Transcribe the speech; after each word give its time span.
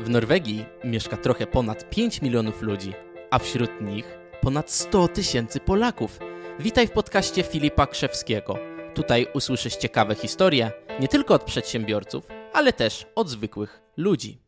W 0.00 0.08
Norwegii 0.08 0.64
mieszka 0.84 1.16
trochę 1.16 1.46
ponad 1.46 1.90
5 1.90 2.22
milionów 2.22 2.62
ludzi, 2.62 2.92
a 3.30 3.38
wśród 3.38 3.70
nich 3.80 4.18
ponad 4.40 4.70
100 4.70 5.08
tysięcy 5.08 5.60
Polaków. 5.60 6.18
Witaj 6.58 6.86
w 6.86 6.90
podcaście 6.90 7.42
Filipa 7.42 7.86
Krzewskiego. 7.86 8.58
Tutaj 8.94 9.26
usłyszysz 9.34 9.76
ciekawe 9.76 10.14
historie 10.14 10.72
nie 11.00 11.08
tylko 11.08 11.34
od 11.34 11.44
przedsiębiorców, 11.44 12.28
ale 12.52 12.72
też 12.72 13.06
od 13.14 13.28
zwykłych 13.28 13.82
ludzi. 13.96 14.38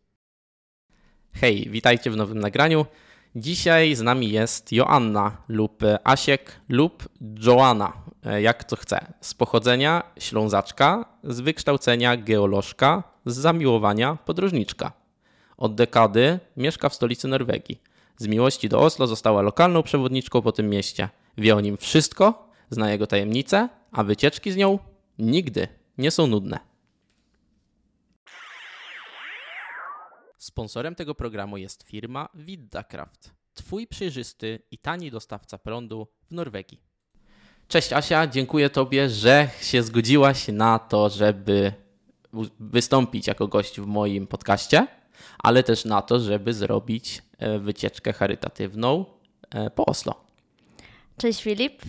Hej, 1.34 1.68
witajcie 1.70 2.10
w 2.10 2.16
nowym 2.16 2.38
nagraniu. 2.38 2.86
Dzisiaj 3.36 3.94
z 3.94 4.00
nami 4.00 4.30
jest 4.30 4.72
Joanna 4.72 5.36
lub 5.48 5.82
Asiek 6.04 6.60
lub 6.68 7.08
Joanna, 7.46 7.92
jak 8.40 8.64
to 8.64 8.76
chce. 8.76 9.12
Z 9.20 9.34
pochodzenia 9.34 10.02
ślązaczka, 10.18 11.04
z 11.24 11.40
wykształcenia 11.40 12.16
geolożka, 12.16 13.02
z 13.26 13.36
zamiłowania 13.36 14.16
podróżniczka. 14.24 15.01
Od 15.62 15.74
dekady 15.74 16.40
mieszka 16.56 16.88
w 16.88 16.94
stolicy 16.94 17.28
Norwegii. 17.28 17.80
Z 18.16 18.26
miłości 18.26 18.68
do 18.68 18.80
Oslo 18.80 19.06
została 19.06 19.42
lokalną 19.42 19.82
przewodniczką 19.82 20.42
po 20.42 20.52
tym 20.52 20.70
mieście. 20.70 21.08
Wie 21.38 21.56
o 21.56 21.60
nim 21.60 21.76
wszystko, 21.76 22.48
zna 22.70 22.90
jego 22.90 23.06
tajemnice, 23.06 23.68
a 23.92 24.04
wycieczki 24.04 24.52
z 24.52 24.56
nią 24.56 24.78
nigdy 25.18 25.68
nie 25.98 26.10
są 26.10 26.26
nudne. 26.26 26.58
Sponsorem 30.38 30.94
tego 30.94 31.14
programu 31.14 31.56
jest 31.56 31.82
firma 31.82 32.28
Viddakraft, 32.34 33.30
Twój 33.54 33.86
przejrzysty 33.86 34.62
i 34.70 34.78
tani 34.78 35.10
dostawca 35.10 35.58
prądu 35.58 36.06
w 36.30 36.34
Norwegii. 36.34 36.80
Cześć 37.68 37.92
Asia, 37.92 38.26
dziękuję 38.26 38.70
Tobie, 38.70 39.08
że 39.08 39.48
się 39.60 39.82
zgodziłaś 39.82 40.48
na 40.48 40.78
to, 40.78 41.10
żeby 41.10 41.72
wystąpić 42.60 43.26
jako 43.26 43.48
gość 43.48 43.80
w 43.80 43.86
moim 43.86 44.26
podcaście, 44.26 44.86
ale 45.38 45.62
też 45.62 45.84
na 45.84 46.02
to, 46.02 46.20
żeby 46.20 46.54
zrobić 46.54 47.22
e, 47.38 47.58
wycieczkę 47.58 48.12
charytatywną 48.12 49.04
e, 49.50 49.70
po 49.70 49.86
Oslo. 49.86 50.14
Cześć 51.16 51.42
Filip. 51.42 51.82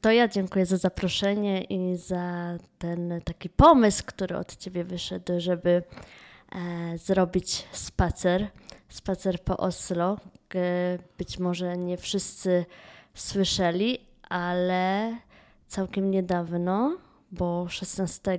To 0.00 0.10
ja 0.10 0.28
dziękuję 0.28 0.66
za 0.66 0.76
zaproszenie 0.76 1.62
i 1.62 1.96
za 1.96 2.58
ten 2.78 3.20
taki 3.24 3.48
pomysł, 3.48 4.02
który 4.06 4.36
od 4.36 4.56
Ciebie 4.56 4.84
wyszedł, 4.84 5.32
żeby 5.38 5.82
e, 6.52 6.98
zrobić 6.98 7.64
spacer, 7.72 8.48
spacer 8.88 9.40
po 9.40 9.56
Oslo. 9.56 10.18
Być 11.18 11.38
może 11.38 11.76
nie 11.76 11.96
wszyscy 11.96 12.64
słyszeli, 13.14 13.98
ale 14.28 15.16
całkiem 15.66 16.10
niedawno, 16.10 16.96
bo 17.32 17.68
16 17.68 18.38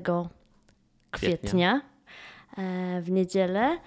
kwietnia, 1.12 1.81
w 3.02 3.12
niedzielę 3.12 3.78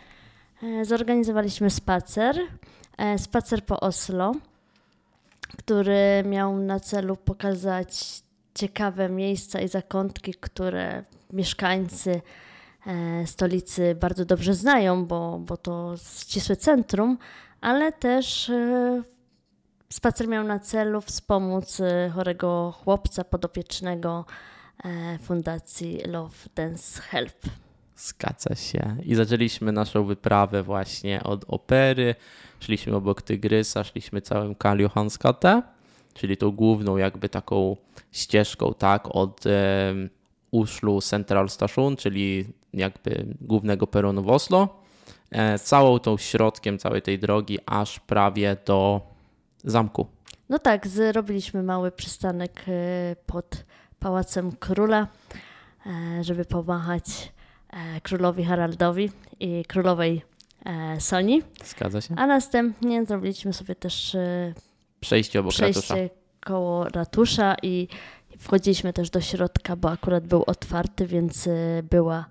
zorganizowaliśmy 0.82 1.70
spacer, 1.70 2.36
spacer 3.16 3.64
po 3.64 3.80
Oslo 3.80 4.34
który 5.56 6.22
miał 6.26 6.58
na 6.58 6.80
celu 6.80 7.16
pokazać 7.16 8.22
ciekawe 8.54 9.08
miejsca 9.08 9.60
i 9.60 9.68
zakątki, 9.68 10.34
które 10.40 11.04
mieszkańcy 11.32 12.20
e, 12.86 13.26
stolicy 13.26 13.94
bardzo 14.00 14.24
dobrze 14.24 14.54
znają, 14.54 15.06
bo, 15.06 15.38
bo 15.38 15.56
to 15.56 15.94
ścisłe 16.18 16.56
centrum, 16.56 17.18
ale 17.60 17.92
też 17.92 18.50
e, 18.50 19.02
spacer 19.88 20.28
miał 20.28 20.44
na 20.44 20.58
celu 20.58 21.00
wspomóc 21.00 21.80
e, 21.80 22.10
chorego 22.14 22.74
chłopca 22.84 23.24
podopiecznego 23.24 24.24
fundacji 25.22 26.00
Love 26.06 26.36
Dance 26.54 27.02
Help. 27.02 27.67
Zgadza 27.98 28.54
się. 28.54 28.96
I 29.04 29.14
zaczęliśmy 29.14 29.72
naszą 29.72 30.04
wyprawę 30.04 30.62
właśnie 30.62 31.22
od 31.22 31.44
opery. 31.48 32.14
Szliśmy 32.60 32.96
obok 32.96 33.22
Tygrysa, 33.22 33.84
szliśmy 33.84 34.20
całym 34.20 34.54
Kaliohanskate, 34.54 35.62
czyli 36.14 36.36
tą 36.36 36.50
główną 36.50 36.96
jakby 36.96 37.28
taką 37.28 37.76
ścieżką, 38.12 38.74
tak, 38.74 39.08
od 39.16 39.46
e, 39.46 39.94
Uszlu 40.50 41.00
Central 41.00 41.48
Station, 41.48 41.96
czyli 41.96 42.44
jakby 42.74 43.26
głównego 43.40 43.86
peronu 43.86 44.22
w 44.22 44.28
Oslo, 44.28 44.68
e, 45.30 45.58
całą 45.58 45.98
tą 45.98 46.16
środkiem 46.16 46.78
całej 46.78 47.02
tej 47.02 47.18
drogi 47.18 47.58
aż 47.66 48.00
prawie 48.00 48.56
do 48.66 49.00
zamku. 49.64 50.06
No 50.48 50.58
tak, 50.58 50.86
zrobiliśmy 50.86 51.62
mały 51.62 51.92
przystanek 51.92 52.64
e, 52.68 53.16
pod 53.26 53.64
Pałacem 53.98 54.52
Króla, 54.52 55.06
e, 55.86 56.24
żeby 56.24 56.44
pomachać 56.44 57.32
królowi 58.02 58.44
Haraldowi 58.44 59.10
i 59.40 59.64
królowej 59.64 60.22
e, 60.64 61.00
Soni. 61.00 61.42
Zgadza 61.64 62.00
się. 62.00 62.14
A 62.16 62.26
następnie 62.26 63.04
zrobiliśmy 63.04 63.52
sobie 63.52 63.74
też 63.74 64.14
e, 64.14 64.54
przejście 65.00 65.40
obok 65.40 65.52
przejście 65.52 65.94
ratusza. 65.94 66.14
koło 66.40 66.88
ratusza 66.88 67.56
i 67.62 67.88
wchodziliśmy 68.38 68.92
też 68.92 69.10
do 69.10 69.20
środka, 69.20 69.76
bo 69.76 69.90
akurat 69.90 70.26
był 70.26 70.44
otwarty, 70.46 71.06
więc 71.06 71.48
była, 71.90 72.24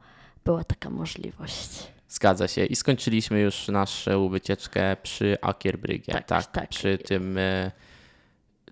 była 0.46 0.64
taka 0.64 0.90
możliwość. 0.90 1.69
Zgadza 2.09 2.48
się. 2.48 2.66
I 2.66 2.75
skończyliśmy 2.75 3.40
już 3.40 3.68
naszą 3.68 4.30
wycieczkę 4.30 4.98
przy 5.04 5.38
Akierbrygge. 5.42 6.14
Tak, 6.14 6.25
tak, 6.25 6.46
tak, 6.46 6.69
przy 6.69 6.98
tym 6.98 7.40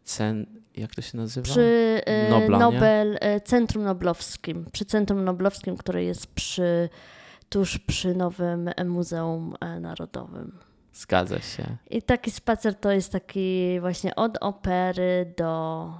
cen, 0.03 0.45
jak 0.77 0.95
to 0.95 1.01
się 1.01 1.17
nazywa? 1.17 1.45
Przy 1.45 2.01
y, 2.27 2.29
Nobla, 2.29 2.59
Nobel, 2.59 3.15
y, 3.15 3.41
Centrum 3.41 3.83
Noblowskim. 3.83 4.65
Przy 4.71 4.85
Centrum 4.85 5.23
Noblowskim, 5.23 5.77
które 5.77 6.03
jest 6.03 6.27
przy, 6.27 6.89
tuż 7.49 7.79
przy 7.79 8.15
Nowym 8.15 8.69
Muzeum 8.85 9.55
e, 9.61 9.79
Narodowym. 9.79 10.59
Zgadza 10.93 11.39
się. 11.39 11.77
I 11.89 12.01
taki 12.01 12.31
spacer 12.31 12.75
to 12.75 12.91
jest 12.91 13.11
taki 13.11 13.79
właśnie 13.79 14.15
od 14.15 14.37
opery 14.41 15.33
do, 15.37 15.91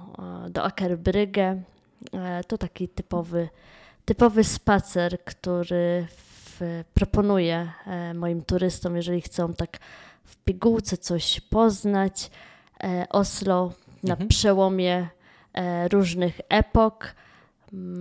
e, 0.46 0.50
do 0.50 0.64
Akerbrygge. 0.64 1.62
E, 2.12 2.44
to 2.44 2.58
taki 2.58 2.88
typowy, 2.88 3.48
typowy 4.04 4.44
spacer, 4.44 5.24
który 5.24 6.06
w, 6.10 6.84
proponuję 6.94 7.72
moim 8.14 8.42
turystom, 8.42 8.96
jeżeli 8.96 9.20
chcą 9.20 9.54
tak 9.54 9.78
w 10.24 10.36
pigułce 10.36 10.96
coś 10.96 11.40
poznać. 11.40 12.30
Oslo 13.10 13.72
na 14.02 14.12
mhm. 14.12 14.28
przełomie 14.28 15.08
e, 15.54 15.88
różnych 15.88 16.40
epok, 16.48 17.14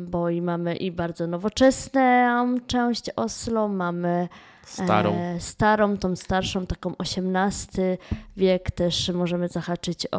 bo 0.07 0.29
i 0.29 0.41
mamy 0.41 0.75
i 0.75 0.91
bardzo 0.91 1.28
nowoczesną 1.28 2.59
część 2.67 3.09
Oslo, 3.09 3.67
mamy 3.67 4.28
starą, 4.66 5.13
e, 5.16 5.39
starą 5.39 5.97
tą 5.97 6.16
starszą, 6.16 6.66
taką 6.66 6.94
XVIII 6.97 7.97
wiek, 8.38 8.72
też 8.72 9.09
możemy 9.09 9.47
zahaczyć 9.47 10.07
o, 10.11 10.17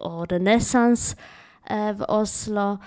o 0.00 0.24
renesans 0.24 1.16
e, 1.64 1.94
w 1.94 2.02
Oslo. 2.02 2.78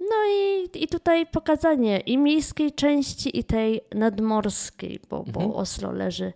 No 0.00 0.16
i, 0.32 0.68
i 0.84 0.88
tutaj 0.88 1.26
pokazanie 1.26 2.00
i 2.00 2.18
miejskiej 2.18 2.72
części, 2.72 3.38
i 3.38 3.44
tej 3.44 3.80
nadmorskiej, 3.94 5.00
bo, 5.10 5.18
mhm. 5.18 5.32
bo 5.48 5.54
Oslo 5.54 5.92
leży 5.92 6.32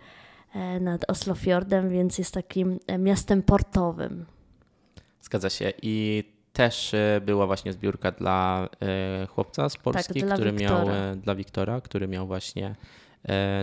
nad 0.81 1.11
Oslofjordem, 1.11 1.91
więc 1.91 2.19
jest 2.19 2.35
takim 2.35 2.79
miastem 2.99 3.43
portowym. 3.43 4.27
Zgadza 5.21 5.51
się. 5.51 5.73
I 5.83 6.25
też 6.53 6.95
e, 6.95 7.21
była 7.25 7.47
właśnie 7.47 7.73
zbiórka 7.73 8.13
dla 8.13 8.69
e, 8.83 9.27
chłopca 9.27 9.69
z 9.69 9.77
Polski, 9.77 10.21
tak, 10.23 10.35
który 10.35 10.53
Wiktora. 10.53 10.85
miał 10.85 10.91
e, 10.91 11.17
dla 11.17 11.35
Wiktora, 11.35 11.81
który 11.81 12.09
miał 12.09 12.27
właśnie 12.27 12.75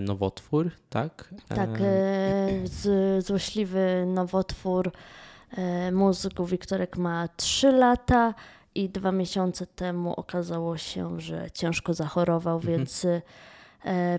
nowotwór, 0.02 0.72
tak? 0.90 1.34
Tak, 1.48 1.70
z, 2.64 3.26
złośliwy 3.26 4.06
nowotwór 4.08 4.92
mózgu. 5.92 6.46
Wiktorek 6.46 6.98
ma 6.98 7.28
3 7.28 7.72
lata 7.72 8.34
i 8.76 8.90
dwa 8.90 9.12
miesiące 9.12 9.68
temu 9.68 10.14
okazało 10.14 10.78
się, 10.78 11.20
że 11.20 11.52
ciężko 11.52 11.94
zachorował, 11.94 12.56
mhm. 12.56 12.78
więc 12.78 13.08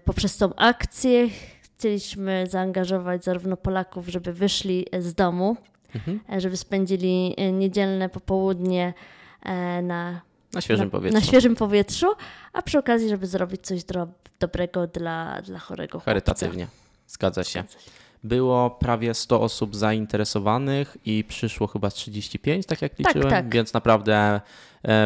poprzez 0.04 0.36
tą 0.36 0.54
akcję 0.54 1.28
chcieliśmy 1.62 2.44
zaangażować 2.50 3.24
zarówno 3.24 3.56
Polaków, 3.56 4.08
żeby 4.08 4.32
wyszli 4.32 4.86
z 4.98 5.14
domu 5.14 5.56
mhm. 5.98 6.20
E, 6.36 6.40
żeby 6.40 6.56
spędzili 6.56 7.34
e, 7.36 7.52
niedzielne 7.52 8.08
popołudnie 8.08 8.94
e, 9.42 9.82
na, 9.82 10.20
na 10.52 10.60
świeżym 10.60 10.84
na, 10.84 10.90
powietrzu. 10.90 11.20
Na 11.20 11.26
świeżym 11.26 11.56
powietrzu, 11.56 12.06
a 12.52 12.62
przy 12.62 12.78
okazji, 12.78 13.08
żeby 13.08 13.26
zrobić 13.26 13.60
coś 13.60 13.84
do, 13.84 14.08
dobrego 14.40 14.86
dla, 14.86 15.42
dla 15.42 15.58
chorego 15.58 16.00
Charytatywnie. 16.00 16.66
Zgadza 17.06 17.44
się. 17.44 17.60
Zgadza 17.60 17.80
się. 17.80 17.88
Było 18.24 18.70
prawie 18.70 19.14
100 19.14 19.40
osób 19.40 19.76
zainteresowanych 19.76 20.96
i 21.04 21.24
przyszło 21.24 21.66
chyba 21.66 21.90
35, 21.90 22.66
tak 22.66 22.82
jak 22.82 22.98
liczyłem, 22.98 23.28
tak, 23.28 23.30
tak. 23.30 23.54
więc 23.54 23.72
naprawdę 23.72 24.40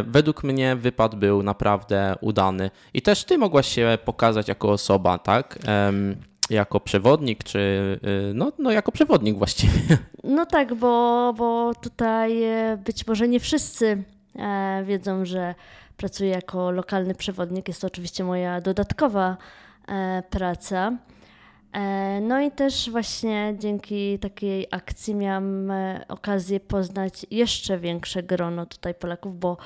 według 0.07 0.45
mnie 0.45 0.77
wypad 0.77 1.15
był 1.15 1.43
naprawdę 1.43 2.15
udany. 2.21 2.71
I 2.95 3.03
też 3.03 3.25
ty 3.25 3.39
mogłaś 3.39 3.69
się 3.69 3.99
pokazać 4.05 4.49
jako 4.49 4.71
osoba, 4.71 5.19
tak? 5.19 5.59
Jako 6.51 6.81
przewodnik, 6.81 7.45
czy 7.45 7.59
y, 8.31 8.35
no, 8.35 8.53
no 8.59 8.71
jako 8.71 8.93
przewodnik 8.93 9.39
właściwie. 9.39 9.99
No 10.25 10.47
tak, 10.47 10.75
bo, 10.75 11.35
bo 11.37 11.73
tutaj 11.75 12.43
e, 12.43 12.79
być 12.85 13.07
może 13.07 13.29
nie 13.29 13.41
wszyscy 13.41 14.03
e, 14.37 14.85
wiedzą, 14.87 15.25
że 15.25 15.55
pracuję 15.97 16.31
jako 16.31 16.71
lokalny 16.71 17.15
przewodnik. 17.15 17.69
Jest 17.69 17.81
to 17.81 17.87
oczywiście 17.87 18.25
moja 18.25 18.61
dodatkowa 18.61 19.37
e, 19.89 20.23
praca. 20.31 20.93
No 22.23 22.41
i 22.41 22.51
też 22.51 22.91
właśnie 22.91 23.55
dzięki 23.59 24.19
takiej 24.19 24.67
akcji 24.71 25.15
miałam 25.15 25.71
e, 25.71 26.05
okazję 26.09 26.61
poznać 26.61 27.27
jeszcze 27.31 27.79
większe 27.79 28.23
grono 28.23 28.67
tutaj 28.67 28.95
Polaków, 28.95 29.39
bo 29.39 29.57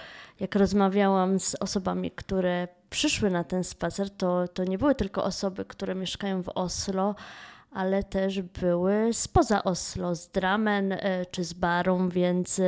jak 0.41 0.55
rozmawiałam 0.55 1.41
z 1.41 1.55
osobami, 1.55 2.11
które 2.11 2.69
przyszły 2.91 3.31
na 3.31 3.45
ten 3.45 3.65
spacer, 3.65 4.11
to, 4.11 4.49
to 4.49 4.65
nie 4.65 4.79
były 4.79 4.95
tylko 4.95 5.25
osoby, 5.25 5.65
które 5.65 5.95
mieszkają 5.95 6.43
w 6.43 6.49
Oslo, 6.49 7.15
ale 7.73 8.03
też 8.03 8.43
były 8.43 9.13
spoza 9.13 9.65
Oslo, 9.65 10.15
z 10.15 10.29
Dramen 10.29 10.93
e, 10.93 11.27
czy 11.31 11.45
z 11.45 11.53
Barum, 11.53 12.11
więc 12.11 12.61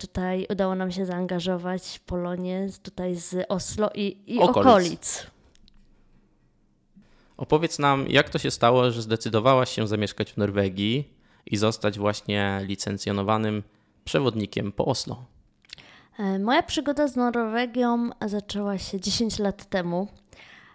tutaj 0.00 0.46
udało 0.50 0.74
nam 0.74 0.90
się 0.90 1.06
zaangażować 1.06 1.98
w 1.98 2.00
Polonię 2.00 2.66
tutaj 2.82 3.16
z 3.16 3.46
Oslo 3.48 3.90
i, 3.94 4.22
i 4.26 4.38
okolic. 4.38 4.66
okolic. 4.66 5.26
Opowiedz 7.36 7.78
nam, 7.78 8.06
jak 8.08 8.30
to 8.30 8.38
się 8.38 8.50
stało, 8.50 8.90
że 8.90 9.02
zdecydowałaś 9.02 9.70
się 9.70 9.86
zamieszkać 9.86 10.32
w 10.32 10.36
Norwegii 10.36 11.14
i 11.46 11.56
zostać 11.56 11.98
właśnie 11.98 12.60
licencjonowanym 12.62 13.62
przewodnikiem 14.04 14.72
po 14.72 14.84
Oslo? 14.84 15.24
E, 16.18 16.38
moja 16.38 16.62
przygoda 16.62 17.08
z 17.08 17.16
Norwegią 17.16 18.10
zaczęła 18.26 18.78
się 18.78 19.00
10 19.00 19.38
lat 19.38 19.64
temu. 19.64 20.08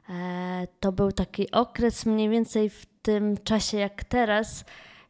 E, 0.09 0.67
to 0.79 0.91
był 0.91 1.11
taki 1.11 1.51
okres 1.51 2.05
mniej 2.05 2.29
więcej 2.29 2.69
w 2.69 2.85
tym 3.01 3.37
czasie 3.43 3.77
jak 3.77 4.03
teraz, 4.03 4.65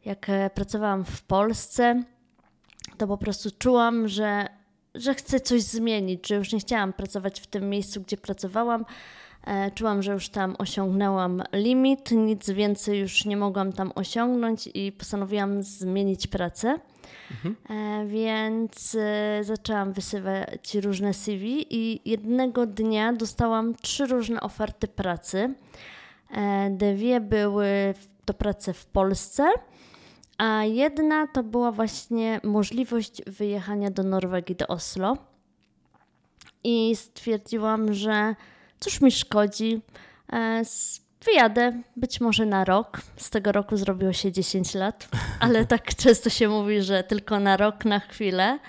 jak 0.05 0.29
e, 0.29 0.49
pracowałam 0.49 1.05
w 1.05 1.21
Polsce, 1.21 2.03
to 2.97 3.07
po 3.07 3.17
prostu 3.17 3.49
czułam, 3.59 4.07
że, 4.07 4.47
że 4.95 5.13
chcę 5.13 5.39
coś 5.39 5.61
zmienić, 5.61 6.27
że 6.27 6.35
już 6.35 6.53
nie 6.53 6.59
chciałam 6.59 6.93
pracować 6.93 7.39
w 7.39 7.47
tym 7.47 7.69
miejscu, 7.69 8.01
gdzie 8.01 8.17
pracowałam, 8.17 8.85
czułam, 9.75 10.03
że 10.03 10.13
już 10.13 10.29
tam 10.29 10.55
osiągnęłam 10.59 11.43
limit, 11.53 12.11
nic 12.11 12.49
więcej 12.49 12.99
już 12.99 13.25
nie 13.25 13.37
mogłam 13.37 13.73
tam 13.73 13.91
osiągnąć 13.95 14.69
i 14.73 14.91
postanowiłam 14.91 15.63
zmienić 15.63 16.27
pracę. 16.27 16.79
Mhm. 17.31 17.55
E, 17.69 18.05
więc 18.07 18.97
e, 18.99 19.43
zaczęłam 19.43 19.93
wysyłać 19.93 20.75
różne 20.75 21.13
CV 21.13 21.65
i 21.69 22.09
jednego 22.09 22.65
dnia 22.65 23.13
dostałam 23.13 23.75
trzy 23.75 24.05
różne 24.05 24.41
oferty 24.41 24.87
pracy. 24.87 25.53
Dwie 26.69 27.21
były 27.21 27.93
do 28.25 28.33
pracy 28.33 28.73
w 28.73 28.85
Polsce, 28.85 29.49
a 30.37 30.63
jedna 30.63 31.27
to 31.27 31.43
była 31.43 31.71
właśnie 31.71 32.41
możliwość 32.43 33.21
wyjechania 33.27 33.91
do 33.91 34.03
Norwegii, 34.03 34.55
do 34.55 34.67
Oslo. 34.67 35.17
I 36.63 36.95
stwierdziłam, 36.95 37.93
że 37.93 38.35
cóż 38.81 39.01
mi 39.01 39.11
szkodzi. 39.11 39.81
E, 40.33 40.63
wyjadę 41.25 41.81
być 41.95 42.21
może 42.21 42.45
na 42.45 42.65
rok. 42.65 43.01
Z 43.17 43.29
tego 43.29 43.51
roku 43.51 43.77
zrobiło 43.77 44.13
się 44.13 44.31
10 44.31 44.73
lat, 44.73 45.09
ale 45.39 45.65
tak 45.65 45.95
często 45.95 46.29
się 46.29 46.47
mówi, 46.47 46.81
że 46.81 47.03
tylko 47.03 47.39
na 47.39 47.57
rok, 47.57 47.85
na 47.85 47.99
chwilę. 47.99 48.59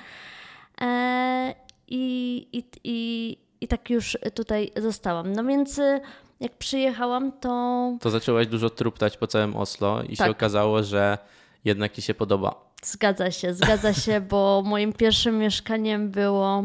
E, 0.81 1.55
I, 1.89 2.47
i, 2.53 2.65
i, 2.85 3.37
i 3.61 3.69
tak 3.69 3.91
już 3.91 4.19
tutaj 4.35 4.71
zostałam. 4.77 5.33
No 5.33 5.45
więc 5.45 5.79
y, 5.79 6.01
jak 6.41 6.53
przyjechałam, 6.53 7.33
to. 7.33 7.97
To 8.01 8.11
zaczęłaś 8.11 8.47
dużo 8.47 8.71
truptać 8.71 9.17
po 9.17 9.27
całym 9.27 9.57
Oslo 9.57 10.03
i 10.03 10.17
tak. 10.17 10.27
się 10.27 10.31
okazało, 10.31 10.83
że 10.83 11.19
jednak 11.65 11.93
ci 11.93 12.03
się 12.03 12.15
podoba. 12.15 12.73
Zgadza 12.85 13.31
się, 13.31 13.55
zgadza 13.55 13.95
się, 13.95 14.21
bo 14.21 14.63
moim 14.67 14.93
pierwszym 14.93 15.39
mieszkaniem 15.39 16.11
było 16.11 16.65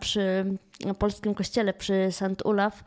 przy 0.00 0.44
polskim 0.98 1.34
kościele, 1.34 1.72
przy 1.72 2.08
St. 2.10 2.42
Ulaf. 2.44 2.84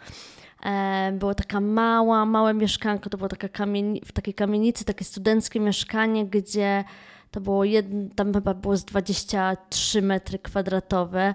E, 0.65 1.11
było 1.11 1.35
taka 1.35 1.59
mała, 1.59 2.25
małe 2.25 2.53
mieszkanko, 2.53 3.09
to 3.09 3.17
było 3.17 3.29
taka 3.29 3.49
kamieni 3.49 4.01
w 4.05 4.11
takiej 4.11 4.33
kamienicy, 4.33 4.85
takie 4.85 5.05
studenckie 5.05 5.59
mieszkanie, 5.59 6.25
gdzie 6.25 6.83
to 7.31 7.41
było 7.41 7.63
jedno, 7.63 8.09
tam 8.15 8.33
chyba 8.33 8.53
było 8.53 8.77
z 8.77 8.85
23 8.85 10.01
metry 10.01 10.39
kwadratowe 10.39 11.33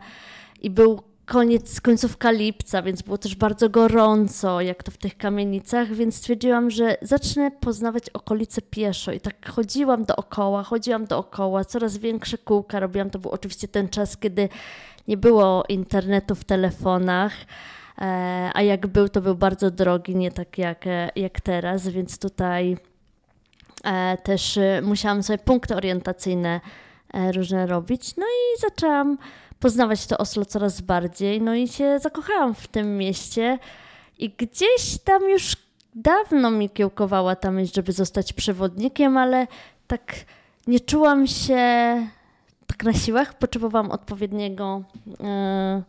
i 0.61 0.71
był 0.71 1.03
koniec, 1.29 1.81
końcówka 1.81 2.31
lipca, 2.31 2.83
więc 2.83 3.03
było 3.03 3.19
też 3.19 3.35
bardzo 3.35 3.69
gorąco, 3.69 4.61
jak 4.61 4.83
to 4.83 4.91
w 4.91 4.97
tych 4.97 5.17
kamienicach, 5.17 5.95
więc 5.95 6.17
stwierdziłam, 6.17 6.71
że 6.71 6.97
zacznę 7.03 7.51
poznawać 7.51 8.11
okolice 8.11 8.63
pieszo. 8.63 9.13
I 9.13 9.21
tak 9.21 9.51
chodziłam 9.51 10.05
dookoła, 10.05 10.63
chodziłam 10.63 11.05
dookoła, 11.05 11.65
coraz 11.65 11.97
większe 11.97 12.39
kółka 12.39 12.81
robiłam. 12.81 13.11
To 13.11 13.19
był 13.19 13.31
oczywiście 13.31 13.69
ten 13.69 13.89
czas, 13.89 14.17
kiedy 14.17 14.49
nie 15.09 15.17
było 15.17 15.65
internetu 15.69 16.35
w 16.35 16.45
telefonach. 16.45 17.33
E, 17.99 18.51
a 18.55 18.63
jak 18.63 18.87
był, 18.87 19.09
to 19.09 19.21
był 19.21 19.35
bardzo 19.35 19.71
drogi, 19.71 20.17
nie 20.17 20.33
tak 20.33 20.59
jak, 20.59 20.87
e, 20.87 21.11
jak 21.17 21.41
teraz, 21.41 21.89
więc 21.89 22.19
tutaj 22.19 22.77
e, 23.85 24.17
też 24.17 24.59
musiałam 24.83 25.23
sobie 25.23 25.39
punkty 25.39 25.77
orientacyjne 25.77 26.61
różne 27.35 27.67
robić. 27.67 28.17
No 28.17 28.25
i 28.27 28.61
zaczęłam 28.61 29.19
poznawać 29.61 30.07
to 30.07 30.19
Oslo 30.19 30.45
coraz 30.45 30.81
bardziej. 30.81 31.41
No 31.41 31.55
i 31.55 31.69
się 31.69 31.99
zakochałam 31.99 32.55
w 32.55 32.69
tym 32.69 32.97
mieście 32.97 33.59
i 34.19 34.31
gdzieś 34.31 34.99
tam 35.05 35.29
już 35.29 35.57
dawno 35.95 36.51
mi 36.51 36.71
kiełkowała 36.71 37.37
ta 37.37 37.51
myśl, 37.51 37.73
żeby 37.75 37.93
zostać 37.93 38.33
przewodnikiem, 38.33 39.17
ale 39.17 39.47
tak 39.87 40.15
nie 40.67 40.81
czułam 40.81 41.27
się 41.27 41.59
tak 42.69 42.85
na 42.85 42.93
siłach. 42.93 43.39
Potrzebowałam 43.39 43.91
odpowiedniego 43.91 44.83
e, 45.21 45.83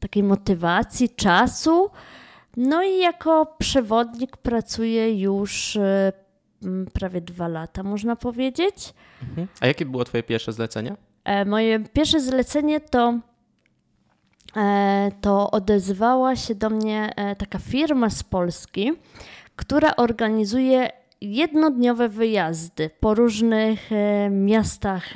takiej 0.00 0.22
motywacji, 0.22 1.08
czasu. 1.08 1.90
No 2.56 2.82
i 2.82 2.98
jako 2.98 3.54
przewodnik 3.58 4.36
pracuję 4.36 5.20
już 5.20 5.76
e, 5.76 6.12
prawie 6.92 7.20
dwa 7.20 7.48
lata, 7.48 7.82
można 7.82 8.16
powiedzieć. 8.16 8.94
Mhm. 9.22 9.48
A 9.60 9.66
jakie 9.66 9.86
było 9.86 10.04
Twoje 10.04 10.22
pierwsze 10.22 10.52
zlecenie? 10.52 10.96
E, 11.24 11.44
moje 11.44 11.80
pierwsze 11.80 12.20
zlecenie 12.20 12.80
to, 12.80 13.18
e, 14.56 15.10
to 15.20 15.50
odezwała 15.50 16.36
się 16.36 16.54
do 16.54 16.70
mnie 16.70 17.12
e, 17.16 17.36
taka 17.36 17.58
firma 17.58 18.10
z 18.10 18.22
Polski, 18.22 18.92
która 19.56 19.96
organizuje 19.96 20.90
jednodniowe 21.20 22.08
wyjazdy 22.08 22.90
po 23.00 23.14
różnych 23.14 23.90
miastach 24.30 25.08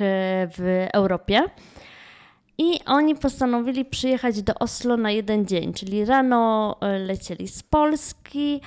w 0.57 0.87
Europie. 0.93 1.41
I 2.57 2.79
oni 2.85 3.15
postanowili 3.15 3.85
przyjechać 3.85 4.41
do 4.41 4.55
Oslo 4.55 4.97
na 4.97 5.11
jeden 5.11 5.45
dzień, 5.45 5.73
czyli 5.73 6.05
rano 6.05 6.75
lecieli 6.99 7.47
z 7.47 7.63
Polski 7.63 8.61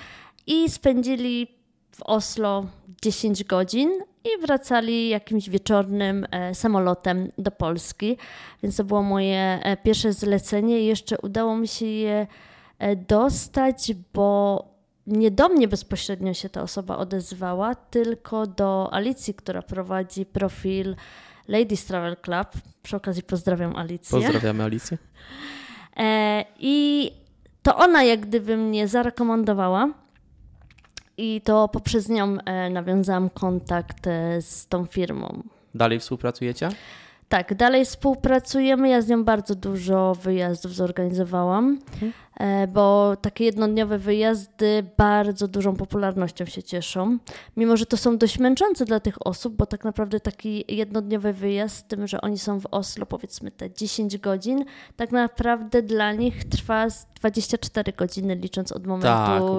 i 0.46 0.70
spędzili 0.70 1.46
w 1.90 2.02
Oslo 2.02 2.66
10 3.02 3.44
godzin, 3.44 3.90
i 4.26 4.40
wracali 4.40 5.08
jakimś 5.08 5.48
wieczornym 5.48 6.26
e, 6.30 6.54
samolotem 6.54 7.32
do 7.38 7.50
Polski. 7.50 8.16
Więc 8.62 8.76
to 8.76 8.84
było 8.84 9.02
moje 9.02 9.60
e, 9.62 9.76
pierwsze 9.76 10.12
zlecenie 10.12 10.80
jeszcze 10.80 11.18
udało 11.18 11.56
mi 11.56 11.68
się 11.68 11.86
je 11.86 12.26
e, 12.78 12.96
dostać, 12.96 13.92
bo 14.14 14.64
nie 15.06 15.30
do 15.30 15.48
mnie 15.48 15.68
bezpośrednio 15.68 16.34
się 16.34 16.48
ta 16.48 16.62
osoba 16.62 16.96
odezwała, 16.96 17.74
tylko 17.74 18.46
do 18.46 18.88
Alicji, 18.92 19.34
która 19.34 19.62
prowadzi 19.62 20.26
profil 20.26 20.96
Ladies 21.48 21.84
Travel 21.84 22.16
Club. 22.16 22.48
Przy 22.82 22.96
okazji 22.96 23.22
pozdrawiam 23.22 23.76
Alicję. 23.76 24.20
Pozdrawiamy 24.20 24.64
Alicję. 24.64 24.98
I 26.58 27.10
to 27.62 27.76
ona 27.76 28.02
jak 28.02 28.20
gdyby 28.20 28.56
mnie 28.56 28.88
zarekomendowała 28.88 29.88
i 31.16 31.40
to 31.40 31.68
poprzez 31.68 32.08
nią 32.08 32.38
e, 32.44 32.70
nawiązałam 32.70 33.30
kontakt 33.30 34.06
e, 34.06 34.42
z 34.42 34.66
tą 34.66 34.86
firmą. 34.86 35.42
Dalej 35.74 36.00
współpracujecie? 36.00 36.68
Tak, 37.28 37.54
dalej 37.54 37.84
współpracujemy. 37.84 38.88
Ja 38.88 39.02
z 39.02 39.08
nią 39.08 39.24
bardzo 39.24 39.54
dużo 39.54 40.14
wyjazdów 40.14 40.74
zorganizowałam. 40.74 41.78
Mhm. 41.92 42.12
E, 42.40 42.66
bo 42.66 43.16
takie 43.20 43.44
jednodniowe 43.44 43.98
wyjazdy 43.98 44.84
bardzo 44.96 45.48
dużą 45.48 45.76
popularnością 45.76 46.44
się 46.44 46.62
cieszą. 46.62 47.18
Mimo, 47.56 47.76
że 47.76 47.86
to 47.86 47.96
są 47.96 48.18
dość 48.18 48.38
męczące 48.38 48.84
dla 48.84 49.00
tych 49.00 49.26
osób, 49.26 49.54
bo 49.54 49.66
tak 49.66 49.84
naprawdę 49.84 50.20
taki 50.20 50.64
jednodniowy 50.68 51.32
wyjazd, 51.32 51.76
z 51.76 51.84
tym, 51.84 52.06
że 52.06 52.20
oni 52.20 52.38
są 52.38 52.60
w 52.60 52.66
Oslo 52.70 53.06
powiedzmy 53.06 53.50
te 53.50 53.70
10 53.70 54.18
godzin, 54.18 54.64
tak 54.96 55.12
naprawdę 55.12 55.82
dla 55.82 56.12
nich 56.12 56.44
trwa 56.44 56.86
24 57.14 57.92
godziny, 57.92 58.34
licząc 58.34 58.72
od 58.72 58.86
momentu, 58.86 59.06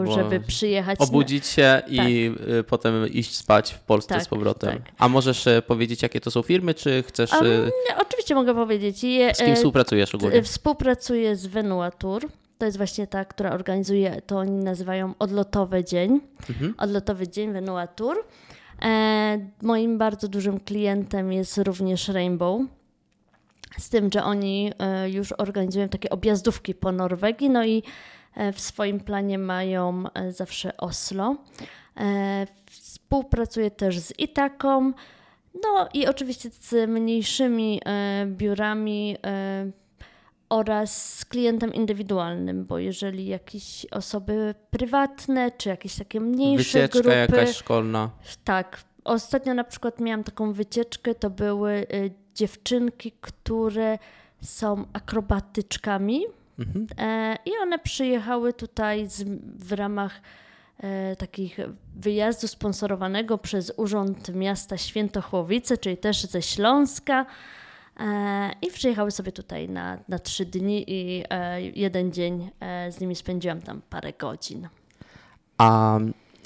tak, 0.06 0.12
żeby 0.12 0.40
przyjechać. 0.40 1.00
Obudzić 1.00 1.46
się 1.46 1.82
tak. 1.82 1.92
i 1.92 2.32
y, 2.60 2.64
potem 2.64 3.08
iść 3.08 3.38
spać 3.38 3.74
w 3.74 3.80
Polsce 3.80 4.16
tak, 4.16 4.24
z 4.24 4.28
powrotem. 4.28 4.70
Tak. 4.70 4.92
A 4.98 5.10
możesz 5.10 5.48
y, 5.48 5.62
powiedzieć, 5.68 6.02
jakie 6.02 6.22
to 6.22 6.32
są 6.32 6.42
firmy, 6.42 6.74
czy 6.74 7.04
chcesz... 7.08 7.34
Um, 7.34 7.44
nie, 7.90 7.98
oczywiście 8.02 8.36
mogę 8.36 8.56
powiedzieć. 8.56 9.04
Je, 9.04 9.36
z 9.36 9.38
kim 9.38 9.56
współpracujesz 9.56 10.16
ogólnie? 10.16 10.44
Współpracuję 10.44 11.36
z 11.36 11.46
Venuatur. 11.46 12.28
To 12.58 12.66
jest 12.66 12.78
właśnie 12.78 13.08
ta, 13.08 13.26
która 13.26 13.52
organizuje, 13.52 14.22
to 14.22 14.38
oni 14.38 14.64
nazywają 14.64 15.14
odlotowy 15.20 15.84
dzień. 15.84 16.22
Mhm. 16.50 16.74
Odlotowy 16.78 17.28
dzień 17.28 17.52
Venuatur. 17.54 18.18
E, 18.82 19.40
moim 19.62 19.98
bardzo 19.98 20.28
dużym 20.28 20.60
klientem 20.60 21.34
jest 21.34 21.58
również 21.58 22.08
Rainbow. 22.08 22.62
Z 23.78 23.90
tym, 23.90 24.10
że 24.14 24.24
oni 24.24 24.72
e, 24.80 25.10
już 25.10 25.32
organizują 25.32 25.90
takie 25.90 26.10
objazdówki 26.10 26.76
po 26.76 26.92
Norwegii, 26.92 27.50
no 27.50 27.66
i 27.66 27.84
w 28.54 28.60
swoim 28.60 29.00
planie 29.00 29.38
mają 29.40 30.04
zawsze 30.30 30.78
Oslo. 30.78 31.36
Współpracuję 32.70 33.72
też 33.72 34.00
z 34.00 34.20
Itaką, 34.20 34.94
no 35.64 35.90
i 35.94 36.08
oczywiście 36.08 36.50
z 36.50 36.90
mniejszymi 36.90 37.82
biurami 38.26 39.18
oraz 40.50 41.14
z 41.20 41.26
klientem 41.26 41.74
indywidualnym, 41.74 42.66
bo 42.66 42.80
jeżeli 42.80 43.28
jakieś 43.28 43.86
osoby 43.86 44.56
prywatne, 44.72 45.52
czy 45.52 45.70
jakieś 45.70 45.96
takie 45.96 46.20
mniejsze 46.20 46.82
Wycieczka 46.82 47.00
grupy... 47.00 47.18
jakaś 47.18 47.56
szkolna. 47.56 48.10
Tak. 48.44 48.82
Ostatnio 49.04 49.54
na 49.54 49.64
przykład 49.64 50.00
miałam 50.00 50.24
taką 50.24 50.54
wycieczkę, 50.54 51.16
to 51.16 51.30
były 51.30 51.72
y, 51.72 52.12
dziewczynki, 52.36 53.12
które 53.22 53.98
są 54.42 54.86
akrobatyczkami 54.94 56.26
mhm. 56.60 56.88
e, 56.98 57.38
i 57.46 57.52
one 57.62 57.80
przyjechały 57.80 58.54
tutaj 58.54 59.08
z, 59.08 59.24
w 59.56 59.72
ramach 59.72 60.22
e, 60.80 61.16
takich 61.16 61.58
wyjazdu 61.96 62.48
sponsorowanego 62.48 63.38
przez 63.38 63.74
Urząd 63.78 64.36
Miasta 64.36 64.78
Świętochłowice, 64.78 65.78
czyli 65.78 65.98
też 65.98 66.22
ze 66.22 66.42
Śląska. 66.42 67.26
E, 68.00 68.52
I 68.62 68.72
przyjechały 68.72 69.12
sobie 69.12 69.32
tutaj 69.32 69.70
na, 69.70 69.98
na 70.08 70.20
trzy 70.20 70.46
dni 70.46 70.84
i 70.88 71.24
e, 71.30 71.62
jeden 71.62 72.12
dzień 72.12 72.50
e, 72.60 72.92
z 72.92 73.00
nimi 73.00 73.16
spędziłam 73.16 73.62
tam 73.62 73.82
parę 73.90 74.14
godzin. 74.14 74.68
A 75.58 76.00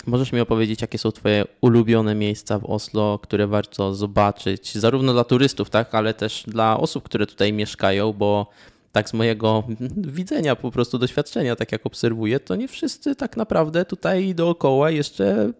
możesz 0.07 0.31
mi 0.31 0.39
opowiedzieć, 0.39 0.81
jakie 0.81 0.97
są 0.97 1.11
Twoje 1.11 1.45
ulubione 1.61 2.15
miejsca 2.15 2.59
w 2.59 2.65
Oslo, 2.65 3.19
które 3.19 3.47
warto 3.47 3.93
zobaczyć, 3.93 4.77
zarówno 4.77 5.13
dla 5.13 5.23
turystów, 5.23 5.69
tak, 5.69 5.95
ale 5.95 6.13
też 6.13 6.43
dla 6.47 6.79
osób, 6.79 7.03
które 7.03 7.27
tutaj 7.27 7.53
mieszkają, 7.53 8.13
bo 8.13 8.49
tak 8.91 9.09
z 9.09 9.13
mojego 9.13 9.63
widzenia, 9.97 10.55
po 10.55 10.71
prostu 10.71 10.97
doświadczenia, 10.97 11.55
tak 11.55 11.71
jak 11.71 11.85
obserwuję, 11.85 12.39
to 12.39 12.55
nie 12.55 12.67
wszyscy 12.67 13.15
tak 13.15 13.37
naprawdę 13.37 13.85
tutaj 13.85 14.35
dookoła 14.35 14.91
jeszcze 14.91 15.51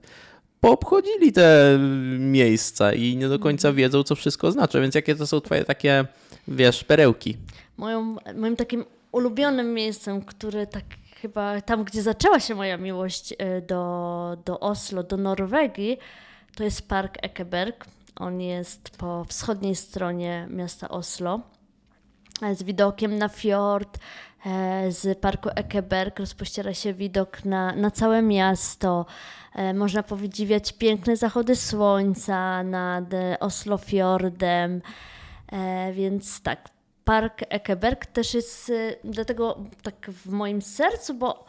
poobchodzili 0.62 1.34
te 1.34 1.78
miejsca 2.20 2.94
i 2.94 3.18
nie 3.18 3.30
do 3.30 3.40
końca 3.40 3.68
mhm. 3.68 3.76
wiedzą, 3.76 4.04
co 4.04 4.16
wszystko 4.16 4.52
znaczy. 4.52 4.82
Więc 4.82 4.96
jakie 4.96 5.16
to 5.16 5.28
są 5.28 5.42
twoje 5.42 5.66
takie, 5.66 6.06
wiesz, 6.48 6.84
perełki? 6.84 7.38
Moją, 7.78 8.16
moim 8.36 8.56
takim 8.56 8.86
ulubionym 9.12 9.74
miejscem, 9.74 10.22
które 10.22 10.68
tak 10.68 10.84
chyba 11.22 11.62
tam, 11.62 11.84
gdzie 11.84 12.02
zaczęła 12.02 12.40
się 12.40 12.56
moja 12.56 12.78
miłość 12.78 13.34
e, 13.38 13.62
do, 13.62 14.38
do 14.46 14.60
Oslo, 14.60 15.04
do 15.04 15.18
Norwegii, 15.18 15.98
to 16.56 16.64
jest 16.64 16.88
Park 16.88 17.18
Ekeberg. 17.22 17.86
On 18.16 18.42
jest 18.42 18.90
po 18.90 19.26
wschodniej 19.26 19.76
stronie 19.76 20.48
miasta 20.50 20.90
Oslo 20.90 21.42
z 22.54 22.64
widokiem 22.64 23.18
na 23.18 23.30
fiord. 23.30 23.98
E, 24.46 24.92
z 24.92 25.20
parku 25.20 25.50
Ekeberg 25.56 26.20
rozpościera 26.20 26.74
się 26.74 26.94
widok 26.94 27.46
na, 27.46 27.76
na 27.76 27.92
całe 27.92 28.22
miasto. 28.22 29.06
E, 29.56 29.74
można 29.74 30.04
podziwiać 30.04 30.74
piękne 30.74 31.18
zachody 31.18 31.56
słońca 31.56 32.64
nad 32.64 33.06
Oslofjordem, 33.40 34.82
e, 35.52 35.94
więc 35.94 36.42
tak, 36.42 36.70
Park 37.04 37.42
Ekeberg 37.50 38.06
też 38.06 38.34
jest 38.34 38.72
dlatego 39.04 39.58
tak 39.84 40.12
w 40.12 40.32
moim 40.32 40.62
sercu, 40.62 41.14
bo, 41.14 41.46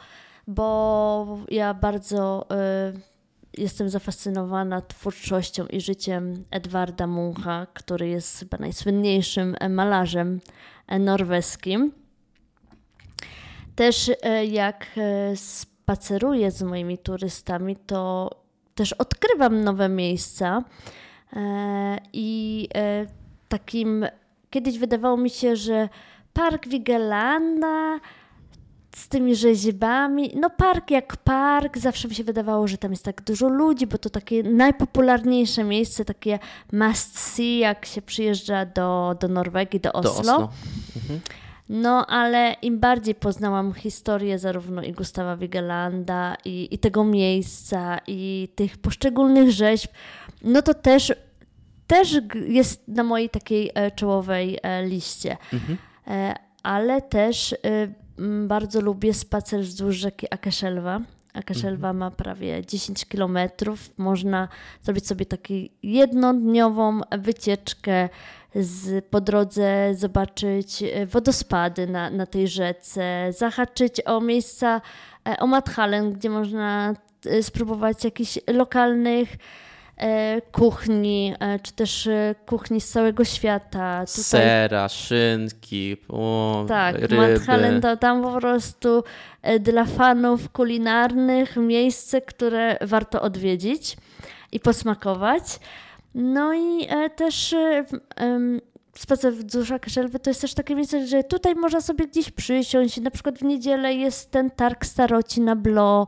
bo 0.47 1.39
ja 1.51 1.75
bardzo 1.75 2.47
jestem 3.59 3.89
zafascynowana 3.89 4.81
twórczością 4.81 5.67
i 5.67 5.81
życiem 5.81 6.45
Edwarda 6.51 7.07
Muncha, 7.07 7.67
który 7.75 8.09
jest 8.09 8.39
chyba 8.39 8.59
najsłynniejszym 8.59 9.57
malarzem 9.71 10.41
norweskim. 11.01 12.02
Też 13.77 14.11
jak 14.49 14.87
spaceruję 15.35 16.51
z 16.51 16.63
moimi 16.63 16.99
turystami, 16.99 17.77
to 17.77 18.31
też 18.75 18.93
odkrywam 18.93 19.65
nowe 19.65 19.89
miejsca. 19.89 20.65
E, 21.33 21.99
I 22.13 22.69
e, 22.75 23.07
takim 23.49 24.07
kiedyś 24.51 24.79
wydawało 24.79 25.17
mi 25.17 25.31
się, 25.31 25.57
że 25.57 25.89
park 26.33 26.69
Wigelanda 26.69 28.01
z 28.97 29.09
tymi 29.09 29.37
rzeźbami, 29.37 30.33
no 30.37 30.51
park 30.51 30.91
jak 30.91 31.17
park, 31.17 31.79
zawsze 31.79 32.09
mi 32.09 32.15
się 32.15 32.25
wydawało, 32.25 32.69
że 32.69 32.79
tam 32.79 32.91
jest 32.91 33.05
tak 33.05 33.23
dużo 33.23 33.49
ludzi, 33.49 33.87
bo 33.87 33.99
to 33.99 34.11
takie 34.11 34.43
najpopularniejsze 34.43 35.65
miejsce, 35.65 36.05
takie 36.05 36.39
must 36.73 37.19
see, 37.19 37.59
jak 37.59 37.87
się 37.87 38.03
przyjeżdża 38.03 38.67
do, 38.67 39.17
do 39.21 39.29
Norwegii, 39.29 39.81
do 39.81 39.93
Oslo. 39.93 40.13
Do 40.13 40.21
Oslo. 40.21 40.49
Mhm. 40.97 41.21
No, 41.75 42.07
ale 42.07 42.57
im 42.63 42.79
bardziej 42.79 43.15
poznałam 43.15 43.73
historię 43.73 44.39
zarówno 44.39 44.83
i 44.83 44.93
Gustawa 44.93 45.37
Wigelanda, 45.37 46.37
i, 46.45 46.69
i 46.71 46.79
tego 46.79 47.05
miejsca, 47.05 47.99
i 48.07 48.49
tych 48.55 48.79
poszczególnych 48.79 49.51
rzeźb, 49.51 49.91
no 50.43 50.63
to 50.63 50.75
też, 50.75 51.13
też 51.87 52.17
jest 52.47 52.89
na 52.89 53.03
mojej 53.03 53.31
takiej 53.31 53.71
e, 53.75 53.91
czołowej 53.91 54.59
e, 54.63 54.87
liście. 54.87 55.37
Mhm. 55.53 55.79
E, 56.07 56.35
ale 56.63 57.03
też 57.03 57.55
bardzo 58.47 58.81
lubię 58.81 59.15
spacer 59.15 59.61
wzdłuż 59.61 59.97
rzeki 59.97 60.27
Akeszelwa. 60.31 61.01
Akeszelwa 61.35 61.91
mhm. 61.91 61.97
ma 61.97 62.11
prawie 62.11 62.67
10 62.67 63.05
kilometrów. 63.05 63.91
Można 63.99 64.49
zrobić 64.83 65.07
sobie 65.07 65.27
taką 65.27 65.55
jednodniową 65.83 67.01
wycieczkę 67.19 68.09
z, 68.55 69.05
po 69.05 69.21
drodze 69.21 69.95
zobaczyć 69.95 70.83
e, 70.83 71.07
wodospady 71.07 71.87
na, 71.87 72.11
na 72.11 72.27
tej 72.27 72.49
rzece, 72.49 73.33
zahaczyć 73.39 74.07
o 74.07 74.21
miejsca, 74.21 74.81
e, 75.29 75.37
o 75.37 75.47
Madhalen, 75.47 76.13
gdzie 76.13 76.31
można 76.31 76.95
e, 77.27 77.43
spróbować 77.43 78.05
jakichś 78.05 78.39
lokalnych 78.47 79.29
kuchni, 80.53 81.35
czy 81.63 81.73
też 81.73 82.09
kuchni 82.47 82.81
z 82.81 82.91
całego 82.91 83.25
świata. 83.25 84.05
Tutaj... 84.07 84.25
Sera, 84.25 84.89
szynki, 84.89 85.97
o, 86.09 86.65
tak, 86.69 86.97
ryby. 86.99 87.41
To 87.83 87.97
tam 87.97 88.23
po 88.23 88.41
prostu 88.41 89.05
dla 89.61 89.85
fanów 89.85 90.51
kulinarnych 90.51 91.57
miejsce, 91.57 92.21
które 92.21 92.77
warto 92.81 93.23
odwiedzić 93.23 93.97
i 94.53 94.61
posmakować. 94.61 95.59
No 96.15 96.55
i 96.55 96.87
e, 96.89 97.11
też 97.11 97.53
e, 97.53 97.85
spacer 98.97 99.35
wzdłuż 99.35 99.73
Szelwy 99.87 100.19
to 100.19 100.31
jest 100.31 100.41
też 100.41 100.55
takie 100.55 100.75
miejsce, 100.75 101.07
że 101.07 101.25
tutaj 101.25 101.55
można 101.55 101.81
sobie 101.81 102.07
gdzieś 102.07 102.31
przysiąść. 102.31 103.01
Na 103.01 103.11
przykład 103.11 103.39
w 103.39 103.43
niedzielę 103.43 103.95
jest 103.95 104.31
ten 104.31 104.51
targ 104.51 104.87
staroci 104.87 105.41
na 105.41 105.57
Blo, 105.57 106.07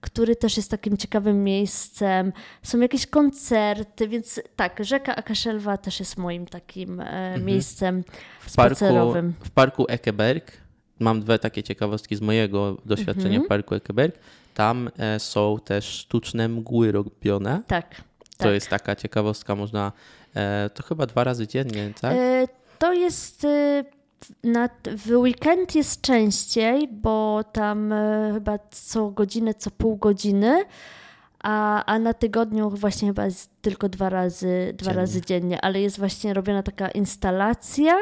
który 0.00 0.36
też 0.36 0.56
jest 0.56 0.70
takim 0.70 0.96
ciekawym 0.96 1.44
miejscem. 1.44 2.32
Są 2.62 2.80
jakieś 2.80 3.06
koncerty, 3.06 4.08
więc 4.08 4.40
tak, 4.56 4.84
rzeka 4.84 5.16
Akaszelwa 5.16 5.76
też 5.76 6.00
jest 6.00 6.16
moim 6.16 6.46
takim 6.46 7.00
e, 7.00 7.04
mhm. 7.04 7.44
miejscem 7.44 8.04
w 8.40 8.50
spacerowym. 8.50 9.32
Parku, 9.32 9.48
w 9.48 9.50
parku 9.50 9.84
Ekeberg 9.88 10.52
mam 10.98 11.20
dwie 11.20 11.38
takie 11.38 11.62
ciekawostki 11.62 12.16
z 12.16 12.20
mojego 12.20 12.76
doświadczenia 12.84 13.28
mhm. 13.28 13.44
w 13.44 13.48
parku 13.48 13.74
Ekeberg. 13.74 14.18
Tam 14.54 14.90
są 15.18 15.58
też 15.64 15.84
sztuczne 15.84 16.48
mgły 16.48 16.92
robione. 16.92 17.62
Tak. 17.66 18.04
To 18.42 18.48
tak. 18.48 18.54
jest 18.54 18.68
taka 18.68 18.96
ciekawostka, 18.96 19.54
można 19.54 19.92
e, 20.34 20.70
to 20.74 20.82
chyba 20.82 21.06
dwa 21.06 21.24
razy 21.24 21.46
dziennie, 21.46 21.92
tak? 22.00 22.12
E, 22.16 22.48
to 22.78 22.92
jest 22.92 23.44
e, 23.44 23.84
na, 24.44 24.68
w 24.96 25.10
weekend 25.10 25.74
jest 25.74 26.00
częściej, 26.00 26.88
bo 26.88 27.44
tam 27.52 27.94
chyba 28.34 28.58
co 28.70 29.10
godzinę, 29.10 29.54
co 29.54 29.70
pół 29.70 29.96
godziny. 29.96 30.64
A, 31.42 31.84
a 31.84 31.98
na 31.98 32.14
tygodniu 32.14 32.70
właśnie 32.70 33.08
chyba 33.08 33.24
jest 33.24 33.50
tylko 33.62 33.88
dwa 33.88 34.08
razy, 34.08 34.74
dwa 34.76 34.92
razy 34.92 35.20
dziennie, 35.20 35.60
ale 35.60 35.80
jest 35.80 35.98
właśnie 35.98 36.34
robiona 36.34 36.62
taka 36.62 36.90
instalacja, 36.90 37.96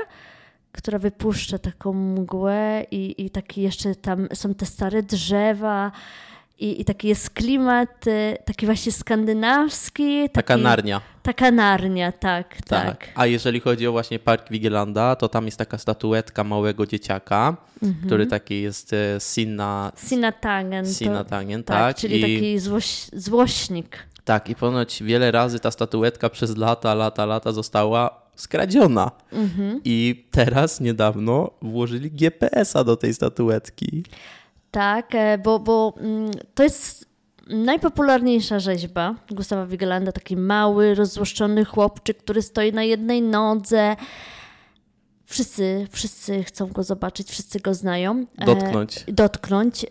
która 0.72 0.98
wypuszcza 0.98 1.58
taką 1.58 1.92
mgłę 1.92 2.84
i, 2.90 3.14
i 3.24 3.30
taki 3.30 3.62
jeszcze 3.62 3.94
tam 3.94 4.28
są 4.34 4.54
te 4.54 4.66
stare 4.66 5.02
drzewa 5.02 5.92
i, 6.60 6.80
i 6.80 6.84
taki 6.84 7.08
jest 7.08 7.30
klimat 7.30 8.06
y, 8.06 8.36
taki 8.44 8.66
właśnie 8.66 8.92
skandynawski. 8.92 10.22
Taki, 10.22 10.34
taka 10.34 10.56
narnia. 10.56 11.00
Taka 11.22 11.50
narnia, 11.50 12.12
tak, 12.12 12.56
tak, 12.56 12.86
tak. 12.86 13.08
A 13.14 13.26
jeżeli 13.26 13.60
chodzi 13.60 13.86
o 13.86 13.92
właśnie 13.92 14.18
Park 14.18 14.50
Wigilanda, 14.50 15.16
to 15.16 15.28
tam 15.28 15.46
jest 15.46 15.58
taka 15.58 15.78
statuetka 15.78 16.44
małego 16.44 16.86
dzieciaka, 16.86 17.56
mhm. 17.82 18.06
który 18.06 18.26
taki 18.26 18.62
jest 18.62 18.92
y, 18.92 18.96
Sinna... 19.18 19.92
Sinna 19.96 20.32
Tangen. 20.32 20.86
Sinna 20.86 21.24
Tangen, 21.24 21.64
tak. 21.64 21.78
tak. 21.78 21.96
Czyli 21.96 22.18
I... 22.18 22.22
taki 22.22 22.58
złoś, 22.58 23.06
złośnik. 23.12 23.98
Tak, 24.24 24.48
i 24.48 24.54
ponoć 24.54 25.02
wiele 25.02 25.30
razy 25.30 25.60
ta 25.60 25.70
statuetka 25.70 26.30
przez 26.30 26.56
lata, 26.56 26.94
lata, 26.94 27.26
lata 27.26 27.52
została 27.52 28.20
skradziona. 28.36 29.10
Mhm. 29.32 29.80
I 29.84 30.24
teraz 30.30 30.80
niedawno 30.80 31.50
włożyli 31.62 32.10
GPS-a 32.10 32.84
do 32.84 32.96
tej 32.96 33.14
statuetki. 33.14 34.04
Tak, 34.70 35.14
e, 35.14 35.38
bo, 35.38 35.58
bo 35.58 35.94
mm, 36.00 36.30
to 36.54 36.62
jest 36.62 37.10
najpopularniejsza 37.46 38.58
rzeźba 38.58 39.14
Gustawa 39.30 39.66
Wigelanda, 39.66 40.12
taki 40.12 40.36
mały, 40.36 40.94
rozzłoszczony 40.94 41.64
chłopczyk, 41.64 42.18
który 42.18 42.42
stoi 42.42 42.72
na 42.72 42.82
jednej 42.82 43.22
nodze. 43.22 43.96
wszyscy, 45.24 45.86
wszyscy 45.90 46.44
chcą 46.44 46.66
go 46.66 46.82
zobaczyć, 46.82 47.30
wszyscy 47.30 47.60
go 47.60 47.74
znają. 47.74 48.26
Dotknąć. 48.46 49.04
E, 49.08 49.12
dotknąć. 49.12 49.84
E, 49.84 49.88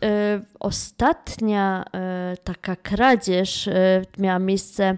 ostatnia 0.59 1.85
e, 1.93 2.37
taka 2.43 2.75
kradzież 2.75 3.67
e, 3.67 4.01
miała 4.17 4.39
miejsce 4.39 4.97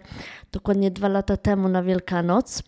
dokładnie 0.52 0.92
dwa 0.92 1.08
lata 1.08 1.38
temu 1.38 1.68
na 1.70 1.84
Wielkanoc. 1.84 2.64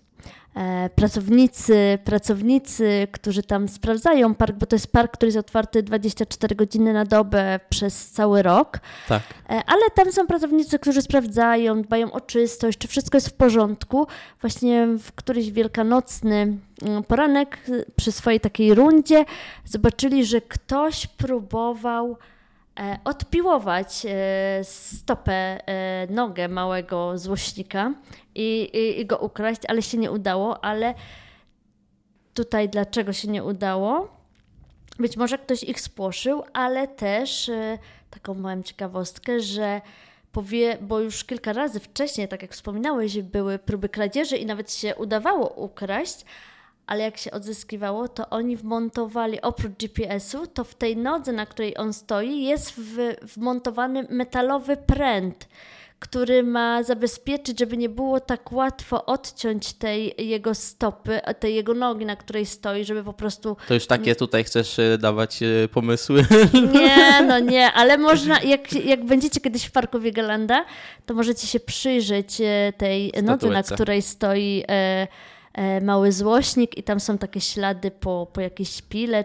E, 0.55 0.89
pracownicy, 0.95 1.98
pracownicy, 2.03 3.07
którzy 3.12 3.43
tam 3.43 3.67
sprawdzają 3.67 4.36
park, 4.36 4.55
bo 4.55 4.65
to 4.65 4.75
jest 4.75 4.91
park, 4.91 5.13
który 5.13 5.27
jest 5.27 5.38
otwarty 5.38 5.83
24 5.83 6.55
godziny 6.55 6.93
na 6.93 7.05
dobę 7.05 7.60
przez 7.69 8.12
cały 8.12 8.41
rok. 8.41 8.79
Tak. 9.07 9.22
E, 9.50 9.62
ale 9.67 9.81
tam 9.95 10.12
są 10.12 10.27
pracownicy, 10.27 10.79
którzy 10.79 11.01
sprawdzają, 11.01 11.81
dbają 11.81 12.12
o 12.12 12.22
czystość, 12.22 12.77
czy 12.77 12.88
wszystko 12.88 13.17
jest 13.17 13.29
w 13.29 13.33
porządku. 13.33 14.07
Właśnie 14.41 14.88
w 14.88 15.12
któryś 15.12 15.51
wielkanocny 15.51 16.57
mm, 16.81 17.03
poranek 17.03 17.57
przy 17.95 18.12
swojej 18.12 18.39
takiej 18.39 18.74
rundzie 18.74 19.25
zobaczyli, 19.65 20.25
że 20.25 20.41
ktoś 20.41 21.07
próbował 21.07 22.17
odpiłować 23.03 24.06
e, 24.06 24.63
stopę, 24.63 25.34
e, 25.68 26.08
nogę 26.10 26.48
małego 26.48 27.18
złośnika 27.18 27.94
i, 28.36 28.70
i, 28.74 29.00
i, 29.00 29.06
go 29.06 29.18
ukraść, 29.18 29.62
ale 29.68 29.82
się 29.82 29.98
nie 29.98 30.12
udało. 30.12 30.65
Ale 30.65 30.94
tutaj 32.34 32.70
dlaczego 32.70 33.13
się 33.13 33.27
nie 33.27 33.44
udało? 33.44 34.18
Być 35.00 35.18
może 35.18 35.38
ktoś 35.38 35.63
ich 35.63 35.82
spłoszył, 35.82 36.44
ale 36.53 36.88
też 36.88 37.51
taką 38.10 38.34
małą 38.34 38.63
ciekawostkę, 38.63 39.39
że 39.39 39.82
powie, 40.32 40.77
bo 40.82 41.00
już 41.00 41.24
kilka 41.24 41.53
razy 41.53 41.80
wcześniej, 41.80 42.27
tak 42.27 42.42
jak 42.42 42.51
wspominałeś, 42.51 43.22
były 43.22 43.60
próby 43.60 43.89
kradzieży 43.89 44.38
i 44.38 44.46
nawet 44.46 44.74
się 44.74 44.96
udawało 44.96 45.50
ukraść, 45.50 46.25
ale 46.87 47.03
jak 47.03 47.17
się 47.17 47.31
odzyskiwało, 47.31 48.07
to 48.07 48.29
oni 48.29 48.57
wmontowali 48.57 49.41
oprócz 49.41 49.71
GPS-u, 49.71 50.47
to 50.47 50.63
w 50.63 50.75
tej 50.75 50.97
nodze, 50.97 51.31
na 51.31 51.45
której 51.45 51.77
on 51.77 51.93
stoi, 51.93 52.43
jest 52.43 52.73
wmontowany 53.21 54.07
metalowy 54.09 54.77
pręt, 54.77 55.47
który 56.03 56.43
ma 56.43 56.83
zabezpieczyć, 56.83 57.59
żeby 57.59 57.77
nie 57.77 57.89
było 57.89 58.19
tak 58.19 58.51
łatwo 58.51 59.05
odciąć 59.05 59.73
tej 59.73 60.15
jego 60.17 60.55
stopy, 60.55 61.19
tej 61.39 61.55
jego 61.55 61.73
nogi, 61.73 62.05
na 62.05 62.15
której 62.15 62.45
stoi, 62.45 62.85
żeby 62.85 63.03
po 63.03 63.13
prostu. 63.13 63.57
To 63.67 63.73
już 63.73 63.87
takie 63.87 64.15
tutaj 64.15 64.43
chcesz 64.43 64.79
e, 64.79 64.97
dawać 64.97 65.43
e, 65.43 65.67
pomysły? 65.67 66.25
Nie, 66.73 67.07
no 67.29 67.39
nie, 67.39 67.71
ale 67.71 67.97
można, 67.97 68.41
jak, 68.41 68.73
jak 68.73 69.05
będziecie 69.05 69.41
kiedyś 69.41 69.65
w 69.65 69.71
parku 69.71 69.99
Wiegelanda, 69.99 70.65
to 71.05 71.13
możecie 71.13 71.47
się 71.47 71.59
przyjrzeć 71.59 72.41
e, 72.41 72.73
tej 72.77 73.11
nodze, 73.23 73.49
na 73.49 73.63
której 73.63 74.01
stoi. 74.01 74.63
E, 74.69 75.07
mały 75.81 76.12
złośnik 76.12 76.77
i 76.77 76.83
tam 76.83 77.00
są 77.00 77.17
takie 77.17 77.41
ślady 77.41 77.91
po, 77.91 78.27
po 78.33 78.41
jakiejś 78.41 78.81
pile 78.81 79.24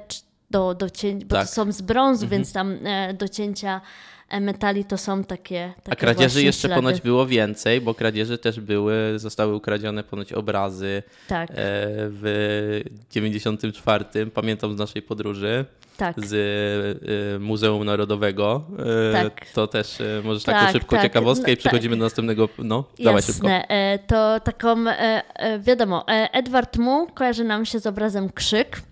do, 0.50 0.74
do 0.74 0.90
cięcia, 0.90 1.26
bo 1.26 1.36
tak. 1.36 1.46
to 1.46 1.54
są 1.54 1.72
z 1.72 1.82
brązu, 1.82 2.24
mhm. 2.24 2.30
więc 2.30 2.52
tam 2.52 2.78
e, 2.84 3.14
do 3.14 3.28
cięcia 3.28 3.80
e, 3.80 4.17
metali 4.40 4.84
to 4.84 4.98
są 4.98 5.24
takie, 5.24 5.72
takie 5.82 5.92
A 5.92 5.96
kradzieży 5.96 6.42
jeszcze 6.42 6.68
ślady. 6.68 6.82
ponoć 6.82 7.00
było 7.00 7.26
więcej, 7.26 7.80
bo 7.80 7.94
kradzieży 7.94 8.38
też 8.38 8.60
były, 8.60 9.18
zostały 9.18 9.54
ukradzione 9.54 10.04
ponoć 10.04 10.32
obrazy 10.32 11.02
tak. 11.28 11.50
w 11.54 12.82
94. 13.10 14.04
Pamiętam 14.34 14.76
z 14.76 14.78
naszej 14.78 15.02
podróży 15.02 15.64
tak. 15.98 16.20
z 16.26 16.32
y, 17.34 17.38
Muzeum 17.38 17.84
Narodowego. 17.84 18.64
Tak. 19.12 19.46
To 19.54 19.66
też 19.66 19.98
możesz 20.24 20.42
tak, 20.42 20.54
taką 20.54 20.72
szybką 20.72 20.96
tak. 20.96 21.02
ciekawostkę 21.02 21.46
no, 21.46 21.52
i 21.52 21.56
przechodzimy 21.56 21.94
tak. 21.94 21.98
do 21.98 22.04
następnego. 22.04 22.48
No, 22.58 22.84
dawaj 22.98 23.22
szybko. 23.22 23.48
E, 23.48 23.98
to 24.06 24.40
taką, 24.40 24.88
e, 24.88 25.22
e, 25.34 25.58
wiadomo, 25.58 26.04
Edward 26.32 26.76
Mu 26.78 27.06
kojarzy 27.14 27.44
nam 27.44 27.64
się 27.64 27.78
z 27.78 27.86
obrazem 27.86 28.30
Krzyk. 28.32 28.82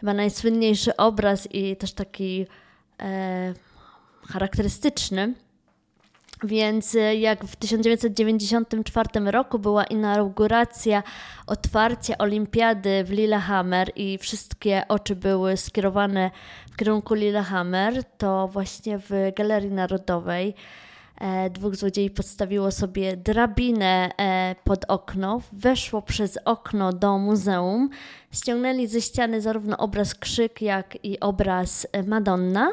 Chyba 0.00 0.14
najsłynniejszy 0.14 0.96
obraz 0.96 1.48
i 1.52 1.76
też 1.76 1.92
taki 1.92 2.46
charakterystyczny. 4.28 5.34
Więc 6.44 6.94
e, 6.94 7.16
jak 7.16 7.44
w 7.44 7.56
1994 7.56 9.30
roku 9.30 9.58
była 9.58 9.84
inauguracja, 9.84 11.02
otwarcie 11.46 12.18
olimpiady 12.18 13.04
w 13.04 13.10
Lillehammer 13.10 13.92
i 13.96 14.18
wszystkie 14.18 14.82
oczy 14.88 15.16
były 15.16 15.56
skierowane 15.56 16.30
w 16.72 16.76
kierunku 16.76 17.14
Lillehammer, 17.14 18.04
to 18.04 18.48
właśnie 18.48 18.98
w 18.98 19.10
Galerii 19.36 19.70
Narodowej 19.70 20.54
e, 21.20 21.50
dwóch 21.50 21.76
złodziei 21.76 22.10
podstawiło 22.10 22.70
sobie 22.70 23.16
drabinę 23.16 24.10
e, 24.18 24.54
pod 24.64 24.84
okno, 24.88 25.40
weszło 25.52 26.02
przez 26.02 26.38
okno 26.44 26.92
do 26.92 27.18
muzeum, 27.18 27.90
ściągnęli 28.32 28.86
ze 28.86 29.00
ściany 29.00 29.40
zarówno 29.40 29.76
obraz 29.76 30.14
Krzyk, 30.14 30.62
jak 30.62 31.04
i 31.04 31.20
obraz 31.20 31.86
Madonna 32.06 32.72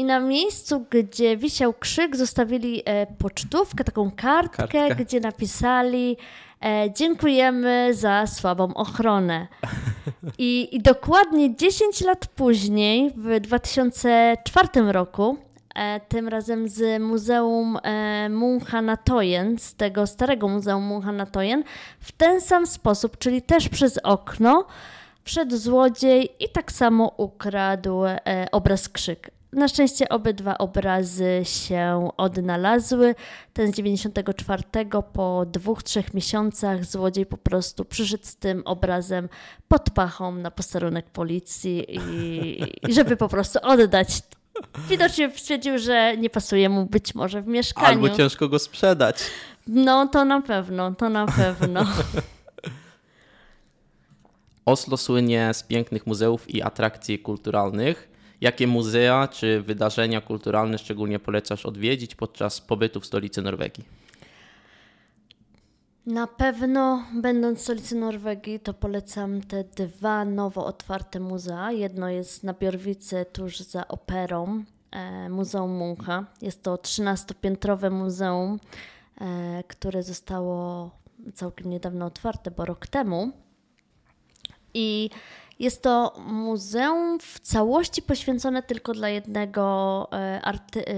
i 0.00 0.04
na 0.04 0.20
miejscu, 0.20 0.84
gdzie 0.90 1.36
wisiał 1.36 1.74
krzyk, 1.74 2.16
zostawili 2.16 2.82
e, 2.84 3.06
pocztówkę, 3.06 3.84
taką 3.84 4.10
kartkę, 4.10 4.66
Kartka. 4.66 4.94
gdzie 4.94 5.20
napisali 5.20 6.16
e, 6.64 6.92
dziękujemy 6.96 7.94
za 7.94 8.26
słabą 8.26 8.74
ochronę. 8.74 9.46
I, 10.38 10.76
I, 10.76 10.80
dokładnie 10.82 11.56
10 11.56 12.00
lat 12.00 12.26
później, 12.26 13.10
w 13.16 13.40
2004 13.40 14.68
roku, 14.92 15.36
e, 15.74 16.00
tym 16.00 16.28
razem 16.28 16.68
z 16.68 17.02
Muzeum 17.02 17.78
Munhanatojen, 18.30 19.58
z 19.58 19.74
tego 19.74 20.06
starego 20.06 20.48
Muzeum 20.48 20.82
Munhanatojen, 20.82 21.64
w 22.00 22.12
ten 22.12 22.40
sam 22.40 22.66
sposób, 22.66 23.18
czyli 23.18 23.42
też 23.42 23.68
przez 23.68 23.98
okno, 23.98 24.64
wszedł 25.24 25.56
złodziej 25.56 26.30
i 26.40 26.48
tak 26.48 26.72
samo 26.72 27.12
ukradł 27.16 28.02
obraz 28.52 28.88
krzyk. 28.88 29.39
Na 29.52 29.68
szczęście 29.68 30.08
obydwa 30.08 30.58
obrazy 30.58 31.40
się 31.44 32.10
odnalazły. 32.16 33.14
Ten 33.52 33.72
z 33.72 33.76
94 33.76 34.62
po 35.12 35.46
dwóch, 35.46 35.82
trzech 35.82 36.14
miesiącach 36.14 36.84
złodziej 36.84 37.26
po 37.26 37.36
prostu 37.36 37.84
przyszedł 37.84 38.26
z 38.26 38.36
tym 38.36 38.62
obrazem 38.64 39.28
pod 39.68 39.90
pachą 39.90 40.34
na 40.34 40.50
posterunek 40.50 41.10
policji 41.10 41.86
i, 41.88 42.62
i 42.88 42.94
żeby 42.94 43.16
po 43.16 43.28
prostu 43.28 43.58
oddać. 43.62 44.08
Widocznie 44.88 45.30
stwierdził, 45.36 45.78
że 45.78 46.16
nie 46.16 46.30
pasuje 46.30 46.68
mu 46.68 46.86
być 46.86 47.14
może 47.14 47.42
w 47.42 47.46
mieszkaniu. 47.46 47.86
Albo 47.86 48.10
ciężko 48.10 48.48
go 48.48 48.58
sprzedać. 48.58 49.16
No 49.66 50.08
to 50.08 50.24
na 50.24 50.40
pewno, 50.40 50.94
to 50.94 51.08
na 51.08 51.26
pewno. 51.26 51.86
Oslo 54.64 54.96
słynie 54.96 55.54
z 55.54 55.62
pięknych 55.62 56.06
muzeów 56.06 56.50
i 56.50 56.62
atrakcji 56.62 57.18
kulturalnych. 57.18 58.09
Jakie 58.40 58.66
muzea 58.66 59.28
czy 59.28 59.62
wydarzenia 59.62 60.20
kulturalne 60.20 60.78
szczególnie 60.78 61.18
polecasz 61.18 61.66
odwiedzić 61.66 62.14
podczas 62.14 62.60
pobytu 62.60 63.00
w 63.00 63.06
stolicy 63.06 63.42
Norwegii? 63.42 63.84
Na 66.06 66.26
pewno, 66.26 67.04
będąc 67.14 67.58
w 67.58 67.62
stolicy 67.62 67.96
Norwegii, 67.96 68.60
to 68.60 68.74
polecam 68.74 69.40
te 69.40 69.64
dwa 69.64 70.24
nowo 70.24 70.66
otwarte 70.66 71.20
muzea. 71.20 71.72
Jedno 71.72 72.08
jest 72.08 72.44
na 72.44 72.54
Biorwicy, 72.54 73.26
tuż 73.32 73.60
za 73.60 73.88
operą, 73.88 74.64
e, 74.90 75.28
Muzeum 75.28 75.70
Muncha. 75.70 76.24
Jest 76.42 76.62
to 76.62 76.76
13-piętrowe 76.76 77.90
muzeum, 77.90 78.60
e, 79.20 79.64
które 79.68 80.02
zostało 80.02 80.90
całkiem 81.34 81.70
niedawno 81.70 82.06
otwarte, 82.06 82.50
bo 82.50 82.64
rok 82.64 82.86
temu. 82.86 83.32
I 84.74 85.10
jest 85.60 85.82
to 85.82 86.14
muzeum 86.26 87.18
w 87.20 87.40
całości 87.40 88.02
poświęcone 88.02 88.62
tylko 88.62 88.92
dla 88.92 89.08
jednego 89.08 90.08
e, 90.12 90.40
arty 90.42 90.88
e, 90.88 90.92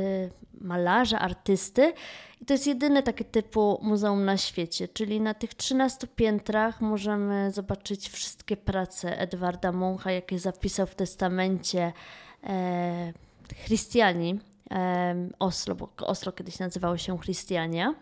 malarza, 0.61 1.18
artysty. 1.18 1.92
I 2.40 2.44
to 2.44 2.55
jest 2.55 2.66
jedyne 2.66 3.03
takie 3.03 3.25
typu 3.25 3.79
muzeum 3.83 4.25
na 4.25 4.37
świecie, 4.37 4.88
czyli 4.88 5.20
na 5.20 5.35
tych 5.35 5.55
13 5.55 6.07
piętrach 6.07 6.81
możemy 6.81 7.51
zobaczyć 7.51 8.09
wszystkie 8.09 8.57
prace 8.57 9.18
Edwarda 9.18 9.72
Muncha, 9.72 10.12
jakie 10.12 10.38
zapisał 10.38 10.87
w 10.87 10.94
testamencie 10.94 11.92
e, 12.44 13.12
Chrystiani 13.64 14.40
e, 14.70 15.14
Oslo, 15.38 15.75
bo 15.75 15.88
Oslo 15.96 16.33
kiedyś 16.33 16.59
nazywało 16.59 16.98
się 16.98 17.18
Chrystiania. 17.18 17.94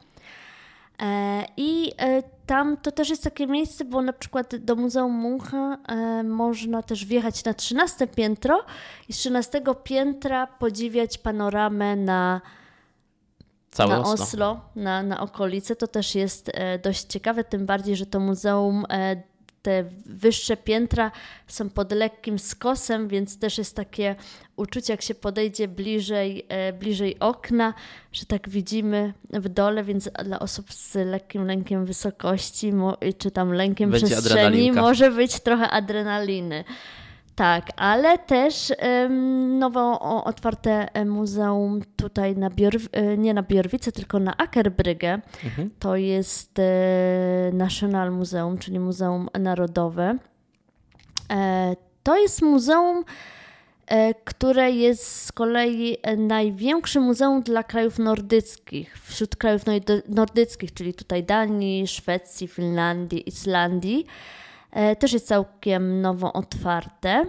E, 1.03 1.45
I 1.57 1.93
e, 1.99 2.23
tam 2.51 2.77
to 2.77 2.93
też 2.93 3.11
jest 3.11 3.25
takie 3.25 3.47
miejsce, 3.47 3.85
bo 3.85 4.03
na 4.03 4.13
przykład 4.13 4.57
do 4.57 4.77
Muzeum 4.77 5.13
Muncha 5.13 5.79
e, 5.89 6.23
można 6.23 6.83
też 6.83 7.05
wjechać 7.05 7.45
na 7.45 7.55
13 7.55 8.07
piętro 8.07 8.65
i 9.09 9.13
z 9.13 9.17
13 9.17 9.63
piętra 9.85 10.47
podziwiać 10.47 11.19
panoramę 11.19 11.97
na, 11.97 12.41
Całe 13.71 13.91
na 13.91 14.01
Oslo, 14.01 14.25
Oslo 14.25 14.61
na, 14.77 15.03
na 15.03 15.21
okolice. 15.21 15.77
To 15.77 15.87
też 15.87 16.15
jest 16.15 16.51
dość 16.83 17.05
ciekawe, 17.05 17.45
tym 17.45 17.67
bardziej, 17.67 17.97
że 17.97 18.07
to 18.07 18.21
muzeum 18.21 18.85
te 19.63 19.85
wyższe 20.07 20.57
piętra 20.57 21.11
są 21.47 21.71
pod 21.71 21.93
lekkim 21.93 22.39
skosem, 22.39 23.09
więc 23.09 23.39
też 23.39 23.59
jest 23.59 23.77
takie 23.77 24.17
uczucie, 24.57 24.93
jak 24.93 25.03
się 25.03 25.15
podejdzie 25.15 25.69
bliżej, 25.69 26.47
e, 26.49 26.73
bliżej 26.73 27.19
okna, 27.19 27.75
że 28.13 28.27
tak 28.27 28.49
widzimy 28.49 29.13
w 29.31 29.49
dole, 29.49 29.85
więc 29.85 30.11
dla 30.25 30.39
osób 30.39 30.73
z 30.73 30.95
lekkim 30.95 31.47
lękiem 31.47 31.87
wysokości, 31.87 32.73
czy 33.19 33.31
tam 33.31 33.53
lękiem 33.53 33.91
Będzie 33.91 34.07
przestrzeni, 34.07 34.73
może 34.73 35.11
być 35.11 35.41
trochę 35.41 35.71
adrenaliny. 35.71 36.65
Tak, 37.41 37.71
ale 37.77 38.19
też 38.19 38.73
um, 39.03 39.59
nowo 39.59 40.01
otwarte 40.25 40.95
e, 40.95 41.05
muzeum 41.05 41.81
tutaj 41.97 42.37
na 42.37 42.51
Bior, 42.51 42.75
e, 42.93 43.17
nie 43.17 43.35
na 43.35 43.43
Biorwice, 43.43 43.93
tylko 43.93 44.19
na 44.19 44.37
Akerbrygge. 44.37 45.21
Mhm. 45.45 45.71
To 45.79 45.97
jest 45.97 46.59
e, 46.59 46.63
National 47.53 48.13
Museum, 48.13 48.59
czyli 48.59 48.79
Muzeum 48.79 49.29
Narodowe. 49.39 50.19
E, 51.33 51.77
to 52.03 52.17
jest 52.17 52.43
muzeum, 52.43 53.05
e, 53.87 54.15
które 54.15 54.71
jest 54.71 55.23
z 55.23 55.33
kolei 55.33 55.97
największym 56.17 57.03
muzeum 57.03 57.43
dla 57.43 57.63
krajów 57.63 57.99
nordyckich, 57.99 58.99
wśród 58.99 59.37
krajów 59.37 59.63
nordyckich, 60.09 60.75
czyli 60.75 60.95
tutaj 60.95 61.25
Danii, 61.25 61.87
Szwecji, 61.87 62.49
Finlandii, 62.49 63.29
Islandii. 63.29 64.07
E, 64.73 64.97
też 64.97 65.13
jest 65.13 65.27
całkiem 65.27 66.01
nowo 66.01 66.33
otwarte. 66.33 67.25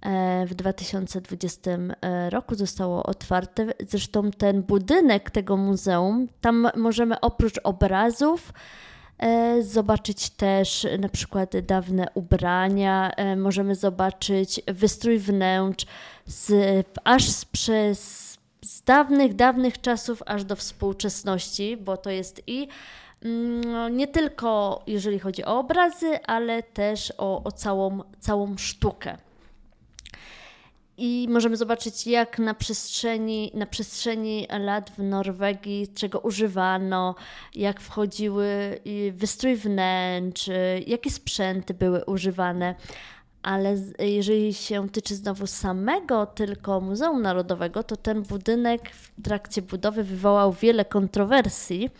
E, 0.00 0.46
w 0.46 0.54
2020 0.54 1.70
e, 1.70 2.30
roku 2.30 2.54
zostało 2.54 3.02
otwarte. 3.02 3.66
Zresztą 3.88 4.30
ten 4.30 4.62
budynek 4.62 5.30
tego 5.30 5.56
muzeum, 5.56 6.28
tam 6.40 6.68
możemy 6.76 7.20
oprócz 7.20 7.60
obrazów 7.64 8.52
zobaczyć 9.60 10.30
też 10.30 10.86
na 10.98 11.08
przykład 11.08 11.58
dawne 11.58 12.06
ubrania, 12.14 13.12
możemy 13.36 13.74
zobaczyć 13.74 14.60
wystrój 14.66 15.18
wnętrz 15.18 15.86
z, 16.26 16.52
aż 17.04 17.28
z, 17.28 17.44
przez, 17.44 17.98
z 18.64 18.82
dawnych, 18.82 19.34
dawnych 19.34 19.80
czasów 19.80 20.22
aż 20.26 20.44
do 20.44 20.56
współczesności, 20.56 21.76
bo 21.76 21.96
to 21.96 22.10
jest 22.10 22.42
i 22.46 22.68
nie 23.90 24.08
tylko 24.08 24.82
jeżeli 24.86 25.18
chodzi 25.18 25.44
o 25.44 25.58
obrazy, 25.58 26.22
ale 26.26 26.62
też 26.62 27.12
o, 27.18 27.44
o 27.44 27.52
całą, 27.52 28.00
całą 28.20 28.56
sztukę. 28.58 29.18
I 30.96 31.26
możemy 31.30 31.56
zobaczyć, 31.56 32.06
jak 32.06 32.38
na 32.38 32.54
przestrzeni, 32.54 33.50
na 33.54 33.66
przestrzeni 33.66 34.46
lat 34.58 34.90
w 34.90 34.98
Norwegii, 35.02 35.88
czego 35.94 36.20
używano, 36.20 37.14
jak 37.54 37.80
wchodziły 37.80 38.80
wystrój 39.12 39.56
wnętrz, 39.56 40.50
jakie 40.86 41.10
sprzęty 41.10 41.74
były 41.74 42.04
używane. 42.04 42.74
Ale 43.42 43.76
jeżeli 43.98 44.54
się 44.54 44.88
tyczy 44.88 45.14
znowu 45.14 45.46
samego 45.46 46.26
tylko 46.26 46.80
Muzeum 46.80 47.22
Narodowego, 47.22 47.82
to 47.82 47.96
ten 47.96 48.22
budynek 48.22 48.90
w 48.90 49.22
trakcie 49.22 49.62
budowy 49.62 50.04
wywołał 50.04 50.52
wiele 50.52 50.84
kontrowersji 50.84 51.90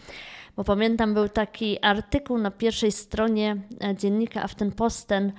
bo 0.56 0.64
pamiętam, 0.64 1.14
był 1.14 1.28
taki 1.28 1.84
artykuł 1.84 2.38
na 2.38 2.50
pierwszej 2.50 2.92
stronie 2.92 3.56
e, 3.84 3.96
dziennika 3.96 4.42
Aftenposten, 4.42 5.32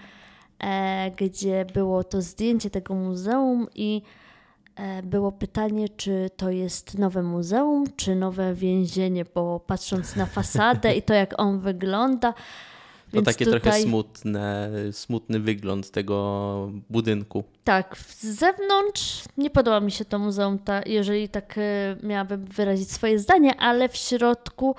e, 0.59 1.11
gdzie 1.11 1.65
było 1.73 2.03
to 2.03 2.21
zdjęcie 2.21 2.69
tego 2.69 2.93
muzeum 2.93 3.67
i 3.75 4.01
e, 4.75 5.03
było 5.03 5.31
pytanie, 5.31 5.89
czy 5.89 6.29
to 6.37 6.49
jest 6.49 6.97
nowe 6.97 7.23
muzeum, 7.23 7.85
czy 7.95 8.15
nowe 8.15 8.53
więzienie, 8.53 9.25
bo 9.35 9.59
patrząc 9.59 10.15
na 10.15 10.25
fasadę 10.25 10.95
i 10.95 11.01
to, 11.01 11.13
jak 11.13 11.41
on 11.41 11.59
wygląda, 11.59 12.33
to 13.19 13.25
taki 13.25 13.45
tutaj... 13.45 13.61
trochę 13.61 13.81
smutne, 13.81 14.71
smutny 14.91 15.39
wygląd 15.39 15.91
tego 15.91 16.71
budynku. 16.89 17.43
Tak, 17.63 17.97
z 17.97 18.25
zewnątrz 18.25 19.23
nie 19.37 19.49
podoba 19.49 19.79
mi 19.79 19.91
się 19.91 20.05
to 20.05 20.19
muzeum, 20.19 20.59
ta, 20.59 20.81
jeżeli 20.85 21.29
tak 21.29 21.57
e, 21.57 21.95
miałabym 22.03 22.45
wyrazić 22.45 22.91
swoje 22.91 23.19
zdanie, 23.19 23.55
ale 23.55 23.89
w 23.89 23.95
środku 23.95 24.75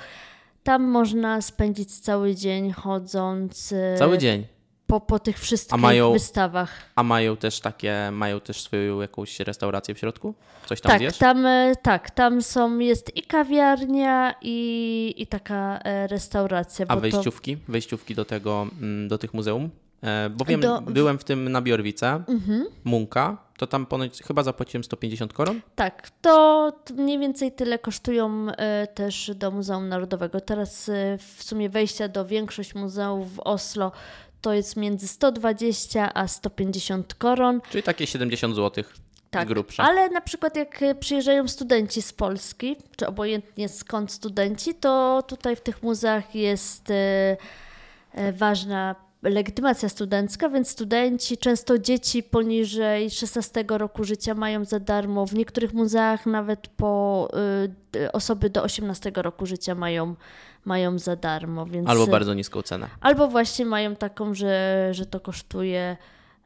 tam 0.62 0.82
można 0.82 1.40
spędzić 1.42 2.00
cały 2.00 2.34
dzień 2.34 2.72
chodząc. 2.72 3.72
E, 3.72 3.98
cały 3.98 4.18
dzień? 4.18 4.53
Po, 4.94 5.00
po 5.00 5.18
tych 5.18 5.38
wszystkich 5.38 5.74
a 5.74 5.76
mają, 5.76 6.12
wystawach. 6.12 6.70
A 6.96 7.02
mają 7.02 7.36
też 7.36 7.60
takie, 7.60 8.10
mają 8.12 8.40
też 8.40 8.62
swoją 8.62 9.00
jakąś 9.00 9.40
restaurację 9.40 9.94
w 9.94 9.98
środku? 9.98 10.34
Coś 10.66 10.80
tam 10.80 10.90
tak, 10.90 10.98
zjesz? 10.98 11.18
Tam, 11.18 11.46
e, 11.46 11.72
tak, 11.82 12.10
tam 12.10 12.42
są, 12.42 12.78
jest 12.78 13.16
i 13.16 13.22
kawiarnia 13.22 14.34
i, 14.42 15.14
i 15.16 15.26
taka 15.26 15.80
restauracja. 16.06 16.86
A 16.88 16.96
wejściówki? 16.96 17.56
To... 17.56 17.72
Wejściówki 17.72 18.14
do 18.14 18.24
tego, 18.24 18.66
mm, 18.80 19.08
do 19.08 19.18
tych 19.18 19.34
muzeum? 19.34 19.70
E, 20.02 20.30
bo 20.30 20.44
wiem, 20.44 20.60
do... 20.60 20.80
byłem 20.80 21.18
w 21.18 21.24
tym 21.24 21.48
na 21.48 21.62
Biorwice, 21.62 22.24
mhm. 22.28 22.66
Munka, 22.84 23.36
to 23.58 23.66
tam 23.66 23.86
ponoć 23.86 24.22
chyba 24.22 24.42
zapłaciłem 24.42 24.84
150 24.84 25.32
koron? 25.32 25.60
Tak, 25.74 26.10
to 26.20 26.72
mniej 26.96 27.18
więcej 27.18 27.52
tyle 27.52 27.78
kosztują 27.78 28.46
e, 28.50 28.86
też 28.86 29.30
do 29.34 29.50
Muzeum 29.50 29.88
Narodowego. 29.88 30.40
Teraz 30.40 30.88
e, 30.88 31.18
w 31.18 31.42
sumie 31.42 31.68
wejścia 31.68 32.08
do 32.08 32.24
większość 32.24 32.74
muzeów 32.74 33.34
w 33.34 33.40
Oslo 33.40 33.92
to 34.44 34.52
jest 34.52 34.76
między 34.76 35.08
120 35.08 36.14
a 36.14 36.28
150 36.28 37.14
koron. 37.14 37.60
Czyli 37.70 37.82
takie 37.82 38.06
70 38.06 38.56
zł. 38.56 38.84
Tak, 39.30 39.48
grubsze. 39.48 39.82
ale 39.82 40.08
na 40.08 40.20
przykład 40.20 40.56
jak 40.56 40.80
przyjeżdżają 41.00 41.48
studenci 41.48 42.02
z 42.02 42.12
Polski, 42.12 42.76
czy 42.96 43.06
obojętnie 43.06 43.68
skąd 43.68 44.12
studenci, 44.12 44.74
to 44.74 45.24
tutaj 45.28 45.56
w 45.56 45.60
tych 45.60 45.82
muzeach 45.82 46.34
jest 46.34 46.92
ważna 48.32 48.94
legitymacja 49.24 49.88
studencka, 49.88 50.48
więc 50.48 50.68
studenci, 50.68 51.38
często 51.38 51.78
dzieci 51.78 52.22
poniżej 52.22 53.10
16 53.10 53.64
roku 53.68 54.04
życia 54.04 54.34
mają 54.34 54.64
za 54.64 54.80
darmo. 54.80 55.26
W 55.26 55.34
niektórych 55.34 55.72
muzeach 55.72 56.26
nawet 56.26 56.68
po 56.68 57.28
y, 57.96 58.12
osoby 58.12 58.50
do 58.50 58.62
18 58.62 59.12
roku 59.14 59.46
życia 59.46 59.74
mają, 59.74 60.14
mają 60.64 60.98
za 60.98 61.16
darmo. 61.16 61.66
Więc, 61.66 61.88
albo 61.88 62.06
bardzo 62.06 62.34
niską 62.34 62.62
cenę. 62.62 62.88
Albo 63.00 63.28
właśnie 63.28 63.66
mają 63.66 63.96
taką, 63.96 64.34
że, 64.34 64.88
że 64.92 65.06
to 65.06 65.20
kosztuje 65.20 65.96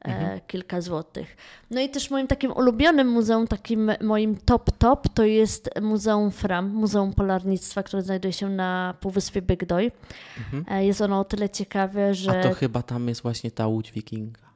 mhm. 0.04 0.40
kilka 0.46 0.80
złotych. 0.80 1.36
No 1.70 1.80
i 1.80 1.88
też 1.88 2.10
moim 2.10 2.26
takim 2.26 2.52
ulubionym 2.52 3.08
muzeum, 3.08 3.46
takim 3.46 3.92
moim 4.00 4.36
top 4.36 4.70
top, 4.78 5.08
to 5.14 5.24
jest 5.24 5.70
Muzeum 5.80 6.30
Fram, 6.30 6.68
Muzeum 6.68 7.12
Polarnictwa, 7.12 7.82
które 7.82 8.02
znajduje 8.02 8.32
się 8.32 8.48
na 8.48 8.94
Półwyspie 9.00 9.42
Bygdoj. 9.42 9.90
Mhm. 10.38 10.64
E, 10.78 10.86
jest 10.86 11.00
ono 11.00 11.20
o 11.20 11.24
tyle 11.24 11.50
ciekawe, 11.50 12.14
że... 12.14 12.40
A 12.40 12.42
to 12.42 12.54
chyba 12.54 12.82
tam 12.82 13.08
jest 13.08 13.22
właśnie 13.22 13.50
ta 13.50 13.66
łódź 13.66 13.92
wikinga. 13.92 14.48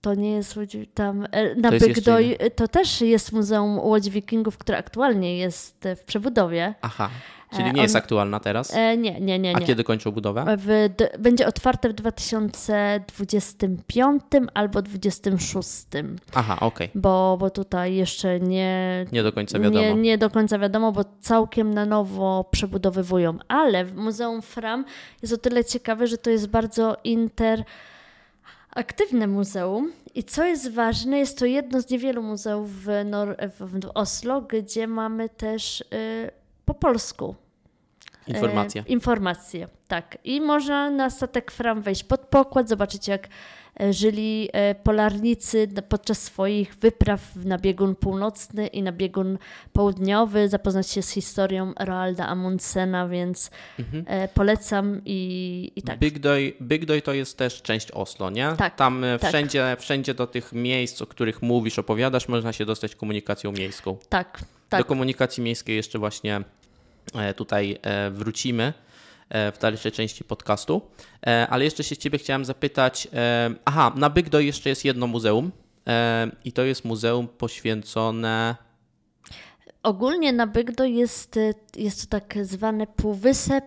To 0.00 0.14
nie 0.14 0.32
jest 0.32 0.56
łódź, 0.56 0.76
tam 0.94 1.26
e, 1.30 1.54
na 1.54 1.70
to 1.70 1.78
Bygdoj, 1.78 2.38
to 2.56 2.68
też 2.68 3.00
jest 3.00 3.32
Muzeum 3.32 3.78
Łodzi 3.78 4.10
Wikingów, 4.10 4.58
które 4.58 4.78
aktualnie 4.78 5.38
jest 5.38 5.88
w 5.96 6.04
przebudowie. 6.04 6.74
Aha. 6.82 7.10
Czyli 7.52 7.64
nie 7.64 7.70
On, 7.70 7.76
jest 7.76 7.96
aktualna 7.96 8.40
teraz? 8.40 8.74
E, 8.74 8.96
nie, 8.96 9.20
nie, 9.20 9.38
nie. 9.38 9.56
A 9.56 9.60
kiedy 9.60 9.84
kończą 9.84 10.10
budowę? 10.10 10.56
W, 10.58 10.88
będzie 11.18 11.46
otwarte 11.46 11.88
w 11.88 11.92
2025 11.92 14.22
albo 14.54 14.82
2026. 14.82 15.86
Aha, 16.34 16.56
okej. 16.60 16.88
Okay. 16.88 17.02
Bo, 17.02 17.36
bo 17.40 17.50
tutaj 17.50 17.94
jeszcze 17.94 18.40
nie... 18.40 19.06
Nie 19.12 19.22
do 19.22 19.32
końca 19.32 19.58
wiadomo. 19.58 19.80
Nie, 19.80 19.94
nie 19.94 20.18
do 20.18 20.30
końca 20.30 20.58
wiadomo, 20.58 20.92
bo 20.92 21.04
całkiem 21.20 21.74
na 21.74 21.86
nowo 21.86 22.44
przebudowywują. 22.50 23.38
Ale 23.48 23.84
w 23.84 23.96
Muzeum 23.96 24.42
Fram 24.42 24.84
jest 25.22 25.34
o 25.34 25.36
tyle 25.36 25.64
ciekawe, 25.64 26.06
że 26.06 26.18
to 26.18 26.30
jest 26.30 26.48
bardzo 26.48 26.96
inter 27.04 27.64
aktywne 28.70 29.26
muzeum. 29.26 29.92
I 30.14 30.24
co 30.24 30.44
jest 30.44 30.72
ważne, 30.72 31.18
jest 31.18 31.38
to 31.38 31.46
jedno 31.46 31.80
z 31.80 31.90
niewielu 31.90 32.22
muzeów 32.22 32.84
w, 32.84 32.88
Nor 33.04 33.36
w 33.58 33.90
Oslo, 33.94 34.40
gdzie 34.40 34.86
mamy 34.86 35.28
też 35.28 35.80
y, 35.80 35.84
po 36.64 36.74
polsku 36.74 37.34
Informacje. 38.26 38.80
E, 38.80 38.84
informacje, 38.92 39.68
tak. 39.88 40.18
I 40.24 40.40
można 40.40 40.90
na 40.90 41.10
statek 41.10 41.50
Fram 41.50 41.82
wejść 41.82 42.04
pod 42.04 42.20
pokład, 42.20 42.68
zobaczyć 42.68 43.08
jak 43.08 43.28
e, 43.80 43.92
żyli 43.92 44.48
e, 44.52 44.74
polarnicy 44.74 45.68
podczas 45.88 46.22
swoich 46.22 46.74
wypraw 46.74 47.36
na 47.36 47.58
biegun 47.58 47.94
północny 47.94 48.66
i 48.66 48.82
na 48.82 48.92
biegun 48.92 49.38
południowy, 49.72 50.48
zapoznać 50.48 50.90
się 50.90 51.02
z 51.02 51.10
historią 51.10 51.72
Roalda 51.80 52.26
Amundsena, 52.26 53.08
więc 53.08 53.50
mhm. 53.78 54.28
Polecam 54.34 55.00
i, 55.04 55.72
i 55.76 55.82
tak. 55.82 55.98
Bygdoj, 55.98 56.56
Bygdoj 56.60 57.02
to 57.02 57.12
jest 57.12 57.38
też 57.38 57.62
część 57.62 57.90
Oslo, 57.90 58.30
nie? 58.30 58.52
Tak. 58.58 58.76
Tam 58.76 59.04
tak. 59.20 59.30
Wszędzie, 59.30 59.76
wszędzie 59.78 60.14
do 60.14 60.26
tych 60.26 60.52
miejsc, 60.52 61.02
o 61.02 61.06
których 61.06 61.42
mówisz, 61.42 61.78
opowiadasz, 61.78 62.28
można 62.28 62.52
się 62.52 62.66
dostać 62.66 62.94
komunikacją 62.94 63.52
miejską. 63.52 63.96
Tak, 64.08 64.44
tak. 64.68 64.80
Do 64.80 64.84
komunikacji 64.84 65.42
miejskiej 65.42 65.76
jeszcze 65.76 65.98
właśnie 65.98 66.42
tutaj 67.36 67.78
e, 67.82 68.10
wrócimy 68.10 68.72
e, 69.28 69.52
w 69.52 69.58
dalszej 69.58 69.92
części 69.92 70.24
podcastu. 70.24 70.82
Ale 71.48 71.64
jeszcze 71.64 71.84
się 71.84 71.96
Ciebie 71.96 72.18
chciałem 72.18 72.44
zapytać. 72.44 73.08
Aha, 73.64 73.92
na 73.96 74.10
Bygdo 74.10 74.40
jeszcze 74.40 74.68
jest 74.68 74.84
jedno 74.84 75.06
muzeum 75.06 75.52
i 76.44 76.52
to 76.52 76.62
jest 76.62 76.84
muzeum 76.84 77.28
poświęcone 77.28 78.56
ogólnie 79.82 80.32
na 80.32 80.46
Bygdo 80.46 80.84
jest, 80.84 81.38
jest 81.76 82.10
to 82.10 82.20
tak 82.20 82.34
zwany 82.42 82.86
półwysep, 82.86 83.64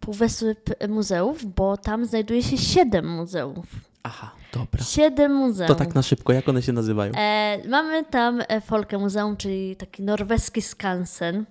półwysep 0.00 0.88
muzeów, 0.88 1.54
bo 1.54 1.76
tam 1.76 2.06
znajduje 2.06 2.42
się 2.42 2.58
siedem 2.58 3.08
muzeów. 3.08 3.66
Aha, 4.02 4.30
dobra. 4.52 4.84
Siedem 4.84 5.34
muzeów. 5.34 5.68
To 5.68 5.74
tak 5.74 5.94
na 5.94 6.02
szybko, 6.02 6.32
jak 6.32 6.48
one 6.48 6.62
się 6.62 6.72
nazywają? 6.72 7.12
E, 7.16 7.58
mamy 7.68 8.04
tam 8.04 8.42
e, 8.48 8.60
Folke 8.60 8.98
Muzeum, 8.98 9.36
czyli 9.36 9.76
taki 9.76 10.02
norweski 10.02 10.62
skansen. 10.62 11.44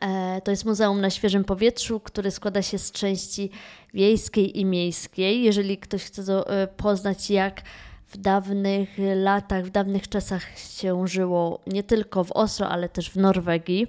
E, 0.00 0.40
to 0.40 0.50
jest 0.50 0.64
muzeum 0.64 1.00
na 1.00 1.10
świeżym 1.10 1.44
powietrzu, 1.44 2.00
które 2.00 2.30
składa 2.30 2.62
się 2.62 2.78
z 2.78 2.92
części 2.92 3.50
wiejskiej 3.94 4.58
i 4.60 4.64
miejskiej. 4.64 5.42
Jeżeli 5.42 5.78
ktoś 5.78 6.04
chce 6.04 6.46
e, 6.46 6.66
poznać, 6.66 7.30
jak 7.30 7.62
w 8.08 8.16
dawnych 8.16 8.88
latach, 9.14 9.64
w 9.64 9.70
dawnych 9.70 10.08
czasach 10.08 10.58
się 10.58 11.08
żyło 11.08 11.60
nie 11.66 11.82
tylko 11.82 12.24
w 12.24 12.32
Oslo, 12.32 12.68
ale 12.68 12.88
też 12.88 13.10
w 13.10 13.16
Norwegii, 13.16 13.86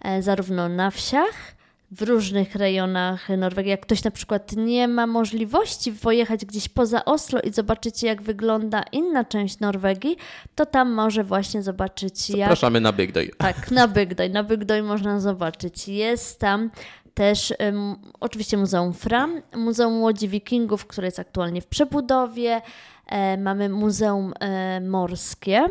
e, 0.00 0.22
zarówno 0.22 0.68
na 0.68 0.90
wsiach, 0.90 1.54
w 1.92 2.02
różnych 2.02 2.54
rejonach 2.54 3.28
Norwegii. 3.28 3.70
Jak 3.70 3.80
ktoś 3.80 4.04
na 4.04 4.10
przykład 4.10 4.52
nie 4.56 4.88
ma 4.88 5.06
możliwości 5.06 5.92
pojechać 5.92 6.44
gdzieś 6.44 6.68
poza 6.68 7.04
Oslo 7.04 7.40
i 7.40 7.52
zobaczyć, 7.52 8.02
jak 8.02 8.22
wygląda 8.22 8.82
inna 8.92 9.24
część 9.24 9.60
Norwegii, 9.60 10.16
to 10.54 10.66
tam 10.66 10.92
może 10.92 11.24
właśnie 11.24 11.62
zobaczyć, 11.62 12.30
jak. 12.30 12.38
Zapraszamy 12.38 12.80
na 12.80 12.92
Bygdoj. 12.92 13.32
Tak, 13.38 13.70
na 13.70 13.88
Bygdoj. 13.88 14.30
Na 14.30 14.44
Bygdoj 14.44 14.82
można 14.82 15.20
zobaczyć. 15.20 15.88
Jest 15.88 16.40
tam 16.40 16.70
też 17.14 17.54
um, 17.58 17.96
oczywiście 18.20 18.56
Muzeum 18.56 18.92
Fram, 18.92 19.42
Muzeum 19.56 20.02
Łodzi 20.02 20.28
Wikingów, 20.28 20.86
które 20.86 21.06
jest 21.06 21.18
aktualnie 21.18 21.60
w 21.60 21.66
przebudowie. 21.66 22.62
E, 23.06 23.36
mamy 23.36 23.68
Muzeum 23.68 24.34
e, 24.40 24.80
Morskie, 24.80 25.68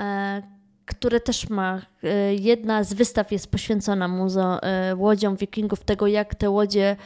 e, 0.00 0.42
które 0.86 1.20
też 1.20 1.48
ma, 1.50 1.80
e, 2.02 2.34
jedna 2.34 2.84
z 2.84 2.94
wystaw 2.94 3.32
jest 3.32 3.50
poświęcona 3.50 4.08
muze- 4.08 4.58
e, 4.62 4.96
łodziom 4.96 5.36
wikingów, 5.36 5.84
tego 5.84 6.06
jak 6.06 6.34
te 6.34 6.50
łodzie 6.50 6.96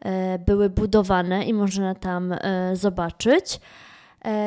e, 0.00 0.38
były 0.38 0.70
budowane 0.70 1.44
i 1.44 1.54
można 1.54 1.94
tam 1.94 2.34
zobaczyć. 2.74 3.60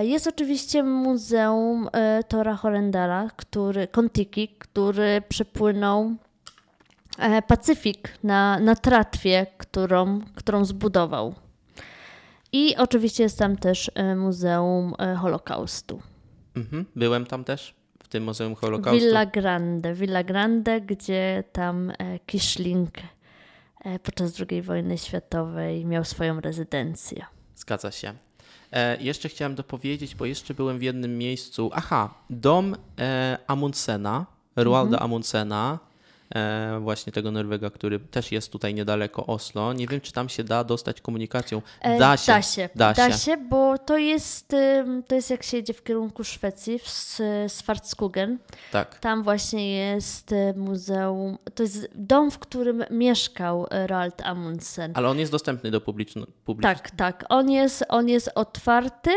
Jest 0.01 0.27
oczywiście 0.27 0.83
Muzeum 0.83 1.89
Tora 2.27 2.55
Horendala, 2.55 3.29
który, 3.35 3.87
Kontiki, 3.87 4.47
który 4.47 5.21
przepłynął 5.29 6.15
Pacyfik 7.47 8.09
na, 8.23 8.59
na 8.59 8.75
tratwie, 8.75 9.45
którą, 9.57 10.21
którą 10.35 10.65
zbudował. 10.65 11.33
I 12.51 12.75
oczywiście 12.77 13.23
jest 13.23 13.39
tam 13.39 13.57
też 13.57 13.91
Muzeum 14.15 14.93
Holokaustu. 15.17 16.01
Mhm, 16.55 16.85
byłem 16.95 17.25
tam 17.25 17.43
też 17.43 17.75
tym 18.13 18.23
Muzeum 18.23 18.55
Holokaustu? 18.55 18.99
Villa 18.99 19.25
Grande, 19.25 19.93
Villa 19.93 20.23
Grande, 20.23 20.81
gdzie 20.81 21.43
tam 21.51 21.89
e, 21.89 22.19
Kiszling 22.19 22.89
e, 23.85 23.99
podczas 23.99 24.33
II 24.49 24.61
wojny 24.61 24.97
światowej 24.97 25.85
miał 25.85 26.05
swoją 26.05 26.41
rezydencję. 26.41 27.25
Zgadza 27.55 27.91
się. 27.91 28.13
E, 28.71 29.01
jeszcze 29.01 29.29
chciałem 29.29 29.55
dopowiedzieć, 29.55 30.15
bo 30.15 30.25
jeszcze 30.25 30.53
byłem 30.53 30.79
w 30.79 30.81
jednym 30.81 31.17
miejscu. 31.17 31.69
Aha, 31.73 32.13
dom 32.29 32.75
e, 32.99 33.37
Amundsena, 33.47 34.25
Roalda 34.55 34.95
mhm. 34.95 35.03
Amundsena, 35.03 35.79
właśnie 36.79 37.13
tego 37.13 37.31
Norwega, 37.31 37.69
który 37.69 37.99
też 37.99 38.31
jest 38.31 38.51
tutaj 38.51 38.73
niedaleko 38.73 39.25
Oslo. 39.25 39.73
Nie 39.73 39.87
wiem, 39.87 40.01
czy 40.01 40.11
tam 40.11 40.29
się 40.29 40.43
da 40.43 40.63
dostać 40.63 41.01
komunikacją. 41.01 41.61
E, 41.81 41.99
da 41.99 42.17
się. 42.17 42.31
Da 42.31 42.41
się, 42.41 42.69
da, 42.75 42.93
da 42.93 43.17
się. 43.17 43.37
bo 43.37 43.77
to 43.77 43.97
jest, 43.97 44.55
to 45.07 45.15
jest 45.15 45.29
jak 45.29 45.43
się 45.43 45.57
jedzie 45.57 45.73
w 45.73 45.83
kierunku 45.83 46.23
Szwecji, 46.23 46.79
w 46.79 47.17
Svartskugen. 47.47 48.37
Tak. 48.71 48.99
Tam 48.99 49.23
właśnie 49.23 49.71
jest 49.71 50.31
e, 50.31 50.53
muzeum, 50.53 51.37
to 51.55 51.63
jest 51.63 51.89
dom, 51.95 52.31
w 52.31 52.39
którym 52.39 52.83
mieszkał 52.89 53.67
Roald 53.87 54.21
Amundsen. 54.21 54.91
Ale 54.95 55.09
on 55.09 55.19
jest 55.19 55.31
dostępny 55.31 55.71
do 55.71 55.81
publiczności. 55.81 56.33
Tak, 56.61 56.91
tak. 56.91 57.25
On 57.29 57.51
jest, 57.51 57.83
on 57.89 58.09
jest 58.09 58.31
otwarty. 58.35 59.11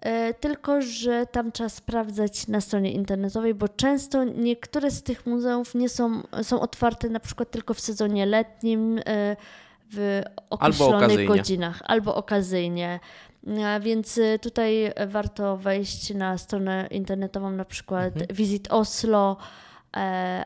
E, 0.00 0.34
tylko 0.34 0.82
że 0.82 1.26
tam 1.26 1.52
trzeba 1.52 1.68
sprawdzać 1.68 2.48
na 2.48 2.60
stronie 2.60 2.92
internetowej, 2.92 3.54
bo 3.54 3.68
często 3.68 4.24
niektóre 4.24 4.90
z 4.90 5.02
tych 5.02 5.26
muzeów 5.26 5.74
nie 5.74 5.88
są, 5.88 6.22
są 6.42 6.60
otwarte 6.60 7.08
na 7.08 7.20
przykład 7.20 7.50
tylko 7.50 7.74
w 7.74 7.80
sezonie 7.80 8.26
letnim, 8.26 9.00
e, 9.06 9.36
w 9.92 10.22
określonych 10.50 11.20
albo 11.20 11.34
godzinach, 11.34 11.82
albo 11.84 12.14
okazyjnie. 12.14 13.00
Więc 13.80 14.18
e, 14.18 14.38
tutaj 14.38 14.92
warto 15.06 15.56
wejść 15.56 16.14
na 16.14 16.38
stronę 16.38 16.88
internetową, 16.90 17.50
na 17.50 17.64
przykład 17.64 18.06
mhm. 18.06 18.26
Visit 18.36 18.68
Oslo, 18.72 19.36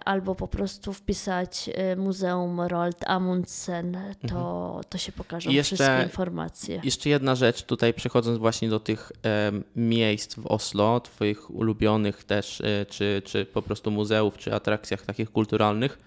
albo 0.04 0.35
po 0.35 0.48
prostu 0.48 0.92
wpisać 0.92 1.70
e, 1.74 1.96
Muzeum 1.96 2.61
Roald 2.61 2.98
Amundsen, 3.07 3.92
to, 4.28 4.66
mhm. 4.66 4.85
to 4.88 4.98
się 4.98 5.12
pokażą 5.12 5.50
jeszcze, 5.50 5.76
wszystkie 5.76 6.02
informacje. 6.02 6.80
Jeszcze 6.85 7.09
jedna 7.11 7.35
rzecz, 7.35 7.62
tutaj 7.62 7.94
przechodząc 7.94 8.38
właśnie 8.38 8.68
do 8.68 8.80
tych 8.80 9.12
e, 9.24 9.52
miejsc 9.76 10.35
w 10.35 10.46
Oslo, 10.46 11.00
Twoich 11.00 11.50
ulubionych 11.50 12.24
też, 12.24 12.61
e, 12.61 12.87
czy, 12.87 13.22
czy 13.24 13.46
po 13.46 13.62
prostu 13.62 13.90
muzeów, 13.90 14.38
czy 14.38 14.54
atrakcjach 14.54 15.02
takich 15.02 15.30
kulturalnych. 15.33 15.98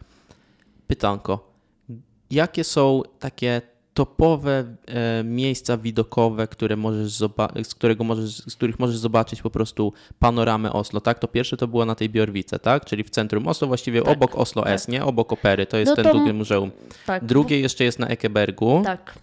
Pytanko, 0.87 1.51
jakie 2.31 2.63
są 2.63 3.01
takie 3.19 3.61
topowe 3.97 4.63
e, 4.87 5.23
miejsca 5.23 5.77
widokowe, 5.77 6.47
które 6.47 6.75
możesz 6.75 7.11
z, 7.63 7.75
którego 7.75 8.03
możesz, 8.03 8.37
z 8.37 8.55
których 8.55 8.79
możesz 8.79 8.97
zobaczyć 8.97 9.41
po 9.41 9.49
prostu 9.49 9.93
panoramę 10.19 10.73
Oslo, 10.73 11.01
tak? 11.01 11.19
To 11.19 11.27
pierwsze 11.27 11.57
to 11.57 11.67
było 11.67 11.85
na 11.85 11.95
tej 11.95 12.09
Biorwice, 12.09 12.59
tak? 12.59 12.85
Czyli 12.85 13.03
w 13.03 13.09
centrum 13.09 13.47
Oslo, 13.47 13.67
właściwie 13.67 14.01
tak, 14.01 14.13
obok 14.13 14.35
Oslo 14.35 14.63
tak. 14.63 14.71
S, 14.73 14.87
nie? 14.87 15.05
Obok 15.05 15.33
Opery, 15.33 15.65
to 15.65 15.77
jest 15.77 15.89
no 15.89 15.95
ten 15.95 16.05
to... 16.05 16.11
drugie 16.13 16.33
muzeum. 16.33 16.71
Tak. 17.05 17.25
Drugie 17.25 17.59
jeszcze 17.59 17.83
jest 17.83 17.99
na 17.99 18.07
Ekebergu. 18.07 18.81
Tak. 18.85 19.13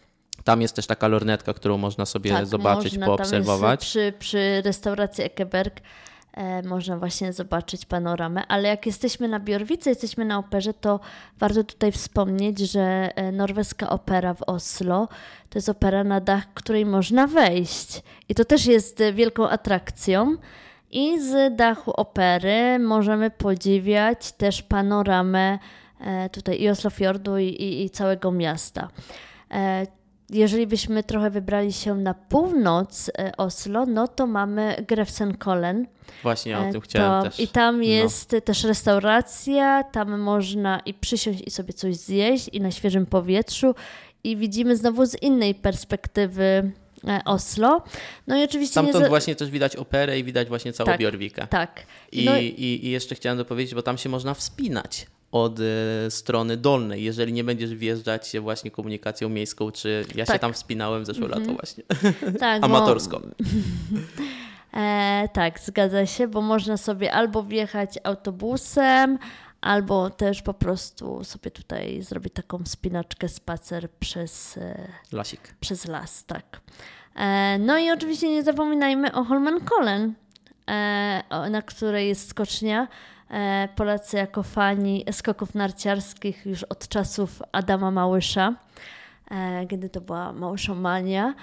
Tam 0.45 0.63
jest 0.63 0.77
też 0.77 0.87
taka 0.87 1.09
lornetka, 1.09 1.55
którą 1.55 1.79
można 1.79 2.07
sobie 2.07 2.31
tak, 2.31 2.47
zobaczyć, 2.47 2.93
można, 2.93 3.07
poobserwować. 3.07 3.81
przy, 3.81 4.13
przy 4.19 4.63
restauracji 4.65 5.25
Ekeberg 5.25 5.81
E, 6.35 6.63
można 6.63 6.99
właśnie 6.99 7.33
zobaczyć 7.33 7.87
panoramę. 7.87 8.47
Ale 8.49 8.69
jak 8.69 8.87
jesteśmy 8.87 9.29
na 9.29 9.41
Biorwicy, 9.41 9.89
jesteśmy 9.89 10.25
na 10.25 10.39
operze, 10.39 10.75
to 10.75 11.01
warto 11.39 11.65
tutaj 11.65 11.93
wspomnieć, 11.93 12.59
że 12.59 13.11
e, 13.17 13.33
norweska 13.33 13.91
opera 13.91 14.35
w 14.35 14.43
Oslo 14.43 15.09
to 15.51 15.59
jest 15.59 15.69
opera 15.69 16.05
na 16.05 16.21
dach, 16.21 16.45
której 16.55 16.87
można 16.87 17.27
wejść. 17.27 18.03
I 18.29 18.35
to 18.35 18.45
też 18.45 18.67
jest 18.67 19.03
wielką 19.13 19.49
atrakcją. 19.49 20.37
I 20.91 21.21
z 21.21 21.57
dachu 21.57 21.91
opery 21.91 22.79
możemy 22.79 23.31
podziwiać 23.31 24.33
też 24.33 24.63
panoramę 24.63 25.59
e, 26.01 26.31
tutaj 26.31 26.61
i 26.61 26.69
Oslofjordu 26.69 27.39
i, 27.39 27.45
i, 27.45 27.85
i 27.85 27.91
całego 27.91 28.33
miasta 28.33 28.89
jeżeli 30.31 30.67
byśmy 30.67 31.03
trochę 31.03 31.31
wybrali 31.31 31.73
się 31.73 31.95
na 31.95 32.15
północ 32.15 33.11
e, 33.19 33.37
Oslo, 33.37 33.87
no 33.87 34.09
to 34.09 34.27
mamy 34.27 34.85
Grefsenkollen. 34.89 35.87
Właśnie 36.23 36.59
o 36.59 36.61
e, 36.61 36.73
tym 36.73 36.81
chciałem 36.81 37.23
to, 37.23 37.31
też. 37.31 37.41
I 37.41 37.49
tam 37.49 37.77
no. 37.77 37.83
jest 37.83 38.33
no. 38.33 38.41
też 38.41 38.65
restauracja, 38.65 39.83
tam 39.83 40.19
można 40.19 40.81
i 40.81 40.95
przysiąść 40.95 41.41
i 41.47 41.51
sobie 41.51 41.73
coś 41.73 41.97
zjeść 41.97 42.49
i 42.49 42.61
na 42.61 42.71
świeżym 42.71 43.07
powietrzu 43.07 43.75
i 44.25 44.37
widzimy 44.37 44.77
znowu 44.77 45.07
z 45.07 45.23
innej 45.23 45.55
perspektywy 45.55 46.73
e, 47.09 47.21
Oslo. 47.25 47.83
No 48.27 48.37
i 48.37 48.45
oczywiście. 48.45 48.73
Stamtąd 48.73 49.05
nie... 49.05 49.09
właśnie 49.09 49.37
też 49.37 49.51
widać 49.51 49.77
operę 49.77 50.19
i 50.19 50.25
widać 50.25 50.49
właśnie 50.49 50.73
całą 50.73 50.87
tak. 50.87 50.99
Tak. 51.47 51.87
I, 52.13 52.25
no... 52.25 52.39
i, 52.39 52.81
I 52.87 52.91
jeszcze 52.91 53.15
chciałem 53.15 53.39
dopowiedzieć, 53.39 53.75
bo 53.75 53.83
tam 53.83 53.99
się 53.99 54.09
można 54.09 54.35
wspinać 54.35 55.07
od 55.35 55.59
e, 55.61 56.11
strony 56.11 56.57
dolnej, 56.57 57.05
jeżeli 57.05 57.33
nie 57.33 57.45
będziesz 57.45 57.75
wjeżdżać 57.75 58.29
się 58.29 58.41
właśnie 58.41 58.71
komunikacją 58.71 59.29
miejską, 59.29 59.71
czy 59.71 60.05
ja 60.15 60.25
tak. 60.25 60.37
się 60.37 60.39
tam 60.41 60.53
wspinałem 60.53 61.07
zeszłe 61.07 61.29
-hmm. 61.29 61.39
lato 61.39 61.53
właśnie, 61.53 61.85
tak, 62.41 62.65
amatorsko. 62.65 63.21
Bo... 63.21 63.27
E, 64.77 65.29
tak, 65.33 65.61
zgadza 65.61 66.07
się, 66.07 66.29
bo 66.29 66.41
można 66.41 66.77
sobie 66.77 67.13
albo 67.13 67.43
wjechać 67.43 67.99
autobusem, 68.05 69.19
albo 69.61 70.11
też 70.11 70.43
po 70.43 70.55
prostu 70.55 71.25
sobie 71.25 71.51
tutaj 71.51 72.03
zrobić 72.03 72.35
taką 72.35 72.59
spinaczkę, 72.67 73.29
spacer 73.29 73.91
przez 73.91 74.57
e, 74.57 74.89
lasik. 75.13 75.41
Przez 75.61 75.89
las, 75.89 76.25
tak. 76.25 76.61
E, 77.17 77.59
no 77.59 77.79
i 77.79 77.91
oczywiście 77.91 78.31
nie 78.31 78.43
zapominajmy 78.43 79.13
o 79.13 79.25
Holmenkollen, 79.25 80.15
e, 80.71 81.51
na 81.51 81.63
której 81.63 82.09
jest 82.09 82.29
skocznia 82.29 82.89
Polacy 83.77 84.17
jako 84.17 84.43
fani 84.43 85.05
skoków 85.13 85.55
narciarskich 85.55 86.47
już 86.47 86.63
od 86.63 86.89
czasów 86.89 87.43
Adama 87.53 87.91
Małysza, 87.91 88.55
e, 89.31 89.67
kiedy 89.67 89.89
to 89.89 90.01
była 90.01 90.33
Małszomania. 90.33 91.35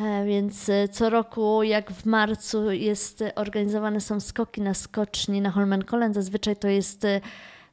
E, 0.00 0.24
więc 0.24 0.70
co 0.90 1.10
roku, 1.10 1.62
jak 1.62 1.92
w 1.92 2.06
marcu 2.06 2.70
jest 2.70 3.24
organizowane 3.34 4.00
są 4.00 4.20
skoki 4.20 4.60
na 4.60 4.74
skoczni 4.74 5.40
na 5.40 5.50
Holmenkollen, 5.50 6.14
zazwyczaj 6.14 6.56
to 6.56 6.68
jest 6.68 7.06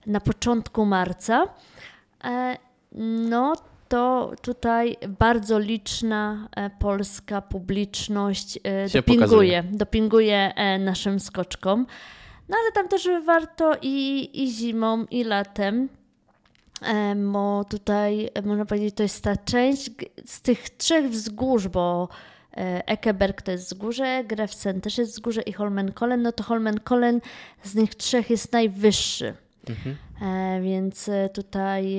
na 0.08 0.19
początku 0.19 0.86
marca. 0.86 1.47
No 3.30 3.54
to 3.89 4.32
tutaj 4.41 4.97
bardzo 5.19 5.60
liczna 5.60 6.49
polska 6.80 7.41
publiczność 7.41 8.60
dopinguje, 8.93 9.63
dopinguje 9.71 10.54
naszym 10.80 11.19
skoczkom. 11.19 11.86
No 12.49 12.58
ale 12.62 12.71
tam 12.71 12.88
też 12.88 13.10
warto 13.25 13.73
i, 13.82 14.29
i 14.34 14.51
zimą, 14.51 15.06
i 15.12 15.23
latem, 15.23 15.89
e, 16.82 17.15
bo 17.15 17.63
tutaj 17.69 18.29
można 18.45 18.65
powiedzieć, 18.65 18.95
to 18.95 19.03
jest 19.03 19.23
ta 19.23 19.36
część 19.36 19.89
z 20.25 20.41
tych 20.41 20.69
trzech 20.69 21.10
wzgórz, 21.10 21.67
bo 21.67 22.10
e, 22.58 22.88
Ekeberg 22.88 23.41
to 23.41 23.51
jest 23.51 23.65
wzgórze, 23.65 24.23
Grefsen 24.23 24.82
też 24.82 24.97
jest 24.97 25.12
wzgórze 25.12 25.41
i 25.41 25.53
Holmenkollen, 25.53 26.21
no 26.21 26.32
to 26.32 26.43
Holmenkollen 26.43 27.21
z 27.63 27.73
tych 27.73 27.95
trzech 27.95 28.29
jest 28.29 28.53
najwyższy. 28.53 29.34
Mhm. 29.69 29.95
E, 30.21 30.62
więc 30.62 31.10
tutaj 31.34 31.97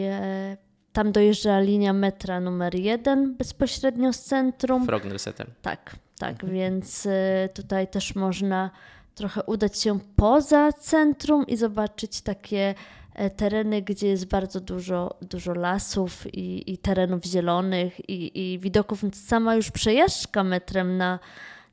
tam 0.92 1.12
dojeżdża 1.12 1.60
linia 1.60 1.92
metra 1.92 2.40
numer 2.40 2.74
jeden 2.74 3.34
bezpośrednio 3.36 4.12
z 4.12 4.20
centrum. 4.20 4.86
Frognersetem. 4.86 5.46
Tak, 5.62 5.96
tak, 6.18 6.32
mhm. 6.32 6.52
więc 6.52 7.08
tutaj 7.54 7.88
też 7.88 8.14
można 8.14 8.70
trochę 9.14 9.42
udać 9.42 9.80
się 9.80 9.98
poza 10.16 10.72
centrum 10.72 11.46
i 11.46 11.56
zobaczyć 11.56 12.20
takie 12.20 12.74
e, 13.14 13.30
tereny, 13.30 13.82
gdzie 13.82 14.08
jest 14.08 14.26
bardzo 14.26 14.60
dużo, 14.60 15.14
dużo 15.22 15.54
lasów 15.54 16.34
i, 16.34 16.72
i 16.72 16.78
terenów 16.78 17.24
zielonych 17.24 18.10
i, 18.10 18.52
i 18.52 18.58
widoków. 18.58 19.00
Sama 19.12 19.54
już 19.54 19.70
przejażdżka 19.70 20.44
metrem 20.44 20.96
na, 20.96 21.18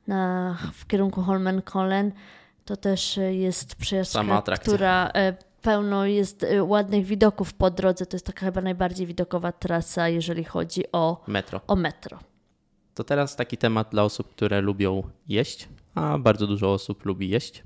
na, 0.06 0.56
w 0.74 0.86
kierunku 0.86 1.22
Holmenkollen 1.22 2.12
to 2.64 2.76
też 2.76 3.20
jest 3.30 3.74
przejażdżka, 3.74 4.42
która 4.60 5.10
e, 5.14 5.36
pełno 5.62 6.06
jest 6.06 6.44
e, 6.44 6.64
ładnych 6.64 7.04
widoków 7.04 7.54
po 7.54 7.70
drodze. 7.70 8.06
To 8.06 8.16
jest 8.16 8.26
taka 8.26 8.46
chyba 8.46 8.60
najbardziej 8.60 9.06
widokowa 9.06 9.52
trasa, 9.52 10.08
jeżeli 10.08 10.44
chodzi 10.44 10.84
o 10.92 11.24
metro. 11.26 11.60
O 11.66 11.76
metro. 11.76 12.18
To 12.94 13.04
teraz 13.04 13.36
taki 13.36 13.56
temat 13.56 13.88
dla 13.90 14.02
osób, 14.04 14.34
które 14.34 14.60
lubią 14.60 15.02
jeść 15.28 15.68
a 15.94 16.18
bardzo 16.18 16.46
dużo 16.46 16.72
osób 16.72 17.04
lubi 17.04 17.28
jeść. 17.28 17.62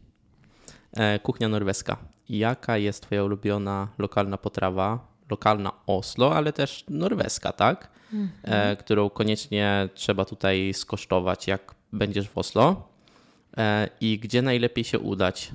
E, 0.93 1.19
kuchnia 1.19 1.49
norweska. 1.49 1.97
Jaka 2.29 2.79
jest 2.79 3.03
Twoja 3.03 3.25
ulubiona 3.25 3.89
lokalna 3.99 4.39
potrawa? 4.39 5.17
Lokalna 5.31 5.73
Oslo, 5.87 6.35
ale 6.35 6.53
też 6.53 6.85
norweska, 6.89 7.53
tak? 7.53 7.91
Mhm. 8.13 8.77
Którą 8.77 9.11
koniecznie 9.11 9.89
trzeba 9.95 10.25
tutaj 10.25 10.75
skosztować, 10.75 11.47
jak 11.47 11.75
będziesz 11.93 12.29
w 12.29 12.39
Oslo. 12.39 12.89
E, 13.57 13.89
I 14.01 14.19
gdzie 14.19 14.43
najlepiej 14.43 14.85
się 14.85 14.99
udać? 14.99 15.53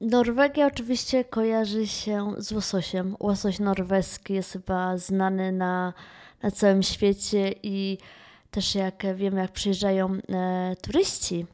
Norwegia 0.00 0.66
oczywiście 0.66 1.24
kojarzy 1.24 1.86
się 1.86 2.34
z 2.38 2.52
łososiem. 2.52 3.16
Łosoś 3.20 3.58
norweski 3.58 4.34
jest 4.34 4.52
chyba 4.52 4.98
znany 4.98 5.52
na, 5.52 5.92
na 6.42 6.50
całym 6.50 6.82
świecie 6.82 7.54
i 7.62 7.98
też 8.50 8.74
jak 8.74 9.02
wiemy, 9.14 9.40
jak 9.40 9.52
przyjeżdżają 9.52 10.12
e, 10.12 10.76
turyści 10.82 11.46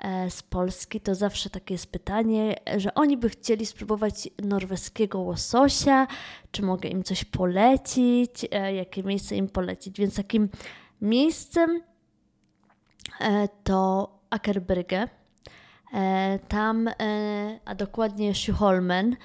e, 0.00 0.30
z 0.30 0.42
Polski, 0.42 1.00
to 1.00 1.14
zawsze 1.14 1.50
takie 1.50 1.74
jest 1.74 1.92
pytanie, 1.92 2.56
że 2.76 2.94
oni 2.94 3.16
by 3.16 3.28
chcieli 3.28 3.66
spróbować 3.66 4.28
norweskiego 4.42 5.20
łososia, 5.20 6.06
czy 6.52 6.62
mogę 6.62 6.88
im 6.88 7.02
coś 7.02 7.24
polecić, 7.24 8.46
e, 8.50 8.74
jakie 8.74 9.02
miejsce 9.02 9.36
im 9.36 9.48
polecić. 9.48 9.98
Więc 9.98 10.16
takim 10.16 10.48
miejscem 11.00 11.82
to 13.64 14.10
Akerbrygge. 14.30 15.08
Tam, 16.48 16.90
a 17.64 17.74
dokładnie 17.74 18.34
Schuholmen, 18.34 19.16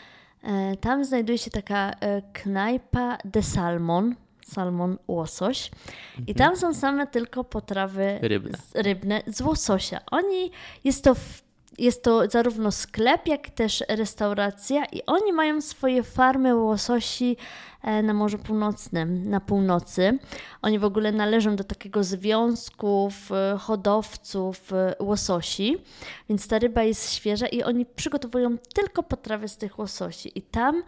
tam 0.81 1.05
znajduje 1.05 1.37
się 1.37 1.51
taka 1.51 1.91
knajpa 2.33 3.17
de 3.25 3.43
Salmon, 3.43 4.15
salmon, 4.53 4.97
łosoś. 5.07 5.71
I 6.17 6.31
mhm. 6.31 6.37
tam 6.37 6.55
są 6.57 6.73
same 6.73 7.07
tylko 7.07 7.43
potrawy 7.43 8.19
rybne 8.21 8.57
z, 8.57 8.75
rybne 8.75 9.21
z 9.27 9.41
łososia. 9.41 9.99
Oni, 10.11 10.51
jest 10.83 11.03
to 11.03 11.15
jest 11.77 12.03
to 12.03 12.29
zarówno 12.29 12.71
sklep, 12.71 13.27
jak 13.27 13.49
też 13.49 13.83
restauracja 13.89 14.85
i 14.85 15.05
oni 15.05 15.33
mają 15.33 15.61
swoje 15.61 16.03
farmy 16.03 16.55
łososi 16.55 17.37
e, 17.81 18.03
na 18.03 18.13
Morzu 18.13 18.37
Północnym, 18.37 19.29
na 19.29 19.39
północy. 19.39 20.19
Oni 20.61 20.79
w 20.79 20.83
ogóle 20.83 21.11
należą 21.11 21.55
do 21.55 21.63
takiego 21.63 22.03
związku 22.03 23.09
hodowców 23.59 24.73
e, 24.73 24.95
łososi, 24.99 25.77
więc 26.29 26.47
ta 26.47 26.59
ryba 26.59 26.83
jest 26.83 27.13
świeża 27.13 27.47
i 27.47 27.63
oni 27.63 27.85
przygotowują 27.85 28.57
tylko 28.73 29.03
potrawy 29.03 29.47
z 29.47 29.57
tych 29.57 29.79
łososi. 29.79 30.31
I 30.35 30.41
tam 30.41 30.83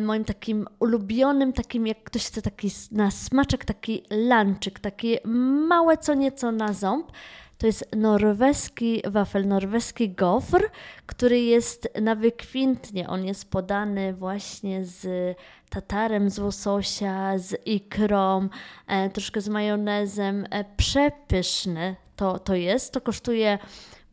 moim 0.00 0.24
takim 0.24 0.66
ulubionym, 0.78 1.52
takim 1.52 1.86
jak 1.86 2.04
ktoś 2.04 2.26
chce 2.26 2.42
taki 2.42 2.70
na 2.92 3.10
smaczek, 3.10 3.64
taki 3.64 4.02
lanczyk, 4.10 4.80
takie 4.80 5.18
małe 5.68 5.98
co 5.98 6.14
nieco 6.14 6.52
na 6.52 6.72
ząb. 6.72 7.12
To 7.58 7.66
jest 7.66 7.96
norweski 7.96 9.02
wafel, 9.04 9.48
norweski 9.48 10.10
gofr, 10.10 10.70
który 11.06 11.40
jest 11.40 11.88
na 12.02 12.14
wykwintnie. 12.14 13.08
On 13.08 13.24
jest 13.24 13.50
podany 13.50 14.14
właśnie 14.14 14.84
z 14.84 15.06
tatarem 15.70 16.30
z 16.30 16.38
łososia, 16.38 17.38
z 17.38 17.66
ikrą, 17.66 18.48
e, 18.86 19.10
troszkę 19.10 19.40
z 19.40 19.48
majonezem. 19.48 20.46
E, 20.50 20.64
przepyszny 20.76 21.96
to, 22.16 22.38
to 22.38 22.54
jest. 22.54 22.92
To 22.92 23.00
kosztuje 23.00 23.58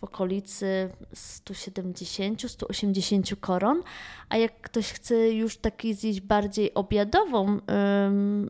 w 0.02 0.04
okolicy 0.04 0.90
170-180 1.16 3.36
koron, 3.40 3.84
a 4.30 4.38
jak 4.38 4.62
ktoś 4.62 4.94
chce 4.94 5.32
już 5.32 5.58
taki 5.58 5.94
zjeść 5.94 6.22
bardziej 6.22 6.74
obiadową 6.74 7.60
ym, 8.08 8.50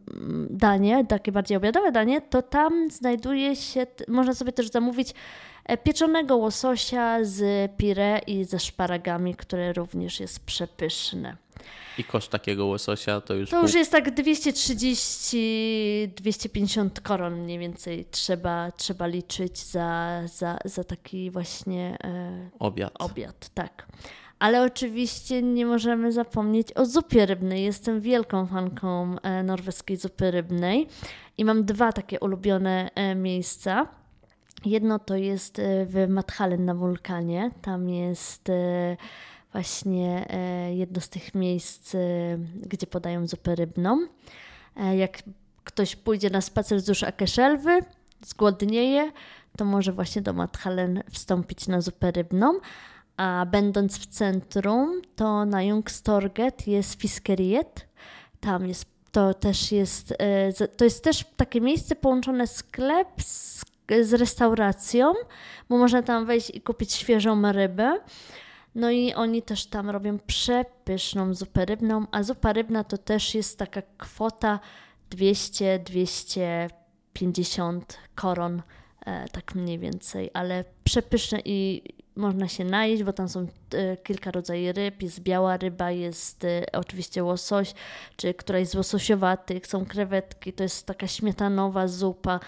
danie, 0.49 1.05
takie 1.05 1.31
bardziej 1.31 1.57
obiadowe 1.57 1.91
danie, 1.91 2.21
to 2.21 2.41
tam 2.41 2.91
znajduje 2.91 3.55
się, 3.55 3.87
można 4.07 4.33
sobie 4.33 4.51
też 4.51 4.71
zamówić 4.71 5.13
e, 5.65 5.77
pieczonego 5.77 6.37
łososia 6.37 7.23
z 7.23 7.71
pire 7.77 8.19
i 8.27 8.43
ze 8.43 8.59
szparagami, 8.59 9.35
które 9.35 9.73
również 9.73 10.19
jest 10.19 10.39
przepyszne. 10.39 11.37
I 11.97 12.03
koszt 12.03 12.31
takiego 12.31 12.65
łososia 12.65 13.21
to 13.21 13.33
już. 13.33 13.49
To 13.49 13.61
już 13.61 13.73
jest 13.73 13.91
tak 13.91 14.15
230-250 14.15 16.89
koron 17.03 17.41
mniej 17.41 17.59
więcej 17.59 18.05
trzeba, 18.11 18.71
trzeba 18.71 19.07
liczyć 19.07 19.57
za, 19.57 20.21
za, 20.27 20.57
za 20.65 20.83
taki 20.83 21.31
właśnie 21.31 21.97
e, 22.03 22.49
obiad. 22.59 22.93
obiad. 22.99 23.49
Tak. 23.53 23.87
Ale 24.39 24.63
oczywiście 24.63 25.41
nie 25.41 25.65
możemy 25.65 26.11
zapomnieć 26.11 26.73
o 26.73 26.85
zupie 26.85 27.25
rybnej. 27.25 27.63
Jestem 27.63 28.01
wielką 28.01 28.47
fanką 28.47 29.15
e, 29.23 29.43
norweskiej 29.43 29.97
zupy 29.97 30.31
rybnej 30.31 30.87
i 31.37 31.45
mam 31.45 31.65
dwa 31.65 31.91
takie 31.91 32.19
ulubione 32.19 32.89
e, 32.95 33.15
miejsca. 33.15 33.87
Jedno 34.65 34.99
to 34.99 35.15
jest 35.15 35.61
w 35.85 36.05
Mathallen 36.09 36.65
na 36.65 36.75
wulkanie. 36.75 37.51
Tam 37.61 37.89
jest. 37.89 38.51
Właśnie 39.51 40.25
e, 40.29 40.75
jedno 40.75 41.01
z 41.01 41.09
tych 41.09 41.35
miejsc, 41.35 41.95
e, 41.95 41.99
gdzie 42.61 42.87
podają 42.87 43.27
zupę 43.27 43.55
rybną. 43.55 44.07
E, 44.75 44.97
jak 44.97 45.23
ktoś 45.63 45.95
pójdzie 45.95 46.29
na 46.29 46.41
spacer 46.41 46.77
wzdłuż 46.77 47.03
Akeszelwy, 47.03 47.79
zgłodnieje, 48.25 49.11
to 49.57 49.65
może 49.65 49.93
właśnie 49.93 50.21
do 50.21 50.33
Mathalen 50.33 51.03
wstąpić 51.09 51.67
na 51.67 51.81
zupę 51.81 52.11
rybną. 52.11 52.59
A 53.17 53.45
będąc 53.51 53.97
w 53.97 54.05
centrum, 54.05 55.01
to 55.15 55.45
na 55.45 55.63
Jungstorget 55.63 56.67
jest 56.67 57.01
Fiskeriet. 57.01 57.87
Tam 58.39 58.67
jest, 58.67 58.85
to 59.11 59.33
też 59.33 59.71
jest, 59.71 60.13
to 60.77 60.83
jest 60.83 61.03
też 61.03 61.25
takie 61.37 61.61
miejsce 61.61 61.95
połączone 61.95 62.47
sklep 62.47 63.07
z, 63.17 63.65
z 64.01 64.13
restauracją, 64.13 65.13
bo 65.69 65.77
można 65.77 66.03
tam 66.03 66.25
wejść 66.25 66.49
i 66.49 66.61
kupić 66.61 66.93
świeżą 66.93 67.51
rybę. 67.51 67.99
No 68.75 68.91
i 68.91 69.13
oni 69.13 69.41
też 69.41 69.65
tam 69.65 69.89
robią 69.89 70.19
przepyszną 70.19 71.33
zupę 71.33 71.65
rybną, 71.65 72.05
a 72.11 72.23
zupa 72.23 72.53
rybna 72.53 72.83
to 72.83 72.97
też 72.97 73.35
jest 73.35 73.59
taka 73.59 73.81
kwota 73.97 74.59
200-250 75.11 77.81
koron, 78.15 78.61
e, 79.05 79.27
tak 79.27 79.55
mniej 79.55 79.79
więcej, 79.79 80.29
ale 80.33 80.63
przepyszne 80.83 81.39
i 81.45 81.83
można 82.21 82.47
się 82.47 82.65
najeść, 82.65 83.03
bo 83.03 83.13
tam 83.13 83.29
są 83.29 83.47
e, 83.73 83.97
kilka 83.97 84.31
rodzajów 84.31 84.75
ryb, 84.75 85.01
jest 85.01 85.19
biała 85.19 85.57
ryba, 85.57 85.91
jest 85.91 86.43
e, 86.43 86.65
oczywiście 86.73 87.23
łosoś, 87.23 87.73
czy 88.17 88.33
któraś 88.33 88.67
z 88.67 88.75
łososiowatych, 88.75 89.67
są 89.67 89.85
krewetki, 89.85 90.53
to 90.53 90.63
jest 90.63 90.85
taka 90.85 91.07
śmietanowa 91.07 91.87
zupa, 91.87 92.39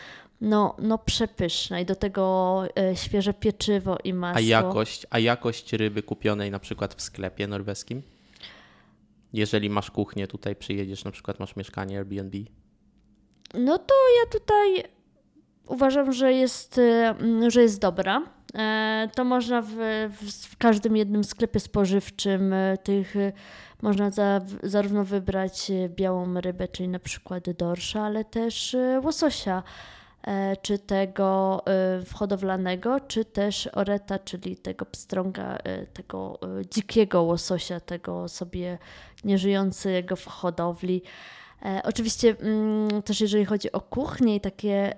no, 0.42 0.76
no 0.80 0.98
przepyszna 0.98 1.80
i 1.80 1.86
do 1.86 1.96
tego 1.96 2.64
e, 2.78 2.96
świeże 2.96 3.34
pieczywo 3.34 3.98
i 4.04 4.14
masło. 4.14 4.38
A 4.38 4.42
jakość, 4.42 5.08
a 5.10 5.20
jakość 5.20 5.74
ryby 5.74 6.04
kupionej 6.04 6.52
na 6.52 6.60
przykład 6.60 6.94
w 6.94 7.02
sklepie 7.02 7.48
norweskim? 7.48 8.02
Jeżeli 9.34 9.70
masz 9.70 9.92
kuchnię, 9.92 10.28
tutaj 10.28 10.56
przyjedziesz, 10.56 11.06
na 11.06 11.12
przykład 11.12 11.40
masz 11.40 11.56
mieszkanie 11.56 11.98
Airbnb? 11.98 12.38
No 13.54 13.78
to 13.78 13.94
ja 14.20 14.40
tutaj 14.40 14.84
uważam, 15.68 16.14
że 16.14 16.34
jest, 16.34 16.80
że 17.48 17.62
jest 17.62 17.80
dobra. 17.80 18.22
E, 18.56 19.10
to 19.16 19.24
można 19.24 19.62
w, 19.62 19.76
w, 20.50 20.58
każdym 20.58 20.96
jednym 20.96 21.24
sklepie 21.24 21.60
spożywczym 21.60 22.56
tych 22.84 23.16
można 23.84 24.10
za, 24.10 24.42
zarówno 24.64 25.06
wybrać 25.06 25.72
białą 25.90 26.42
rybę, 26.42 26.68
czyli 26.68 26.90
na 26.90 27.00
przykład 27.00 27.50
dorsza, 27.52 28.02
ale 28.02 28.26
też 28.26 28.76
łososia 29.04 29.64
e, 30.28 30.58
czy 30.58 30.80
tego 30.80 31.62
e, 31.68 32.04
hodowlanego, 32.14 33.00
czy 33.00 33.26
też 33.26 33.70
oreta, 33.74 34.20
czyli 34.20 34.58
tego 34.58 34.86
pstrąga, 34.86 35.58
e, 35.58 35.86
tego 35.86 36.40
dzikiego 36.72 37.24
łososia, 37.24 37.80
tego 37.80 38.28
sobie 38.28 38.78
nieżyjącego 39.24 40.16
w 40.16 40.26
hodowli. 40.26 41.02
Oczywiście 41.84 42.36
mm, 42.40 43.02
też 43.02 43.22
jeżeli 43.22 43.46
chodzi 43.46 43.72
o 43.72 43.82
kuchnię 43.82 44.36
i 44.36 44.42
takie, 44.42 44.94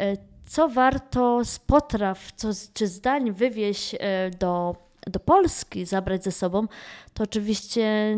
co 0.45 0.69
warto 0.69 1.45
z 1.45 1.59
potraw, 1.59 2.31
co, 2.35 2.49
czy 2.73 2.87
zdań 2.87 3.31
wywieźć 3.31 3.95
do 4.39 4.75
do 5.07 5.19
Polski 5.19 5.85
zabrać 5.85 6.23
ze 6.23 6.31
sobą, 6.31 6.67
to 7.13 7.23
oczywiście 7.23 8.17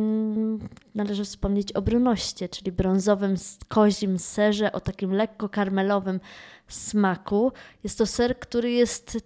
należy 0.96 1.26
wspomnieć 1.26 1.74
o 1.74 1.82
brunoście, 1.82 2.50
czyli 2.50 2.72
brązowym 2.72 3.36
kozim 3.68 4.20
serze 4.20 4.72
o 4.72 4.80
takim 4.80 5.14
lekko 5.14 5.50
karmelowym 5.50 6.20
smaku. 6.68 7.52
Jest 7.84 7.98
to 7.98 8.06
ser, 8.06 8.40
który 8.40 8.72
jest 8.72 9.18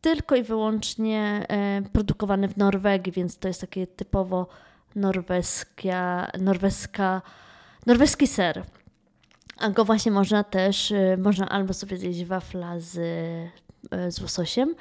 tylko 0.00 0.36
i 0.36 0.42
wyłącznie 0.42 1.46
e, 1.48 1.82
produkowany 1.92 2.48
w 2.48 2.56
Norwegii, 2.56 3.12
więc 3.12 3.38
to 3.38 3.48
jest 3.48 3.60
takie 3.60 3.86
typowo 3.86 4.46
norweska, 4.94 6.30
norweska, 6.40 7.22
norweski 7.86 8.26
ser. 8.26 8.62
A 9.56 9.70
go 9.70 9.84
właśnie 9.84 10.12
można 10.12 10.44
też, 10.44 10.92
e, 10.92 11.16
można 11.16 11.48
albo 11.48 11.74
sobie 11.74 11.96
zjeść 11.96 12.24
wafla 12.24 12.80
z, 12.80 12.98
e, 13.90 14.10
z 14.10 14.20
łososiem, 14.20 14.74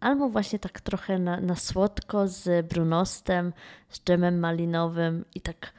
albo 0.00 0.28
właśnie 0.28 0.58
tak 0.58 0.80
trochę 0.80 1.18
na, 1.18 1.40
na 1.40 1.56
słodko 1.56 2.28
z 2.28 2.66
brunostem, 2.66 3.52
z 3.88 4.00
dżemem 4.00 4.38
malinowym 4.38 5.24
i 5.34 5.40
tak. 5.40 5.72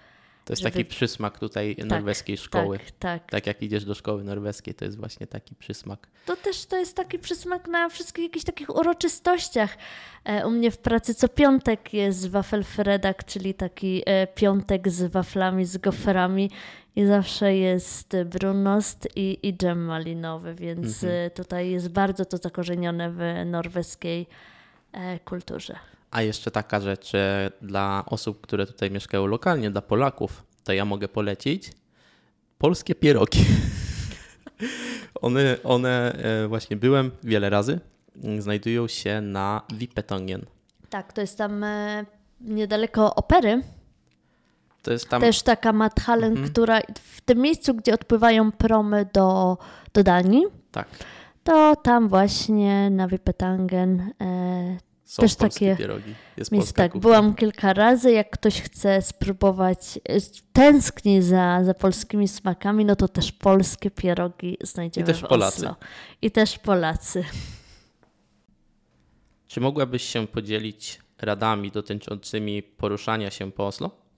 To 0.46 0.54
jest 0.54 0.62
żeby... 0.62 0.72
taki 0.72 0.86
przysmak 0.86 1.40
tutaj 1.40 1.76
tak, 1.76 1.86
norweskiej 1.86 2.38
szkoły. 2.38 2.78
Tak, 2.80 2.92
tak. 3.00 3.32
Tak 3.32 3.48
jak 3.48 3.62
idziesz 3.62 3.86
do 3.86 3.96
szkoły 3.96 4.24
norweskiej, 4.24 4.74
to 4.76 4.86
jest 4.86 4.98
właśnie 4.98 5.28
taki 5.28 5.56
przysmak. 5.56 6.08
To 6.26 6.36
też 6.36 6.66
to 6.66 6.78
jest 6.78 6.96
taki 6.96 7.20
przysmak 7.20 7.68
na 7.68 7.90
wszystkich 7.90 8.24
jakichś 8.24 8.46
takich 8.46 8.76
uroczystościach. 8.76 9.78
E, 10.26 10.48
u 10.48 10.52
mnie 10.52 10.72
w 10.72 10.78
pracy 10.78 11.14
co 11.14 11.28
piątek 11.28 11.94
jest 11.94 12.30
wafelfredak, 12.30 13.26
czyli 13.26 13.54
taki 13.54 14.04
e, 14.06 14.28
piątek 14.28 14.90
z 14.90 15.12
waflami, 15.12 15.66
z 15.66 15.78
goferami 15.78 16.50
i 17.00 17.06
zawsze 17.06 17.56
jest 17.56 18.16
brunost 18.26 19.08
i, 19.16 19.40
i 19.44 19.58
dżem 19.58 19.86
malinowy, 19.86 20.56
więc 20.56 21.04
mhm. 21.04 21.26
Y, 21.28 21.32
tutaj 21.32 21.70
jest 21.70 21.90
bardzo 21.90 22.26
to 22.26 22.38
zakorzenione 22.38 23.12
w 23.12 23.20
norweskiej 23.46 24.28
e, 24.92 25.20
kulturze. 25.20 25.76
A 26.12 26.22
jeszcze 26.22 26.52
taka 26.52 26.80
rzecz 26.80 27.12
dla 27.62 28.04
osób, 28.06 28.42
które 28.42 28.66
tutaj 28.66 28.92
mieszkają 28.92 29.26
lokalnie, 29.26 29.72
dla 29.72 29.82
Polaków, 29.82 30.44
to 30.64 30.74
ja 30.74 30.86
mogę 30.86 31.08
polecić 31.08 31.72
polskie 32.58 32.96
pierogi. 32.96 33.46
one, 35.22 35.58
one 35.64 36.14
e, 36.14 36.48
właśnie 36.48 36.78
byłem 36.78 37.12
wiele 37.24 37.50
razy, 37.50 37.80
znajdują 38.40 38.88
się 38.88 39.22
na 39.22 39.62
Wipetongen. 39.74 40.46
Tak, 40.90 41.14
to 41.14 41.22
jest 41.22 41.38
tam 41.38 41.64
e, 41.64 42.06
niedaleko 42.42 43.16
opery. 43.16 43.62
To 44.90 44.94
jest 44.94 45.10
tam... 45.10 45.22
Też 45.22 45.42
taka 45.42 45.74
Mathalen, 45.74 46.32
mhm. 46.32 46.50
która 46.50 46.82
w 46.96 47.22
tym 47.22 47.38
miejscu, 47.38 47.74
gdzie 47.74 47.94
odpływają 47.94 48.52
promy 48.52 49.10
do, 49.14 49.58
do 49.94 50.04
Danii, 50.04 50.46
tak. 50.72 50.88
to 51.44 51.76
tam 51.76 52.08
właśnie 52.08 52.90
na 52.90 53.08
Wipetangen 53.08 54.14
e, 54.22 54.78
są 55.06 55.22
też 55.22 55.36
takie 55.36 55.76
pierogi. 55.76 56.16
Jest 56.38 56.52
miejsce. 56.52 56.74
Tak, 56.74 56.92
kuchnia. 56.92 57.02
byłam 57.02 57.36
kilka 57.36 57.74
razy. 57.74 58.12
Jak 58.12 58.30
ktoś 58.30 58.62
chce 58.62 59.02
spróbować, 59.02 60.00
e, 60.10 60.18
tęskni 60.54 61.22
za, 61.22 61.64
za 61.64 61.74
polskimi 61.74 62.28
smakami, 62.28 62.86
no 62.86 62.96
to 62.96 63.08
też 63.08 63.32
polskie 63.32 63.92
pierogi 63.92 64.58
znajdziemy 64.62 65.04
I 65.04 65.08
też 65.14 65.24
w 65.24 65.28
Polacy. 65.28 65.58
Oslo. 65.58 65.76
I 66.22 66.32
też 66.32 66.60
Polacy. 66.60 67.26
Czy 69.48 69.62
mogłabyś 69.62 70.04
się 70.04 70.28
podzielić 70.28 71.00
radami 71.22 71.72
dotyczącymi 71.72 72.64
poruszania 72.64 73.30
się 73.30 73.52
po 73.52 73.68
Oslo? 73.68 74.09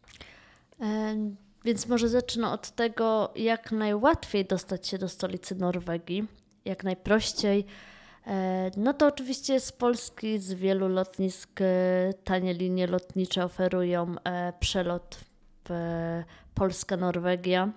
Więc 1.66 1.88
może 1.88 2.10
zacznę 2.10 2.50
od 2.52 2.72
tego, 2.72 3.32
jak 3.36 3.72
najłatwiej 3.72 4.46
dostać 4.46 4.88
się 4.88 4.98
do 4.98 5.10
stolicy 5.10 5.56
Norwegii, 5.56 6.28
jak 6.66 6.84
najprościej. 6.84 7.66
E, 8.28 8.72
no 8.78 8.94
to 8.94 9.08
oczywiście 9.08 9.60
z 9.60 9.72
Polski, 9.72 10.40
z 10.40 10.54
wielu 10.54 10.88
lotnisk 10.88 11.62
e, 11.62 12.14
tanie 12.24 12.54
linie 12.54 12.88
lotnicze 12.88 13.46
oferują 13.46 14.16
e, 14.24 14.54
przelot 14.60 15.20
Polska-Norwegia. 16.56 17.72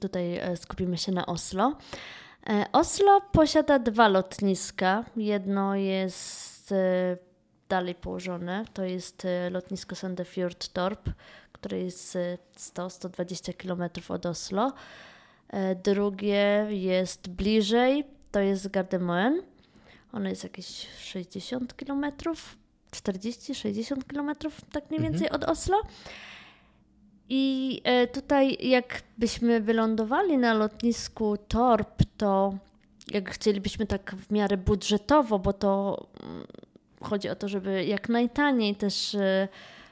Tutaj 0.00 0.40
skupimy 0.56 0.98
się 0.98 1.12
na 1.12 1.26
Oslo. 1.26 1.76
Oslo 2.72 3.20
posiada 3.32 3.78
dwa 3.78 4.08
lotniska. 4.08 5.04
Jedno 5.16 5.76
jest 5.76 6.74
dalej 7.68 7.94
położone, 7.94 8.64
to 8.72 8.84
jest 8.84 9.26
lotnisko 9.50 9.94
Sandefjord 9.94 10.68
Torp, 10.68 11.10
które 11.60 11.78
jest 11.78 12.18
100-120 12.58 13.54
km 13.54 13.82
od 14.08 14.26
Oslo. 14.26 14.72
E, 15.48 15.74
drugie 15.74 16.66
jest 16.70 17.28
bliżej, 17.28 18.04
to 18.32 18.40
jest 18.40 18.70
Gardermoen. 18.70 19.42
Ono 20.12 20.28
jest 20.28 20.44
jakieś 20.44 20.88
60 20.98 21.74
km, 21.74 22.04
40-60 22.92 24.04
km, 24.04 24.30
tak 24.72 24.90
mniej 24.90 25.02
więcej 25.02 25.26
mhm. 25.26 25.42
od 25.42 25.48
Oslo. 25.48 25.82
I 27.28 27.80
e, 27.84 28.06
tutaj, 28.06 28.68
jakbyśmy 28.68 29.60
wylądowali 29.60 30.38
na 30.38 30.54
lotnisku 30.54 31.36
Torp, 31.48 32.02
to 32.16 32.54
jak 33.10 33.30
chcielibyśmy 33.30 33.86
tak 33.86 34.14
w 34.14 34.30
miarę 34.30 34.56
budżetowo, 34.56 35.38
bo 35.38 35.52
to 35.52 36.06
mm, 36.22 36.46
chodzi 37.02 37.28
o 37.28 37.36
to, 37.36 37.48
żeby 37.48 37.84
jak 37.84 38.08
najtaniej 38.08 38.76
też 38.76 39.14
e, 39.14 39.48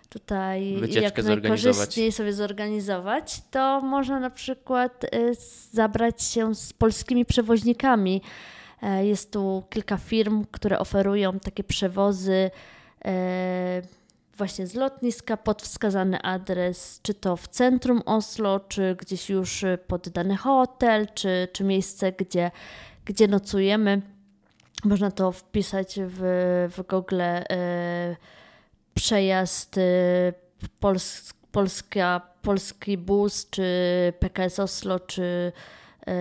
tutaj 0.09 0.77
Wycieczkę 0.81 1.23
jak 1.23 1.43
najkorzystniej 1.43 2.13
sobie 2.13 2.33
zorganizować, 2.33 3.43
to 3.51 3.81
można 3.81 4.21
na 4.21 4.31
przykład 4.31 5.05
y, 5.05 5.35
zabrać 5.73 6.23
się 6.23 6.55
z 6.55 6.73
polskimi 6.73 7.25
przewoźnikami. 7.25 8.23
E, 8.83 9.07
jest 9.07 9.33
tu 9.33 9.63
kilka 9.71 9.97
firm, 9.97 10.45
które 10.51 10.79
oferują 10.79 11.41
takie 11.41 11.65
przewozy 11.65 12.51
e, 13.05 13.83
właśnie 14.37 14.67
z 14.67 14.75
lotniska 14.75 15.37
pod 15.37 15.63
wskazany 15.63 16.23
adres, 16.23 17.01
czy 17.03 17.15
to 17.15 17.37
w 17.37 17.49
centrum 17.49 18.03
Oslo, 18.07 18.61
czy 18.61 18.97
gdzieś 19.01 19.31
już 19.31 19.65
pod 19.87 20.09
dany 20.09 20.37
hotel, 20.37 21.07
czy, 21.15 21.49
czy 21.53 21.65
miejsce, 21.65 22.13
gdzie, 22.13 22.51
gdzie 23.05 23.29
nocujemy. 23.29 24.03
Można 24.85 25.11
to 25.11 25.33
wpisać 25.33 25.99
w, 26.07 26.21
w 26.77 26.83
Google 26.89 27.21
e, 27.21 28.17
przejazd 28.99 29.79
y, 29.79 30.33
Pols 30.81 31.35
Polska, 31.53 32.21
polski 32.43 32.99
bus, 32.99 33.51
czy 33.51 33.63
PKS 34.19 34.59
Oslo, 34.59 35.01
czy 35.01 35.53
y, 36.09 36.13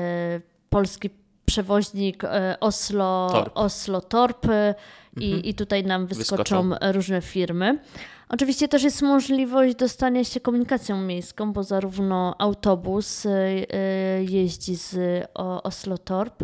polski 0.69 1.09
przewoźnik 1.45 2.23
y, 2.23 2.28
Oslo 2.59 3.30
Torp, 3.32 3.51
Oslo 3.53 4.01
Torp 4.01 4.45
i, 5.17 5.25
mhm. 5.25 5.43
i 5.43 5.53
tutaj 5.53 5.84
nam 5.84 6.07
wyskoczą, 6.07 6.69
wyskoczą 6.69 6.91
różne 6.91 7.21
firmy. 7.21 7.80
Oczywiście 8.30 8.67
też 8.67 8.84
jest 8.84 9.01
możliwość 9.01 9.75
dostania 9.75 10.23
się 10.23 10.39
komunikacją 10.39 11.01
miejską, 11.01 11.53
bo 11.53 11.63
zarówno 11.63 12.36
autobus 12.38 13.28
jeździ 14.30 14.75
z 14.75 14.95
Oslo 15.63 15.97
Torp, 15.97 16.43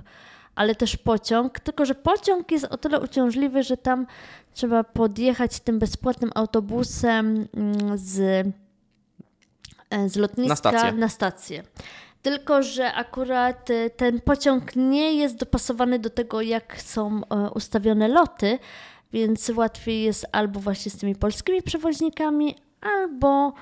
ale 0.55 0.75
też 0.75 0.97
pociąg, 0.97 1.59
tylko 1.59 1.85
że 1.85 1.95
pociąg 1.95 2.51
jest 2.51 2.65
o 2.65 2.77
tyle 2.77 2.99
uciążliwy, 2.99 3.63
że 3.63 3.77
tam 3.77 4.07
trzeba 4.53 4.83
podjechać 4.83 5.59
tym 5.59 5.79
bezpłatnym 5.79 6.31
autobusem 6.35 7.47
mm, 7.53 7.97
z, 7.97 8.19
e, 9.89 10.09
z 10.09 10.15
lotniska 10.15 10.49
na 10.49 10.55
stację. 10.55 10.91
na 10.91 11.09
stację. 11.09 11.63
Tylko, 12.21 12.63
że 12.63 12.93
akurat 12.93 13.69
e, 13.69 13.89
ten 13.89 14.21
pociąg 14.21 14.75
nie 14.75 15.13
jest 15.13 15.35
dopasowany 15.35 15.99
do 15.99 16.09
tego, 16.09 16.41
jak 16.41 16.81
są 16.81 17.21
e, 17.29 17.49
ustawione 17.49 18.07
loty, 18.07 18.59
więc 19.13 19.51
łatwiej 19.55 20.03
jest 20.03 20.25
albo 20.31 20.59
właśnie 20.59 20.91
z 20.91 20.97
tymi 20.97 21.15
polskimi 21.15 21.61
przewoźnikami, 21.61 22.55
albo 22.81 23.53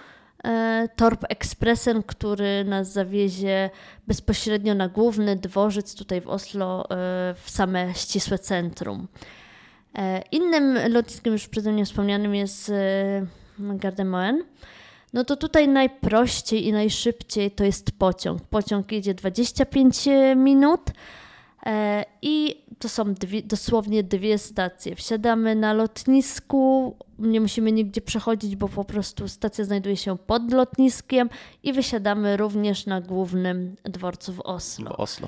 Torp 0.96 1.26
Expressen, 1.30 2.04
który 2.04 2.64
nas 2.64 2.92
zawiezie 2.92 3.70
bezpośrednio 4.08 4.76
na 4.76 4.90
główny 4.90 5.36
dworzec 5.36 5.96
tutaj 5.96 6.22
w 6.22 6.28
Oslo, 6.28 6.88
w 7.36 7.44
same 7.46 7.94
ścisłe 7.96 8.40
centrum. 8.40 9.08
E, 9.98 10.22
innym 10.32 10.78
lotniskiem 10.94 11.34
już 11.34 11.48
przeze 11.48 11.72
mnie 11.72 11.86
wspomnianym 11.86 12.36
jest 12.36 12.70
e, 12.70 13.26
Gardermoen. 13.60 14.44
No 15.14 15.24
to 15.24 15.36
tutaj 15.36 15.68
najprościej 15.68 16.68
i 16.68 16.72
najszybciej 16.72 17.52
to 17.52 17.64
jest 17.64 17.92
pociąg. 17.92 18.42
Pociąg 18.42 18.92
jedzie 18.92 19.14
25 19.14 20.08
minut 20.36 20.82
e, 20.90 20.94
i 22.22 22.64
to 22.80 22.90
są 22.90 23.14
dwie, 23.14 23.44
dosłownie 23.44 24.04
dwie 24.04 24.38
stacje. 24.38 24.96
Wsiadamy 24.96 25.56
na 25.56 25.74
lotnisku, 25.74 26.96
nie 27.20 27.42
musimy 27.42 27.72
nigdzie 27.72 28.02
przechodzić, 28.02 28.56
bo 28.56 28.70
po 28.70 28.84
prostu 28.86 29.28
stacja 29.28 29.66
znajduje 29.66 29.98
się 29.98 30.18
pod 30.18 30.52
lotniskiem 30.54 31.30
i 31.64 31.74
wysiadamy 31.74 32.38
również 32.38 32.86
na 32.86 33.02
głównym 33.02 33.76
dworcu 33.84 34.34
w 34.34 34.40
Oslo. 34.40 34.90
W 34.90 35.00
Oslo. 35.00 35.28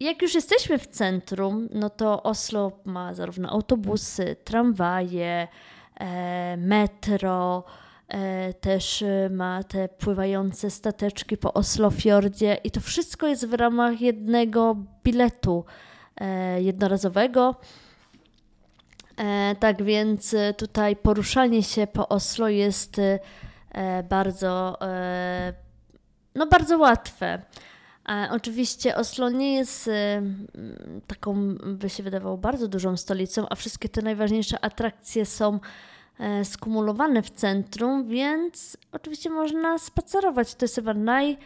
jak 0.00 0.22
już 0.22 0.34
jesteśmy 0.34 0.78
w 0.78 0.86
centrum, 0.86 1.68
no 1.72 1.90
to 1.90 2.22
Oslo 2.22 2.72
ma 2.84 3.14
zarówno 3.14 3.50
autobusy, 3.50 4.36
tramwaje, 4.44 5.48
e, 6.00 6.56
metro, 6.56 7.64
e, 7.66 7.91
też 8.60 9.04
ma 9.30 9.62
te 9.64 9.88
pływające 9.88 10.70
stateczki 10.70 11.36
po 11.36 11.52
Oslofjordzie 11.52 12.58
i 12.64 12.70
to 12.70 12.80
wszystko 12.80 13.26
jest 13.26 13.46
w 13.46 13.54
ramach 13.54 14.00
jednego 14.00 14.76
biletu 15.04 15.64
e, 16.16 16.62
jednorazowego. 16.62 17.56
E, 19.16 19.56
tak 19.60 19.82
więc 19.82 20.34
e, 20.34 20.54
tutaj 20.54 20.96
poruszanie 20.96 21.62
się 21.62 21.86
po 21.86 22.08
Oslo 22.08 22.48
jest 22.48 22.98
e, 22.98 24.02
bardzo, 24.02 24.78
no 26.34 26.46
bardzo 26.46 26.78
łatwe. 26.78 27.42
Oczywiście 28.30 28.96
Oslo 28.96 29.30
nie 29.30 29.54
jest 29.54 29.90
taką, 31.06 31.54
by 31.54 31.90
się 31.90 32.02
wydawało, 32.02 32.38
bardzo 32.38 32.68
dużą 32.68 32.96
stolicą, 32.96 33.46
a 33.50 33.54
wszystkie 33.54 33.88
te 33.88 34.02
najważniejsze 34.02 34.64
atrakcje 34.64 35.26
są 35.26 35.60
skumulowane 36.44 37.22
w 37.22 37.30
centrum, 37.30 38.08
więc 38.08 38.76
oczywiście 38.92 39.30
można 39.30 39.78
spacerować. 39.78 40.54
To 40.54 40.64
jest 40.64 40.74
chyba 40.74 40.94
naj, 40.94 41.38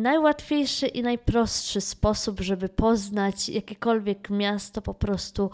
najłatwiejszy 0.00 0.86
i 0.86 1.02
najprostszy 1.02 1.80
sposób, 1.80 2.40
żeby 2.40 2.68
poznać 2.68 3.48
jakiekolwiek 3.48 4.30
miasto 4.30 4.82
po 4.82 4.94
prostu 4.94 5.50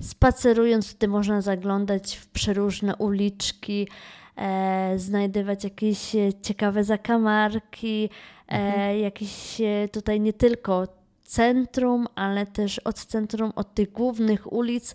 spacerując 0.00 0.92
tutaj 0.92 1.08
można 1.08 1.40
zaglądać 1.40 2.16
w 2.16 2.26
przeróżne 2.26 2.96
uliczki, 2.96 3.88
e, 4.36 4.98
znajdywać 4.98 5.64
jakieś 5.64 6.14
e, 6.14 6.32
ciekawe 6.42 6.84
zakamarki, 6.84 8.10
e, 8.48 8.52
mhm. 8.52 8.98
jakieś 8.98 9.60
e, 9.60 9.88
tutaj 9.88 10.20
nie 10.20 10.32
tylko 10.32 10.88
centrum, 11.22 12.06
ale 12.14 12.46
też 12.46 12.78
od 12.78 13.04
centrum, 13.04 13.52
od 13.56 13.74
tych 13.74 13.92
głównych 13.92 14.52
ulic 14.52 14.94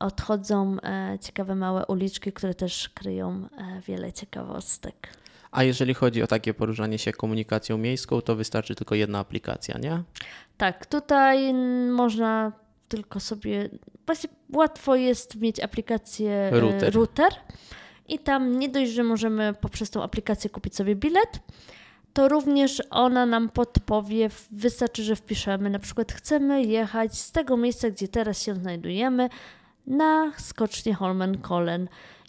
odchodzą 0.00 0.76
e, 0.82 1.18
ciekawe 1.20 1.54
małe 1.54 1.86
uliczki, 1.86 2.32
które 2.32 2.54
też 2.54 2.88
kryją 2.88 3.48
e, 3.58 3.80
wiele 3.80 4.12
ciekawostek. 4.12 5.08
A 5.50 5.62
jeżeli 5.62 5.94
chodzi 5.94 6.22
o 6.22 6.26
takie 6.26 6.54
poruszanie 6.54 6.98
się 6.98 7.12
komunikacją 7.12 7.78
miejską, 7.78 8.20
to 8.20 8.36
wystarczy 8.36 8.74
tylko 8.74 8.94
jedna 8.94 9.18
aplikacja, 9.18 9.78
nie? 9.78 10.02
Tak, 10.56 10.86
tutaj 10.86 11.54
można 11.90 12.52
tylko 12.88 13.20
sobie. 13.20 13.68
Właśnie 14.06 14.30
łatwo 14.52 14.96
jest 14.96 15.36
mieć 15.36 15.60
aplikację 15.60 16.32
e, 16.32 16.60
router. 16.60 16.94
router. 16.94 17.32
I 18.08 18.18
tam 18.18 18.58
nie 18.58 18.68
dość, 18.68 18.92
że 18.92 19.02
możemy 19.02 19.54
poprzez 19.60 19.90
tą 19.90 20.02
aplikację 20.02 20.50
kupić 20.50 20.76
sobie 20.76 20.96
bilet, 20.96 21.40
to 22.12 22.28
również 22.28 22.82
ona 22.90 23.26
nam 23.26 23.48
podpowie, 23.48 24.30
wystarczy, 24.50 25.02
że 25.02 25.16
wpiszemy, 25.16 25.70
na 25.70 25.78
przykład 25.78 26.12
chcemy 26.12 26.62
jechać 26.62 27.18
z 27.18 27.32
tego 27.32 27.56
miejsca, 27.56 27.90
gdzie 27.90 28.08
teraz 28.08 28.42
się 28.42 28.54
znajdujemy, 28.54 29.28
na 29.86 30.32
skocznie 30.38 30.94
Holmenkollen 30.94 31.88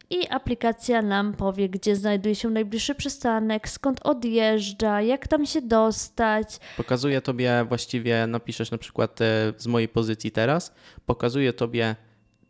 i 0.09 0.27
aplikacja 0.29 1.01
nam 1.01 1.33
powie, 1.33 1.69
gdzie 1.69 1.95
znajduje 1.95 2.35
się 2.35 2.49
najbliższy 2.49 2.95
przystanek, 2.95 3.69
skąd 3.69 3.99
odjeżdża, 4.03 5.01
jak 5.01 5.27
tam 5.27 5.45
się 5.45 5.61
dostać. 5.61 6.59
Pokazuje 6.77 7.21
tobie 7.21 7.65
właściwie, 7.67 8.27
napiszesz 8.27 8.71
na 8.71 8.77
przykład 8.77 9.21
e, 9.21 9.53
z 9.57 9.67
mojej 9.67 9.89
pozycji 9.89 10.31
teraz, 10.31 10.73
pokazuje 11.05 11.53
tobie 11.53 11.95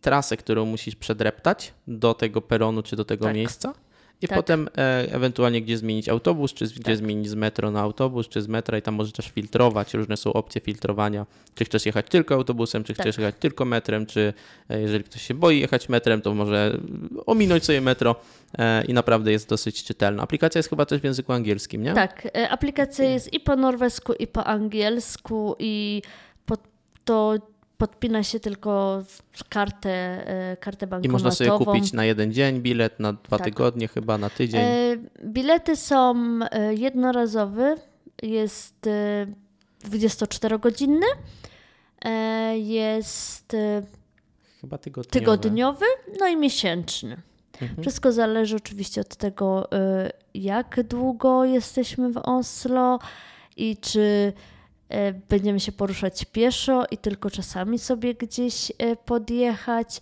trasę, 0.01 0.37
którą 0.37 0.65
musisz 0.65 0.95
przedreptać 0.95 1.73
do 1.87 2.13
tego 2.13 2.41
peronu 2.41 2.83
czy 2.83 2.95
do 2.95 3.05
tego 3.05 3.25
tak. 3.25 3.35
miejsca 3.35 3.73
i 4.21 4.27
tak. 4.27 4.37
potem 4.37 4.69
e, 4.77 5.07
ewentualnie 5.11 5.61
gdzie 5.61 5.77
zmienić 5.77 6.09
autobus, 6.09 6.53
czy 6.53 6.65
gdzie 6.65 6.83
tak. 6.83 6.97
zmienić 6.97 7.29
z 7.29 7.35
metro 7.35 7.71
na 7.71 7.81
autobus, 7.81 8.29
czy 8.29 8.41
z 8.41 8.47
metra 8.47 8.77
i 8.77 8.81
tam 8.81 8.93
możesz 8.93 9.13
też 9.13 9.27
filtrować. 9.27 9.93
Różne 9.93 10.17
są 10.17 10.33
opcje 10.33 10.61
filtrowania. 10.61 11.25
Czy 11.55 11.65
chcesz 11.65 11.85
jechać 11.85 12.05
tylko 12.09 12.35
autobusem, 12.35 12.83
czy 12.83 12.93
tak. 12.93 13.05
chcesz 13.05 13.17
jechać 13.17 13.35
tylko 13.39 13.65
metrem, 13.65 14.05
czy 14.05 14.33
e, 14.69 14.81
jeżeli 14.81 15.03
ktoś 15.03 15.21
się 15.21 15.33
boi 15.33 15.59
jechać 15.59 15.89
metrem, 15.89 16.21
to 16.21 16.33
może 16.33 16.77
ominąć 17.25 17.65
sobie 17.65 17.81
metro 17.81 18.15
e, 18.57 18.85
i 18.85 18.93
naprawdę 18.93 19.31
jest 19.31 19.49
dosyć 19.49 19.83
czytelna. 19.83 20.23
Aplikacja 20.23 20.59
jest 20.59 20.69
chyba 20.69 20.85
też 20.85 21.01
w 21.01 21.03
języku 21.03 21.33
angielskim, 21.33 21.83
nie? 21.83 21.93
Tak, 21.93 22.27
e, 22.35 22.49
aplikacja 22.49 23.05
jest 23.05 23.33
i 23.33 23.39
po 23.39 23.55
norwesku, 23.55 24.13
i 24.13 24.27
po 24.27 24.43
angielsku 24.47 25.55
i 25.59 26.01
po, 26.45 26.57
to 27.05 27.37
podpina 27.81 28.23
się 28.23 28.39
tylko 28.39 29.03
kartę, 29.49 29.89
e, 29.89 30.57
kartę 30.57 30.87
bankomatową. 30.87 31.09
I 31.09 31.23
można 31.23 31.31
sobie 31.31 31.65
kupić 31.65 31.93
na 31.93 32.05
jeden 32.05 32.33
dzień 32.33 32.59
bilet, 32.59 32.99
na 32.99 33.13
dwa 33.13 33.37
tak. 33.37 33.45
tygodnie 33.45 33.87
chyba, 33.87 34.17
na 34.17 34.29
tydzień. 34.29 34.61
E, 34.61 34.97
bilety 35.23 35.75
są 35.75 36.15
e, 36.51 36.73
jednorazowy, 36.73 37.75
jest 38.23 38.89
24-godzinny, 39.85 41.05
jest 42.53 43.55
chyba 44.61 44.77
tygodniowy. 44.77 45.19
tygodniowy, 45.19 45.85
no 46.19 46.27
i 46.27 46.37
miesięczny. 46.37 47.17
Mhm. 47.61 47.81
Wszystko 47.81 48.11
zależy 48.11 48.55
oczywiście 48.55 49.01
od 49.01 49.15
tego, 49.15 49.69
jak 50.33 50.83
długo 50.83 51.45
jesteśmy 51.45 52.11
w 52.11 52.17
Oslo 52.17 52.99
i 53.57 53.77
czy 53.77 54.33
będziemy 55.29 55.59
się 55.59 55.71
poruszać 55.71 56.25
pieszo 56.25 56.85
i 56.91 56.97
tylko 56.97 57.31
czasami 57.31 57.79
sobie 57.79 58.15
gdzieś 58.15 58.71
e, 58.77 58.95
podjechać. 58.95 60.01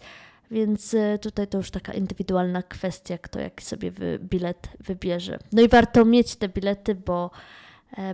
Więc 0.52 0.94
e, 0.94 1.20
tutaj 1.20 1.48
to 1.48 1.58
już 1.58 1.72
taka 1.72 1.94
indywidualna 1.94 2.64
kwestia, 2.64 3.18
kto 3.18 3.40
jaki 3.40 3.66
sobie 3.66 3.92
bilet 4.20 4.68
wybierze. 4.80 5.40
No 5.52 5.62
i 5.62 5.68
warto 5.68 6.06
mieć 6.06 6.36
te 6.36 6.50
bilety, 6.50 6.96
bo, 6.96 7.32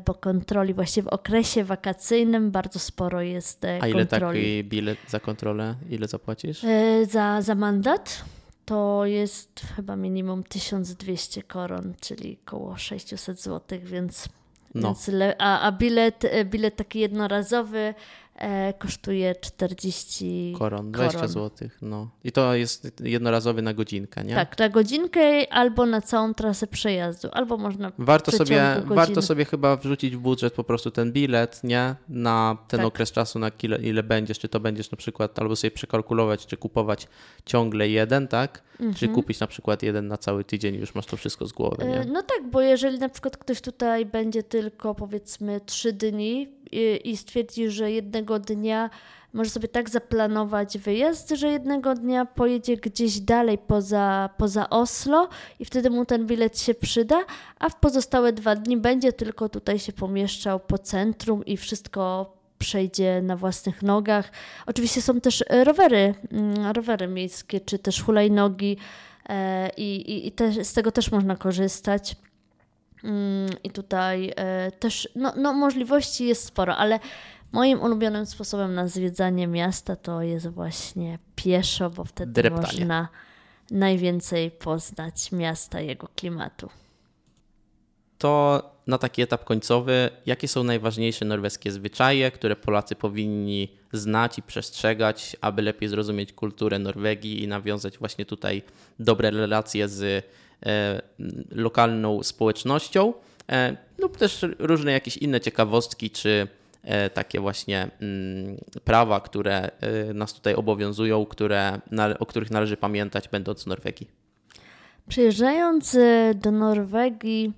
bo 0.05 0.13
kontroli 0.13 0.73
właśnie 0.73 1.03
w 1.03 1.07
okresie 1.07 1.63
wakacyjnym 1.63 2.51
bardzo 2.51 2.79
sporo 2.79 3.21
jest 3.21 3.61
kontroli. 3.61 3.81
A 3.81 3.87
ile 3.87 4.05
taki 4.05 4.63
bilet 4.63 4.97
za 5.07 5.19
kontrolę, 5.19 5.75
ile 5.89 6.07
zapłacisz? 6.07 6.65
Za, 7.09 7.41
za 7.41 7.55
mandat 7.55 8.23
to 8.65 9.05
jest 9.05 9.61
chyba 9.75 9.95
minimum 9.95 10.43
1200 10.43 11.43
koron, 11.43 11.93
czyli 12.01 12.37
około 12.45 12.77
600 12.77 13.41
zł, 13.41 13.79
więc 13.83 14.29
no. 14.75 14.87
Więc 14.87 15.07
le, 15.07 15.35
a, 15.37 15.59
a 15.61 15.71
bilet, 15.71 16.25
e, 16.25 16.45
bilet 16.45 16.75
taki 16.75 16.99
jednorazowy 16.99 17.93
kosztuje 18.79 19.35
40 19.35 20.53
koron. 20.57 20.91
20 20.91 21.19
koron. 21.19 21.33
zł. 21.33 21.69
No. 21.81 22.09
I 22.23 22.31
to 22.31 22.55
jest 22.55 23.01
jednorazowy 23.03 23.61
na 23.61 23.73
godzinkę, 23.73 24.23
nie? 24.23 24.35
Tak, 24.35 24.59
na 24.59 24.69
godzinkę 24.69 25.53
albo 25.53 25.85
na 25.85 26.01
całą 26.01 26.33
trasę 26.33 26.67
przejazdu, 26.67 27.29
albo 27.31 27.57
można 27.57 27.91
warto 27.97 28.31
sobie 28.31 28.81
Warto 28.85 29.21
sobie 29.21 29.45
chyba 29.45 29.75
wrzucić 29.75 30.15
w 30.15 30.19
budżet 30.19 30.53
po 30.53 30.63
prostu 30.63 30.91
ten 30.91 31.11
bilet, 31.11 31.63
nie? 31.63 31.95
Na 32.09 32.57
ten 32.67 32.77
tak. 32.77 32.87
okres 32.87 33.11
czasu, 33.11 33.39
na 33.39 33.51
ile, 33.63 33.77
ile 33.77 34.03
będziesz, 34.03 34.39
czy 34.39 34.49
to 34.49 34.59
będziesz 34.59 34.91
na 34.91 34.97
przykład, 34.97 35.39
albo 35.39 35.55
sobie 35.55 35.71
przekalkulować, 35.71 36.45
czy 36.45 36.57
kupować 36.57 37.07
ciągle 37.45 37.89
jeden, 37.89 38.27
tak? 38.27 38.63
Mhm. 38.71 38.93
Czy 38.93 39.07
kupić 39.07 39.39
na 39.39 39.47
przykład 39.47 39.83
jeden 39.83 40.07
na 40.07 40.17
cały 40.17 40.43
tydzień 40.43 40.75
i 40.75 40.77
już 40.77 40.95
masz 40.95 41.05
to 41.05 41.17
wszystko 41.17 41.45
z 41.45 41.51
głowy, 41.51 41.85
nie? 41.85 41.99
E, 41.99 42.05
no 42.05 42.23
tak, 42.23 42.49
bo 42.51 42.61
jeżeli 42.61 42.99
na 42.99 43.09
przykład 43.09 43.37
ktoś 43.37 43.61
tutaj 43.61 44.05
będzie 44.05 44.43
tylko 44.43 44.95
powiedzmy 44.95 45.61
trzy 45.65 45.93
dni 45.93 46.47
i, 46.71 47.17
stwierdzi, 47.17 47.69
że 47.69 47.91
jednego 47.91 48.39
dnia 48.39 48.89
może 49.33 49.49
sobie 49.49 49.67
tak 49.67 49.89
zaplanować 49.89 50.77
wyjazd, 50.77 51.29
że 51.29 51.47
jednego 51.47 51.93
dnia 51.93 52.25
pojedzie 52.25 52.77
gdzieś 52.77 53.19
dalej 53.19 53.57
poza, 53.57 54.29
poza 54.37 54.69
Oslo 54.69 55.29
i 55.59 55.65
wtedy 55.65 55.89
mu 55.89 56.05
ten 56.05 56.25
bilet 56.25 56.59
się 56.59 56.73
przyda, 56.73 57.25
a 57.59 57.69
w 57.69 57.75
pozostałe 57.75 58.33
dwa 58.33 58.55
dni 58.55 58.77
będzie 58.77 59.13
tylko 59.13 59.49
tutaj 59.49 59.79
się 59.79 59.93
pomieszczał 59.93 60.59
po 60.59 60.77
centrum 60.77 61.45
i 61.45 61.57
wszystko 61.57 62.33
przejdzie 62.57 63.21
na 63.21 63.37
własnych 63.37 63.81
nogach. 63.81 64.31
Oczywiście 64.65 65.01
są 65.01 65.21
też 65.21 65.43
rowery, 65.63 66.13
mm, 66.31 66.71
rowery 66.71 67.07
miejskie, 67.07 67.59
czy 67.59 67.79
też 67.79 68.03
hulajnogi 68.03 68.77
e, 69.29 69.69
i, 69.77 69.95
i, 69.95 70.27
i 70.27 70.31
te, 70.31 70.63
z 70.63 70.73
tego 70.73 70.91
też 70.91 71.11
można 71.11 71.35
korzystać. 71.35 72.15
Mm, 73.05 73.49
I 73.63 73.69
tutaj 73.69 74.33
e, 74.35 74.71
też 74.71 75.09
no, 75.15 75.33
no, 75.37 75.53
możliwości 75.53 76.27
jest 76.27 76.45
sporo, 76.45 76.77
ale 76.77 76.99
moim 77.51 77.81
ulubionym 77.81 78.25
sposobem 78.25 78.73
na 78.73 78.87
zwiedzanie 78.87 79.47
miasta 79.47 79.95
to 79.95 80.21
jest 80.21 80.47
właśnie 80.47 81.19
pieszo, 81.35 81.89
bo 81.89 82.03
wtedy 82.03 82.31
Dreptanie. 82.31 82.65
można 82.65 83.07
najwięcej 83.71 84.51
poznać 84.51 85.31
miasta, 85.31 85.81
jego 85.81 86.07
klimatu. 86.15 86.69
To 88.17 88.63
na 88.87 88.97
taki 88.97 89.21
etap 89.21 89.43
końcowy, 89.43 90.09
jakie 90.25 90.47
są 90.47 90.63
najważniejsze 90.63 91.25
norweskie 91.25 91.71
zwyczaje, 91.71 92.31
które 92.31 92.55
Polacy 92.55 92.95
powinni 92.95 93.67
znać 93.93 94.37
i 94.37 94.41
przestrzegać, 94.41 95.37
aby 95.41 95.61
lepiej 95.61 95.89
zrozumieć 95.89 96.33
kulturę 96.33 96.79
Norwegii 96.79 97.43
i 97.43 97.47
nawiązać 97.47 97.97
właśnie 97.97 98.25
tutaj 98.25 98.61
dobre 98.99 99.31
relacje 99.31 99.87
z 99.89 100.25
lokalną 101.51 102.23
społecznością 102.23 103.13
e, 103.49 103.77
lub 103.97 104.17
też 104.17 104.45
różne 104.59 104.91
jakieś 104.91 105.17
inne 105.17 105.41
ciekawostki 105.41 106.09
czy 106.09 106.47
e, 106.83 107.09
takie 107.09 107.39
właśnie 107.39 107.89
mm, 108.01 108.57
prawa, 108.83 109.19
które 109.19 109.71
nas 110.13 110.33
tutaj 110.33 110.55
obowiązują, 110.55 111.25
które, 111.25 111.81
o 112.19 112.25
których 112.25 112.51
należy 112.51 112.77
pamiętać, 112.77 113.29
będąc 113.29 113.63
w 113.63 113.67
Norwegii. 113.67 114.07
Przyjeżdżając 115.07 115.97
do 116.35 116.51
Norwegii 116.51 117.53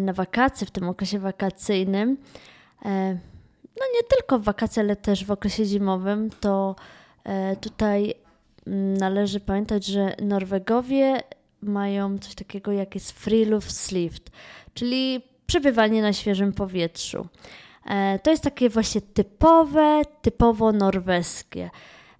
na 0.00 0.12
wakacje, 0.12 0.66
w 0.66 0.70
tym 0.70 0.88
okresie 0.88 1.18
wakacyjnym, 1.18 2.16
no 3.80 3.86
nie 3.94 4.02
tylko 4.08 4.38
w 4.38 4.42
wakacje, 4.42 4.82
ale 4.82 4.96
też 4.96 5.24
w 5.24 5.30
okresie 5.30 5.64
zimowym, 5.64 6.30
to 6.40 6.76
e, 7.24 7.56
tutaj 7.56 8.14
mm, 8.66 8.96
należy 8.96 9.40
pamiętać, 9.40 9.84
że 9.84 10.16
Norwegowie 10.22 11.22
mają 11.62 12.18
coś 12.18 12.34
takiego 12.34 12.72
jak 12.72 12.94
jest 12.94 13.12
Friluftslift, 13.12 14.30
czyli 14.74 15.22
przebywanie 15.46 16.02
na 16.02 16.12
świeżym 16.12 16.52
powietrzu. 16.52 17.26
E, 17.86 18.18
to 18.18 18.30
jest 18.30 18.42
takie 18.42 18.68
właśnie 18.68 19.00
typowe, 19.00 20.02
typowo 20.22 20.72
norweskie. 20.72 21.70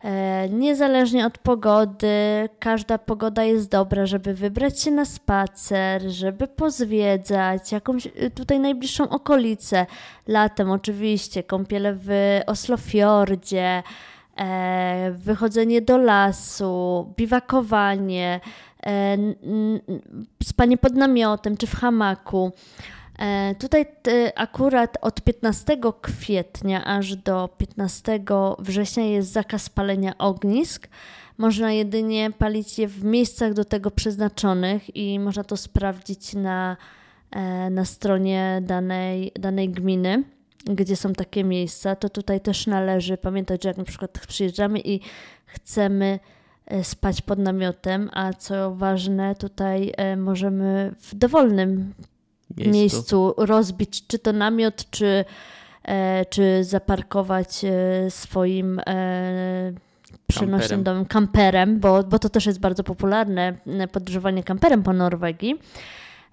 E, 0.05 0.49
niezależnie 0.49 1.27
od 1.27 1.39
pogody, 1.39 2.49
każda 2.59 2.99
pogoda 2.99 3.45
jest 3.45 3.71
dobra, 3.71 4.07
żeby 4.07 4.35
wybrać 4.35 4.81
się 4.81 4.91
na 4.91 5.05
spacer, 5.05 6.03
żeby 6.03 6.47
pozwiedzać 6.47 7.73
jakąś 7.73 8.07
y, 8.07 8.31
tutaj 8.35 8.61
najbliższą 8.61 9.09
okolicę. 9.09 9.87
Latem 10.27 10.71
oczywiście, 10.71 11.43
kąpiele 11.43 11.95
w 11.95 12.41
Oslofjordzie, 12.47 13.83
e, 14.37 15.11
wychodzenie 15.17 15.83
do 15.83 15.99
lasu, 15.99 17.13
biwakowanie, 17.17 18.41
spanie 20.43 20.77
pod 20.79 20.95
namiotem 20.95 21.57
czy 21.57 21.67
w 21.67 21.75
hamaku. 21.75 22.53
E, 23.19 23.55
tutaj 23.55 23.87
akurat 24.37 24.99
od 25.01 25.21
15 25.21 25.77
kwietnia 26.01 26.85
aż 26.85 27.17
do 27.17 27.49
15 27.59 28.21
września 28.59 29.05
jest 29.05 29.33
zakaz 29.33 29.69
palenia 29.69 30.19
ognisk. 30.19 30.89
Można 31.39 31.73
jedynie 31.73 32.31
palić 32.39 32.79
je 32.79 32.89
w 32.89 33.05
miejscach 33.05 33.53
do 33.53 33.65
tego 33.65 33.91
przeznaczonych 33.91 34.97
i 34.97 35.19
można 35.19 35.45
to 35.45 35.57
sprawdzić 35.57 36.35
na, 36.35 36.77
e, 37.31 37.71
na 37.71 37.85
stronie 37.85 38.63
danej, 38.63 39.33
danej 39.35 39.69
gminy, 39.69 40.25
gdzie 40.65 40.97
są 40.97 41.13
takie 41.13 41.45
miejsca. 41.45 41.97
To 41.97 42.09
tutaj 42.09 42.41
też 42.41 42.67
należy 42.67 43.17
pamiętać, 43.17 43.63
że 43.63 43.69
jak 43.69 43.79
na 43.79 43.85
przykład 43.85 44.19
przyjeżdżamy 44.29 44.81
i 44.81 45.01
chcemy 45.47 46.19
e, 46.25 46.38
spać 46.83 47.23
pod 47.23 47.39
namiotem, 47.39 48.11
a 48.13 48.33
co 48.33 48.75
ważne, 48.75 49.35
tutaj 49.35 49.93
możemy 50.17 50.95
w 51.01 51.15
dowolnym 51.15 51.95
miejscu. 52.57 52.73
miejscu 52.73 53.35
rozbić 53.37 54.07
czy 54.07 54.19
to 54.19 54.33
namiot, 54.33 54.91
czy, 54.91 55.25
e, 55.83 56.25
czy 56.25 56.65
zaparkować 56.65 57.65
e, 57.65 58.11
swoim 58.11 58.81
e, 58.87 59.73
przenośnym 60.27 60.83
domem, 60.83 61.05
kamperem, 61.05 61.81
bo, 61.81 62.03
bo 62.03 62.19
to 62.19 62.29
też 62.29 62.47
jest 62.47 62.61
bardzo 62.61 62.85
popularne, 62.85 63.57
e, 63.67 63.89
podróżowanie 63.89 64.43
kamperem 64.43 64.83
po 64.83 64.93
Norwegii. 64.93 65.59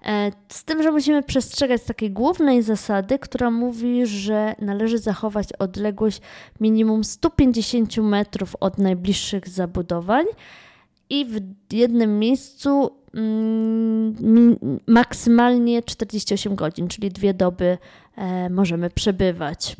E, 0.04 0.32
z 0.48 0.64
tym, 0.64 0.82
że 0.82 0.92
musimy 0.92 1.22
przestrzegać 1.22 1.82
takiej 1.82 2.10
głównej 2.10 2.62
zasady, 2.62 3.18
która 3.18 3.50
mówi, 3.50 4.06
że 4.06 4.54
należy 4.60 4.98
zachować 4.98 5.52
odległość 5.52 6.20
minimum 6.60 7.04
150 7.04 7.96
metrów 7.96 8.56
od 8.60 8.78
najbliższych 8.78 9.48
zabudowań 9.48 10.26
i 11.10 11.26
w 11.26 11.72
jednym 11.72 12.18
miejscu 12.18 12.90
Mm, 13.16 14.58
maksymalnie 14.86 15.82
48 15.82 16.54
godzin, 16.54 16.88
czyli 16.88 17.10
dwie 17.10 17.34
doby 17.34 17.78
e, 18.16 18.50
możemy 18.50 18.90
przebywać. 18.90 19.76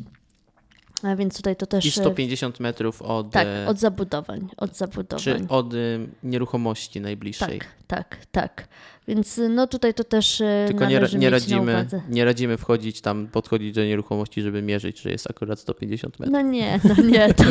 A 1.03 1.15
więc 1.15 1.37
tutaj 1.37 1.55
to 1.55 1.65
też. 1.65 1.85
I 1.85 1.91
150 1.91 2.59
metrów 2.59 3.01
od. 3.01 3.31
Tak, 3.31 3.47
e, 3.47 3.67
od 3.67 3.79
zabudowań. 3.79 4.47
Od 4.57 4.77
zabudowań. 4.77 5.23
Czy 5.23 5.47
od 5.49 5.73
y, 5.73 6.07
nieruchomości 6.23 7.01
najbliższej. 7.01 7.59
Tak, 7.59 7.67
tak, 7.87 8.25
tak. 8.31 8.67
Więc 9.07 9.41
no 9.49 9.67
tutaj 9.67 9.93
to 9.93 10.03
też. 10.03 10.41
E, 10.41 10.65
Tylko 10.67 10.85
nie, 10.85 11.01
nie, 11.17 11.29
radzimy, 11.29 11.87
nie 12.09 12.25
radzimy 12.25 12.57
wchodzić 12.57 13.01
tam, 13.01 13.27
podchodzić 13.27 13.75
do 13.75 13.85
nieruchomości, 13.85 14.41
żeby 14.41 14.61
mierzyć, 14.61 14.99
że 14.99 15.11
jest 15.11 15.29
akurat 15.29 15.59
150 15.59 16.19
metrów. 16.19 16.33
No 16.33 16.41
nie, 16.41 16.79
no 16.83 17.03
nie, 17.03 17.33
to, 17.33 17.43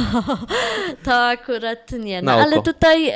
to 1.05 1.26
akurat 1.26 1.92
nie. 1.92 2.22
No, 2.22 2.32
ale 2.32 2.62
tutaj 2.62 3.12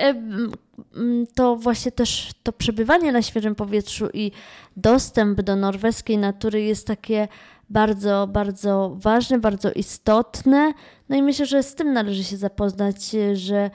to 1.35 1.57
właśnie 1.57 1.93
też 1.93 2.31
to 2.43 2.53
przebywanie 2.53 3.13
na 3.13 3.23
świeżym 3.23 3.55
powietrzu 3.55 4.09
i 4.15 4.33
dostęp 4.77 5.41
do 5.41 5.57
norweskiej 5.57 6.19
natury 6.19 6.63
jest 6.63 6.87
takie 6.87 7.29
bardzo, 7.71 8.27
bardzo 8.33 8.97
ważne, 8.97 9.39
bardzo 9.39 9.73
istotne. 9.73 10.73
No 11.09 11.17
i 11.17 11.23
myślę, 11.23 11.47
że 11.47 11.63
z 11.63 11.75
tym 11.75 11.93
należy 11.93 12.25
się 12.25 12.37
zapoznać, 12.37 12.97
że 13.33 13.71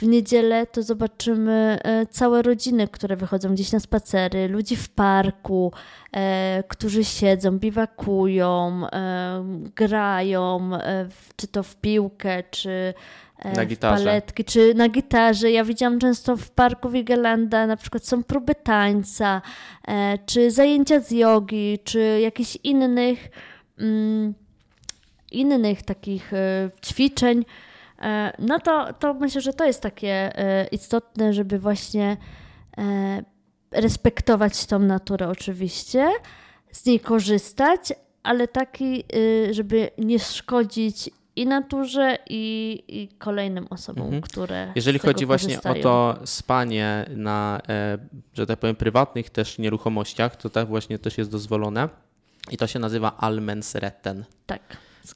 w 0.00 0.02
niedzielę 0.02 0.66
to 0.66 0.82
zobaczymy 0.82 1.78
e, 1.84 2.06
całe 2.06 2.42
rodziny, 2.42 2.88
które 2.88 3.16
wychodzą 3.16 3.54
gdzieś 3.54 3.72
na 3.72 3.80
spacery, 3.80 4.48
ludzi 4.48 4.76
w 4.76 4.88
parku, 4.88 5.72
e, 6.12 6.64
którzy 6.68 7.04
siedzą, 7.04 7.58
biwakują, 7.58 8.82
e, 8.92 9.44
grają, 9.74 10.70
czy 11.36 11.46
to 11.46 11.62
w 11.62 11.76
piłkę, 11.76 12.42
czy 12.50 12.94
na 13.56 13.66
gitarze. 13.66 14.04
paletki, 14.04 14.44
czy 14.44 14.74
na 14.74 14.88
gitarze. 14.88 15.50
Ja 15.50 15.64
widziałam 15.64 15.98
często 15.98 16.36
w 16.36 16.50
parku 16.50 16.90
Wigelanda 16.90 17.66
na 17.66 17.76
przykład 17.76 18.06
są 18.06 18.24
próby 18.24 18.54
tańca, 18.54 19.42
czy 20.26 20.50
zajęcia 20.50 21.00
z 21.00 21.10
jogi, 21.10 21.78
czy 21.84 22.20
jakichś 22.22 22.58
innych, 22.64 23.28
mm, 23.78 24.34
innych 25.30 25.82
takich 25.82 26.32
ćwiczeń, 26.84 27.44
no 28.38 28.60
to, 28.60 28.92
to 28.92 29.14
myślę, 29.14 29.40
że 29.40 29.52
to 29.52 29.64
jest 29.64 29.82
takie 29.82 30.38
e, 30.38 30.66
istotne, 30.66 31.32
żeby 31.32 31.58
właśnie 31.58 32.16
e, 32.78 33.22
respektować 33.70 34.66
tą 34.66 34.78
naturę 34.78 35.28
oczywiście, 35.28 36.10
z 36.72 36.86
niej 36.86 37.00
korzystać, 37.00 37.92
ale 38.22 38.48
taki, 38.48 39.04
żeby 39.50 39.90
nie 39.98 40.18
szkodzić 40.18 41.10
i 41.36 41.46
naturze, 41.46 42.18
i, 42.28 42.82
i 42.88 43.08
kolejnym 43.08 43.66
osobom, 43.70 44.04
mhm. 44.04 44.22
które. 44.22 44.72
Jeżeli 44.74 44.98
chodzi 44.98 45.26
właśnie 45.26 45.62
o 45.62 45.74
to 45.74 46.18
spanie 46.24 47.06
na, 47.16 47.60
że 48.34 48.46
tak 48.46 48.58
powiem, 48.58 48.76
prywatnych 48.76 49.30
też 49.30 49.58
nieruchomościach, 49.58 50.36
to 50.36 50.50
tak 50.50 50.68
właśnie 50.68 50.98
też 50.98 51.18
jest 51.18 51.30
dozwolone. 51.30 51.88
I 52.50 52.56
to 52.56 52.66
się 52.66 52.78
nazywa 52.78 53.16
Almensretten. 53.16 54.24
Tak. 54.46 54.60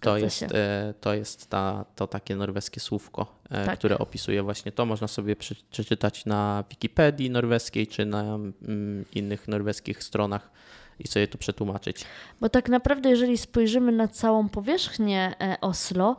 To 0.01 0.19
jest, 0.19 0.43
e, 0.43 0.95
to 1.01 1.15
jest 1.15 1.51
ta, 1.51 1.85
to 1.97 2.07
takie 2.07 2.37
norweskie 2.37 2.81
słówko, 2.81 3.27
e, 3.51 3.67
tak. 3.67 3.79
które 3.79 3.99
opisuje 3.99 4.43
właśnie 4.43 4.73
to. 4.73 4.87
Można 4.87 5.09
sobie 5.09 5.37
przeczytać 5.71 6.27
na 6.27 6.65
Wikipedii 6.71 7.31
norweskiej 7.31 7.87
czy 7.87 8.07
na 8.07 8.23
mm, 8.23 9.05
innych 9.15 9.49
norweskich 9.49 10.05
stronach 10.05 10.51
i 10.99 11.09
sobie 11.09 11.29
to 11.29 11.39
przetłumaczyć. 11.39 12.05
Bo 12.41 12.49
tak 12.49 12.69
naprawdę, 12.69 13.11
jeżeli 13.11 13.39
spojrzymy 13.39 13.93
na 13.93 14.09
całą 14.09 14.49
powierzchnię 14.49 15.35
e, 15.41 15.57
Oslo, 15.61 16.17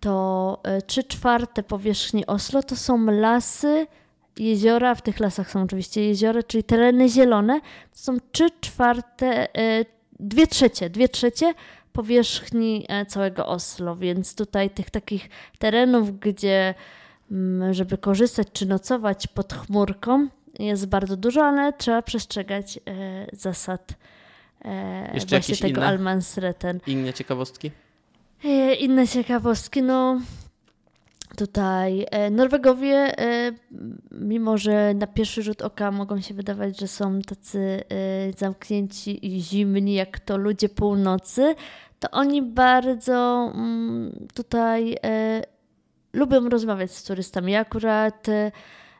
to 0.00 0.62
trzy 0.86 1.04
czwarte 1.04 1.62
powierzchni 1.62 2.26
Oslo 2.26 2.62
to 2.62 2.76
są 2.76 3.06
lasy, 3.06 3.86
jeziora, 4.38 4.94
w 4.94 5.02
tych 5.02 5.20
lasach 5.20 5.50
są 5.50 5.62
oczywiście 5.62 6.06
jeziora, 6.06 6.42
czyli 6.42 6.64
tereny 6.64 7.08
zielone, 7.08 7.60
to 7.92 7.98
są 7.98 8.16
trzy 8.32 8.46
czwarte, 8.60 9.48
dwie 10.20 10.46
trzecie, 10.46 10.90
dwie 10.90 11.08
trzecie 11.08 11.54
powierzchni 11.94 12.84
e, 12.88 13.06
całego 13.06 13.46
Oslo, 13.46 13.96
więc 13.96 14.34
tutaj 14.34 14.70
tych 14.70 14.90
takich 14.90 15.28
terenów, 15.58 16.18
gdzie 16.20 16.74
mm, 17.30 17.74
żeby 17.74 17.98
korzystać 17.98 18.48
czy 18.52 18.66
nocować 18.66 19.26
pod 19.26 19.52
chmurką 19.52 20.28
jest 20.58 20.86
bardzo 20.86 21.16
dużo, 21.16 21.44
ale 21.44 21.72
trzeba 21.72 22.02
przestrzegać 22.02 22.76
e, 22.76 22.80
zasad 23.32 23.94
e, 24.64 25.10
Jeszcze 25.14 25.36
właśnie 25.36 25.56
tego 25.56 25.80
inne, 25.80 25.86
Almansreten. 25.86 26.80
Inne 26.86 27.12
ciekawostki? 27.12 27.70
Inne 28.78 29.08
ciekawostki, 29.08 29.82
no 29.82 30.20
tutaj 31.36 32.06
e, 32.10 32.30
Norwegowie, 32.30 33.18
e, 33.18 33.52
mimo 34.10 34.58
że 34.58 34.94
na 34.94 35.06
pierwszy 35.06 35.42
rzut 35.42 35.62
oka 35.62 35.90
mogą 35.90 36.20
się 36.20 36.34
wydawać, 36.34 36.80
że 36.80 36.88
są 36.88 37.22
tacy 37.22 37.84
zamknięci 38.36 39.26
i 39.26 39.40
zimni, 39.40 39.94
jak 39.94 40.20
to 40.20 40.36
ludzie 40.36 40.68
północy, 40.68 41.54
to 42.04 42.10
oni 42.10 42.42
bardzo 42.42 43.52
mm, 43.54 44.26
tutaj 44.34 44.96
e, 45.04 45.42
lubią 46.12 46.48
rozmawiać 46.48 46.90
z 46.90 47.04
turystami. 47.04 47.52
Ja 47.52 47.60
akurat 47.60 48.28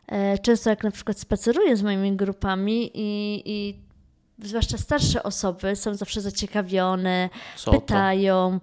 e, 0.09 0.39
często 0.39 0.71
jak 0.71 0.85
na 0.85 0.91
przykład 0.91 1.19
spaceruję 1.19 1.77
z 1.77 1.83
moimi 1.83 2.17
grupami 2.17 2.91
i, 2.95 3.43
i 3.45 3.79
zwłaszcza 4.39 4.79
starsze 4.79 5.23
osoby 5.23 5.77
są 5.77 5.95
zawsze 5.95 6.21
zaciekawione, 6.21 7.29
co 7.57 7.73
pytają 7.73 8.55
e, 8.55 8.61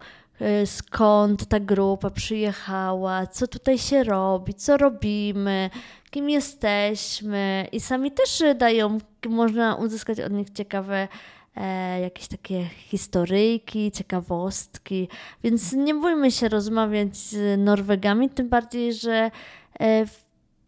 skąd 0.65 1.47
ta 1.47 1.59
grupa 1.59 2.09
przyjechała, 2.09 3.27
co 3.27 3.47
tutaj 3.47 3.77
się 3.77 4.03
robi, 4.03 4.53
co 4.53 4.77
robimy, 4.77 5.69
kim 6.11 6.29
jesteśmy. 6.29 7.67
I 7.71 7.79
sami 7.79 8.11
też 8.11 8.43
dają, 8.55 8.97
można 9.29 9.75
uzyskać 9.75 10.19
od 10.19 10.31
nich 10.31 10.49
ciekawe 10.49 11.07
e, 11.55 11.99
jakieś 12.01 12.27
takie 12.27 12.65
historyjki, 12.65 13.91
ciekawostki, 13.91 15.07
więc 15.43 15.73
nie 15.73 15.93
bójmy 15.93 16.31
się 16.31 16.49
rozmawiać 16.49 17.17
z 17.17 17.59
Norwegami, 17.59 18.29
tym 18.29 18.49
bardziej, 18.49 18.93
że 18.93 19.31
e, 19.79 20.05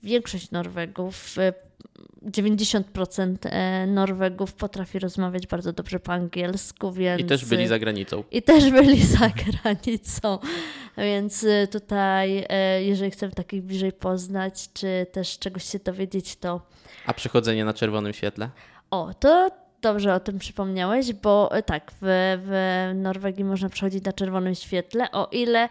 większość 0.04 0.52
Norwegów 0.52 1.38
e, 1.38 1.54
90% 2.26 3.36
e, 3.44 3.88
Norwegów 3.88 4.54
potrafi 4.54 5.00
rozmawiać 5.00 5.48
bardzo 5.48 5.74
dobrze 5.74 6.00
po 6.00 6.14
angielsku, 6.14 6.92
więc... 6.92 7.22
I 7.22 7.26
też 7.26 7.46
byli 7.46 7.68
za 7.68 7.80
granicą. 7.80 8.24
I 8.32 8.42
też 8.42 8.72
byli 8.72 9.04
za 9.18 9.30
granicą, 9.30 10.40
więc 10.98 11.44
e, 11.44 11.68
tutaj, 11.68 12.46
e, 12.50 12.84
jeżeli 12.84 13.12
chcemy 13.12 13.32
takich 13.32 13.64
bliżej 13.64 13.94
poznać, 13.94 14.70
czy 14.74 15.06
też 15.12 15.40
czegoś 15.40 15.64
się 15.64 15.80
dowiedzieć, 15.80 16.36
to... 16.36 16.62
A 17.06 17.14
przechodzenie 17.14 17.66
na 17.66 17.74
czerwonym 17.74 18.14
świetle? 18.14 18.50
O, 18.92 19.14
to 19.20 19.52
dobrze 19.82 20.14
o 20.14 20.20
tym 20.20 20.40
przypomniałeś, 20.40 21.14
bo 21.14 21.50
tak, 21.66 21.92
w, 22.02 22.38
w 22.46 22.92
Norwegii 22.96 23.44
można 23.44 23.70
przechodzić 23.70 24.06
na 24.06 24.14
czerwonym 24.14 24.56
świetle, 24.56 25.12
o 25.12 25.28
ile 25.32 25.70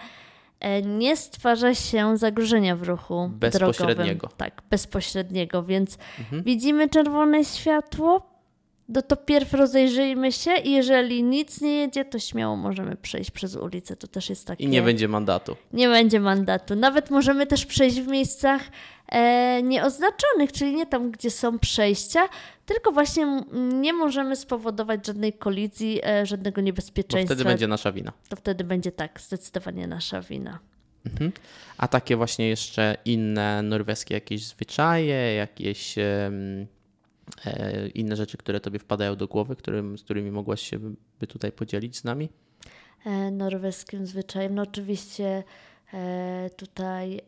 nie 0.84 1.16
stwarza 1.16 1.74
się 1.74 2.16
zagrożenia 2.16 2.76
w 2.76 2.82
ruchu 2.82 3.30
bezpośredniego. 3.32 4.04
Drogowym. 4.04 4.36
Tak, 4.36 4.62
bezpośredniego, 4.70 5.62
więc 5.62 5.98
mhm. 6.18 6.42
widzimy 6.42 6.88
czerwone 6.88 7.44
światło, 7.44 8.32
no 8.88 9.02
to 9.02 9.16
pierw 9.16 9.52
rozejrzyjmy 9.52 10.32
się 10.32 10.54
i 10.54 10.72
jeżeli 10.72 11.22
nic 11.22 11.60
nie 11.60 11.74
jedzie, 11.74 12.04
to 12.04 12.18
śmiało 12.18 12.56
możemy 12.56 12.96
przejść 12.96 13.30
przez 13.30 13.56
ulicę. 13.56 13.96
To 13.96 14.06
też 14.06 14.30
jest 14.30 14.46
takie... 14.46 14.64
I 14.64 14.68
nie 14.68 14.82
będzie 14.82 15.08
mandatu. 15.08 15.56
Nie 15.72 15.88
będzie 15.88 16.20
mandatu. 16.20 16.76
Nawet 16.76 17.10
możemy 17.10 17.46
też 17.46 17.66
przejść 17.66 18.00
w 18.00 18.08
miejscach 18.08 18.62
e, 19.12 19.62
nieoznaczonych, 19.62 20.52
czyli 20.52 20.74
nie 20.74 20.86
tam, 20.86 21.10
gdzie 21.10 21.30
są 21.30 21.58
przejścia, 21.58 22.28
tylko 22.66 22.92
właśnie 22.92 23.42
nie 23.72 23.92
możemy 23.92 24.36
spowodować 24.36 25.06
żadnej 25.06 25.32
kolizji, 25.32 26.00
e, 26.04 26.26
żadnego 26.26 26.60
niebezpieczeństwa. 26.60 27.34
Bo 27.34 27.38
wtedy 27.38 27.50
będzie 27.50 27.68
nasza 27.68 27.92
wina. 27.92 28.12
To 28.28 28.36
wtedy 28.36 28.64
będzie 28.64 28.92
tak, 28.92 29.20
zdecydowanie 29.20 29.86
nasza 29.86 30.20
wina. 30.20 30.58
Mhm. 31.06 31.32
A 31.78 31.88
takie 31.88 32.16
właśnie 32.16 32.48
jeszcze 32.48 32.96
inne 33.04 33.62
norweskie 33.62 34.14
jakieś 34.14 34.46
zwyczaje, 34.46 35.34
jakieś 35.34 35.98
e, 35.98 36.30
inne 37.94 38.16
rzeczy, 38.16 38.36
które 38.36 38.60
tobie 38.60 38.78
wpadają 38.78 39.16
do 39.16 39.28
głowy, 39.28 39.56
którym, 39.56 39.98
z 39.98 40.02
którymi 40.02 40.30
mogłaś 40.30 40.62
się 40.62 40.78
by 41.20 41.26
tutaj 41.26 41.52
podzielić 41.52 41.96
z 41.96 42.04
nami? 42.04 42.28
E, 43.06 43.30
norweskim 43.30 44.06
zwyczajem, 44.06 44.54
no 44.54 44.62
oczywiście 44.62 45.42
e, 45.94 46.50
tutaj 46.56 47.20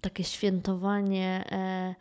takie 0.00 0.24
świętowanie 0.24 1.44
e, 1.52 1.94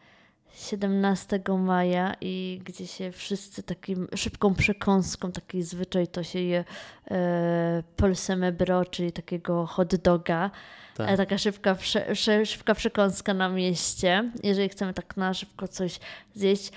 17 0.55 1.39
maja 1.57 2.15
i 2.21 2.61
gdzie 2.65 2.87
się 2.87 3.11
wszyscy 3.11 3.63
takim 3.63 4.07
szybką 4.15 4.53
przekąską, 4.55 5.31
taki 5.31 5.63
zwyczaj 5.63 6.07
to 6.07 6.23
się 6.23 6.39
je 6.39 6.63
e, 7.11 7.83
polsemebro, 7.95 8.85
czyli 8.85 9.11
takiego 9.11 9.65
hot 9.65 9.95
doga. 9.95 10.51
Tak. 10.95 11.09
E, 11.09 11.17
taka 11.17 11.37
szybka, 11.37 11.75
prze, 11.75 12.45
szybka 12.45 12.75
przekąska 12.75 13.33
na 13.33 13.49
mieście, 13.49 14.31
jeżeli 14.43 14.69
chcemy 14.69 14.93
tak 14.93 15.17
na 15.17 15.33
szybko 15.33 15.67
coś 15.67 15.99
zjeść. 16.33 16.71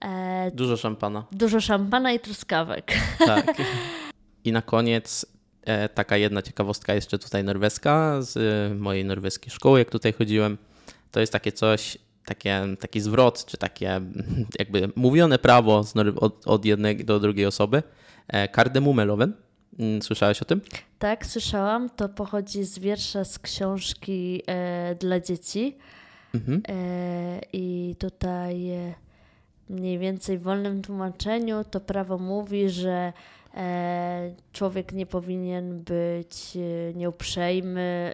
E, 0.00 0.50
dużo 0.50 0.76
szampana. 0.76 1.24
Dużo 1.32 1.60
szampana 1.60 2.12
i 2.12 2.20
truskawek. 2.20 2.92
Tak. 3.26 3.46
I 4.44 4.52
na 4.52 4.62
koniec 4.62 5.24
e, 5.24 5.35
taka 5.94 6.16
jedna 6.16 6.42
ciekawostka 6.42 6.94
jeszcze 6.94 7.18
tutaj 7.18 7.44
norweska 7.44 8.22
z 8.22 8.36
e, 8.36 8.74
mojej 8.74 9.04
norweskiej 9.04 9.50
szkoły, 9.50 9.78
jak 9.78 9.90
tutaj 9.90 10.12
chodziłem. 10.12 10.58
To 11.10 11.20
jest 11.20 11.32
takie 11.32 11.52
coś, 11.52 11.98
takie, 12.24 12.62
taki 12.80 13.00
zwrot, 13.00 13.44
czy 13.44 13.56
takie 13.56 14.00
jakby 14.58 14.88
mówione 14.96 15.38
prawo 15.38 15.84
od, 16.16 16.46
od 16.46 16.64
jednej 16.64 17.04
do 17.04 17.20
drugiej 17.20 17.46
osoby. 17.46 17.82
E, 18.28 18.48
Kardemumelowen. 18.48 19.32
Mm, 19.78 20.02
słyszałeś 20.02 20.42
o 20.42 20.44
tym? 20.44 20.60
Tak, 20.98 21.26
słyszałam. 21.26 21.90
To 21.90 22.08
pochodzi 22.08 22.64
z 22.64 22.78
wiersza 22.78 23.24
z 23.24 23.38
książki 23.38 24.42
e, 24.46 24.94
dla 24.94 25.20
dzieci. 25.20 25.76
Mhm. 26.34 26.62
E, 26.68 27.40
I 27.52 27.96
tutaj 27.98 28.70
e, 28.70 28.94
mniej 29.70 29.98
więcej 29.98 30.38
w 30.38 30.42
wolnym 30.42 30.82
tłumaczeniu 30.82 31.64
to 31.64 31.80
prawo 31.80 32.18
mówi, 32.18 32.70
że 32.70 32.90
e, 32.90 33.12
człowiek 34.52 34.92
nie 34.92 35.06
powinien 35.06 35.80
być 35.80 36.56
e, 36.56 36.94
nieuprzejmy, 36.94 38.12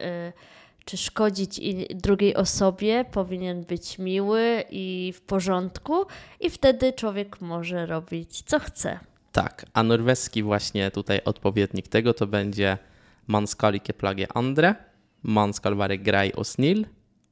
czy 0.84 0.96
szkodzić 0.96 1.60
drugiej 1.94 2.34
osobie, 2.34 3.04
powinien 3.04 3.64
być 3.64 3.98
miły 3.98 4.64
i 4.70 5.12
w 5.16 5.20
porządku, 5.20 6.06
i 6.40 6.50
wtedy 6.50 6.92
człowiek 6.92 7.40
może 7.40 7.86
robić 7.86 8.42
co 8.42 8.58
chce. 8.58 8.98
Tak, 9.32 9.66
a 9.72 9.82
norweski 9.82 10.42
właśnie 10.42 10.90
tutaj 10.90 11.20
odpowiednik 11.24 11.88
tego 11.88 12.14
to 12.14 12.26
będzie 12.26 12.78
Man 13.26 13.46
skal 13.46 13.74
ikke 13.74 13.94
plage 13.94 14.26
andre, 14.34 14.74
man 15.22 15.52
skal 15.54 15.76
være 15.78 15.98
grei 15.98 16.32
og 16.34 16.46
snill, 16.46 16.86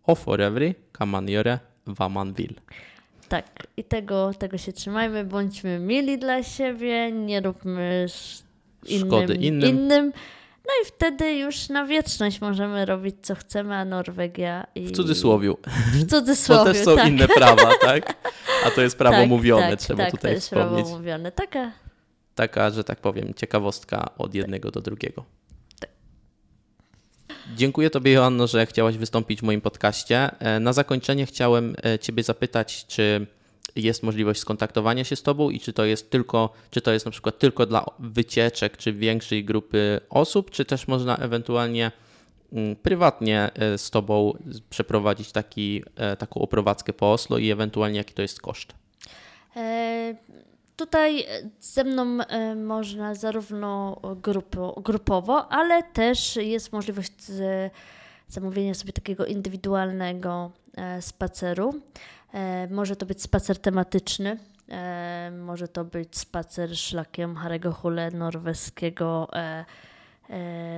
og 0.06 0.18
for 0.18 0.38
hva 1.96 2.08
man 2.08 2.34
vil. 2.34 2.54
Tak, 3.30 3.46
i 3.76 3.84
tego, 3.84 4.30
tego 4.38 4.58
się 4.58 4.72
trzymajmy, 4.72 5.24
bądźmy 5.24 5.78
mili 5.78 6.18
dla 6.18 6.42
siebie, 6.42 7.12
nie 7.12 7.40
róbmy 7.40 8.06
innym, 8.86 9.08
szkody 9.08 9.34
innym. 9.34 9.70
innym 9.70 10.12
no 10.70 10.82
i 10.82 10.86
wtedy 10.86 11.32
już 11.32 11.68
na 11.68 11.84
wieczność 11.84 12.40
możemy 12.40 12.86
robić 12.86 13.16
co 13.22 13.34
chcemy, 13.34 13.74
a 13.74 13.84
Norwegia. 13.84 14.66
I... 14.74 14.86
W 14.86 14.92
cudzysłowiu. 14.92 15.58
W 15.92 16.10
cudzysłowiu. 16.10 16.64
Bo 16.64 16.72
też 16.72 16.84
są 16.84 16.96
tak. 16.96 17.08
inne 17.08 17.28
prawa, 17.28 17.70
tak? 17.80 18.14
A 18.66 18.70
to 18.70 18.80
jest 18.80 18.98
prawo 18.98 19.16
tak, 19.16 19.28
mówione, 19.28 19.70
tak, 19.70 19.78
trzeba 19.78 20.02
tak, 20.02 20.10
tutaj 20.10 20.30
to 20.30 20.34
jest 20.34 20.46
wspomnieć. 20.46 20.84
Prawo 20.84 20.98
mówione. 20.98 21.32
Taka... 21.32 21.72
Taka, 22.34 22.70
że 22.70 22.84
tak 22.84 23.00
powiem, 23.00 23.34
ciekawostka 23.36 24.10
od 24.18 24.34
jednego 24.34 24.70
do 24.70 24.80
drugiego. 24.80 25.24
Dziękuję 27.57 27.90
Tobie, 27.90 28.12
Joanno, 28.12 28.46
że 28.46 28.66
chciałaś 28.66 28.96
wystąpić 28.96 29.40
w 29.40 29.42
moim 29.42 29.61
podcaście. 29.61 30.30
E, 30.38 30.61
na 30.61 30.72
zakończenie 30.72 31.26
chciałem 31.26 31.76
e, 31.84 31.98
Ciebie 31.98 32.22
zapytać, 32.22 32.86
czy 32.86 33.26
jest 33.76 34.03
możliwość 34.03 34.40
skontaktowania 34.40 35.05
się 35.05 35.16
z 35.16 35.22
Tobą 35.22 35.51
i 35.51 35.61
czy 35.61 35.72
to 35.72 35.84
jest 35.84 36.11
tylko, 36.11 36.53
czy 36.70 36.80
to 36.80 36.92
jest 36.92 37.07
na 37.07 37.12
przykład 37.12 37.38
tylko 37.38 37.66
dla 37.66 37.86
wycieczek, 37.98 38.76
czy 38.76 38.92
większej 38.92 39.44
grupy 39.44 40.01
osób, 40.11 40.51
czy 40.51 40.64
też 40.64 40.88
można 40.88 41.16
ewentualnie 41.16 41.92
mm, 42.53 42.76
prywatnie 42.76 43.51
e, 43.55 43.78
z 43.78 43.90
Tobą 43.90 44.38
przeprowadzić 44.70 45.32
taki, 45.32 45.82
taką 46.18 46.40
oprowadzkę 46.40 46.92
po 46.92 47.12
Oslo 47.12 47.38
i 47.38 47.51
ewentualnie 47.51 47.98
jaki 47.98 48.14
to 48.14 48.22
jest 48.22 48.40
koszt? 48.40 48.74
E, 50.80 50.86
tutaj 50.86 51.26
ze 51.60 51.84
mną 51.84 52.20
e, 52.20 52.54
można 52.54 53.14
zarówno 53.14 54.00
grupo, 54.22 54.80
grupowo, 54.84 55.52
ale 55.52 55.82
też 55.82 56.36
jest 56.36 56.72
możliwość 56.72 57.12
zamówienia 58.28 58.74
sobie 58.74 58.92
takiego 58.92 59.26
indywidualnego 59.26 60.50
spaceru. 61.00 61.80
E, 62.32 62.68
może 62.70 62.96
to 62.96 63.06
być 63.06 63.22
spacer 63.22 63.58
tematyczny, 63.58 64.38
e, 64.68 65.30
może 65.38 65.68
to 65.68 65.84
być 65.84 66.18
spacer 66.18 66.76
szlakiem 66.76 67.36
Harego 67.36 67.72
Hule, 67.72 68.10
norweskiego, 68.10 69.28
e, 69.32 69.64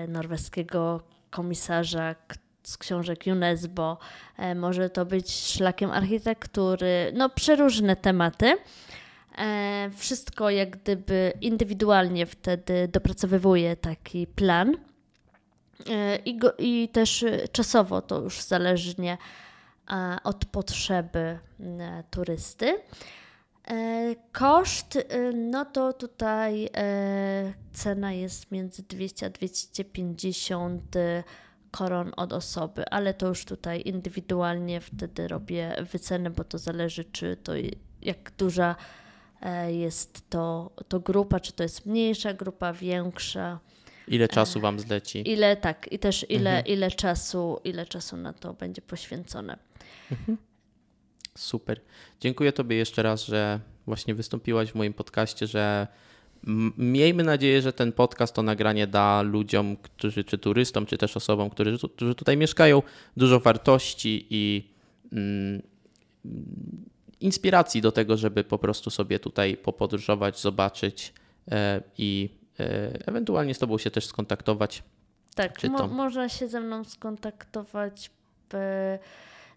norweskiego 0.09 1.01
komisarza 1.31 2.15
z 2.63 2.79
książek 2.79 3.25
UNESCO, 3.27 3.99
może 4.57 4.91
to 4.91 5.05
być 5.05 5.31
szlakiem 5.31 5.91
architektury, 5.91 7.13
no 7.15 7.29
przeróżne 7.29 7.97
tematy. 7.97 8.57
Wszystko 9.97 10.51
jak 10.51 10.71
gdyby 10.71 11.33
indywidualnie 11.41 12.27
wtedy 12.27 12.89
dopracowywuje 12.89 13.77
taki 13.77 14.27
plan. 14.27 14.77
I, 16.25 16.37
go, 16.37 16.53
I 16.59 16.89
też 16.89 17.25
czasowo 17.53 18.03
to 18.03 18.21
już 18.21 18.41
zależnie 18.41 19.19
od 20.25 20.45
potrzeby 20.45 21.39
turysty. 22.11 22.79
E, 23.69 24.17
koszt, 24.33 24.97
e, 24.97 25.33
no 25.33 25.65
to 25.65 25.93
tutaj 25.93 26.69
e, 26.77 27.53
cena 27.73 28.13
jest 28.13 28.51
między 28.51 28.83
200 28.83 29.27
a 29.27 29.31
250 29.31 30.83
koron 31.71 32.13
od 32.17 32.33
osoby, 32.33 32.89
ale 32.91 33.15
to 33.15 33.29
już 33.29 33.45
tutaj 33.45 33.83
indywidualnie 33.85 34.81
wtedy 34.81 35.29
robię 35.29 35.77
wycenę, 35.93 36.31
bo 36.31 36.45
to 36.45 36.59
zależy, 36.59 37.05
czy 37.05 37.37
to 37.37 37.53
jak 38.03 38.33
duża 38.39 38.77
jest 39.69 40.31
to, 40.31 40.71
to 40.89 41.01
grupa, 41.01 41.41
czy 41.41 41.53
to 41.53 41.63
jest 41.63 41.87
mniejsza 41.87 42.35
grupa, 42.35 42.73
większa. 42.73 43.59
Ile 44.09 44.29
czasu 44.29 44.61
Wam 44.61 44.81
zleci? 44.81 45.31
Ile 45.31 45.57
tak, 45.57 45.93
i 45.93 45.99
też 45.99 46.27
ile, 46.29 46.51
mhm. 46.51 46.67
ile, 46.67 46.91
czasu, 46.91 47.61
ile 47.65 47.87
czasu 47.87 48.17
na 48.17 48.33
to 48.33 48.55
będzie 48.55 48.83
poświęcone. 48.83 49.59
Mhm. 50.11 50.39
Super. 51.39 51.81
Dziękuję 52.21 52.53
Tobie 52.53 52.77
jeszcze 52.77 53.03
raz, 53.03 53.25
że 53.25 53.61
właśnie 53.87 54.15
wystąpiłaś 54.15 54.71
w 54.71 54.75
moim 54.75 54.93
podcaście, 54.93 55.47
że 55.47 55.87
miejmy 56.79 57.23
nadzieję, 57.23 57.63
że 57.63 57.73
ten 57.73 57.93
podcast, 57.93 58.35
to 58.35 58.43
nagranie 58.43 58.87
da 58.87 59.23
ludziom, 59.23 59.77
którzy, 59.77 60.25
czy 60.25 60.39
turystom, 60.39 60.87
czy 60.87 60.99
też 60.99 61.17
osobom, 61.17 61.51
którzy, 61.51 61.79
którzy 61.97 62.15
tutaj 62.15 62.37
mieszkają, 62.37 62.83
dużo 63.17 63.41
wartości 63.41 64.27
i 64.31 64.71
mm, 65.13 65.63
inspiracji 67.23 67.81
do 67.81 67.93
tego, 67.93 68.17
żeby 68.17 68.45
po 68.45 68.59
prostu 68.59 68.91
sobie 68.91 69.19
tutaj 69.19 69.57
popodróżować, 69.57 70.41
zobaczyć 70.41 71.15
e, 71.51 71.83
i 71.99 72.31
e, 72.61 73.09
ewentualnie 73.09 73.55
z 73.55 73.59
Tobą 73.59 73.79
się 73.79 73.91
też 73.91 74.07
skontaktować. 74.07 74.83
Tak, 75.35 75.63
mo 75.65 75.87
można 75.87 76.29
się 76.29 76.49
ze 76.49 76.61
mną 76.61 76.85
skontaktować. 76.85 78.11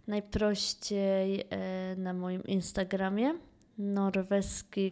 Najprościej 0.08 1.44
e, 1.50 1.96
na 1.96 2.14
moim 2.14 2.44
Instagramie 2.44 3.34
norweski 3.78 4.92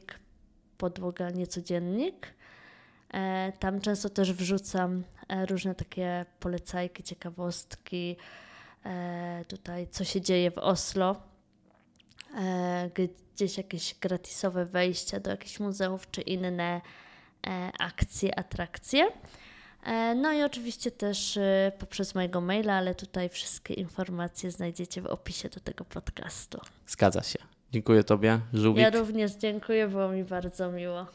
podłoga 0.77 1.29
niecodziennik. 1.29 2.33
Tam 3.59 3.81
często 3.81 4.09
też 4.09 4.33
wrzucam 4.33 5.03
różne 5.49 5.75
takie 5.75 6.25
polecajki, 6.39 7.03
ciekawostki, 7.03 8.15
tutaj 9.47 9.87
co 9.91 10.03
się 10.03 10.21
dzieje 10.21 10.51
w 10.51 10.57
Oslo, 10.57 11.15
gdzieś 13.35 13.57
jakieś 13.57 13.95
gratisowe 14.01 14.65
wejścia 14.65 15.19
do 15.19 15.29
jakichś 15.31 15.59
muzeów 15.59 16.11
czy 16.11 16.21
inne 16.21 16.81
akcje, 17.79 18.39
atrakcje. 18.39 19.11
E, 19.85 20.15
no 20.15 20.33
i 20.33 20.43
oczywiście 20.43 20.91
też 20.91 21.37
e, 21.37 21.71
poprzez 21.79 22.15
mojego 22.15 22.41
maila, 22.41 22.73
ale 22.73 22.95
tutaj 22.95 23.29
wszystkie 23.29 23.73
informacje 23.73 24.51
znajdziecie 24.51 25.01
w 25.01 25.05
opisie 25.05 25.49
do 25.49 25.59
tego 25.59 25.85
podcastu. 25.85 26.59
Zgadza 26.87 27.23
się. 27.23 27.39
Dziękuję 27.71 28.03
Tobie, 28.03 28.39
Żółwik. 28.53 28.83
Ja 28.83 28.89
również 28.89 29.31
dziękuję, 29.31 29.87
było 29.87 30.09
mi 30.09 30.23
bardzo 30.23 30.71
miło. 30.71 31.05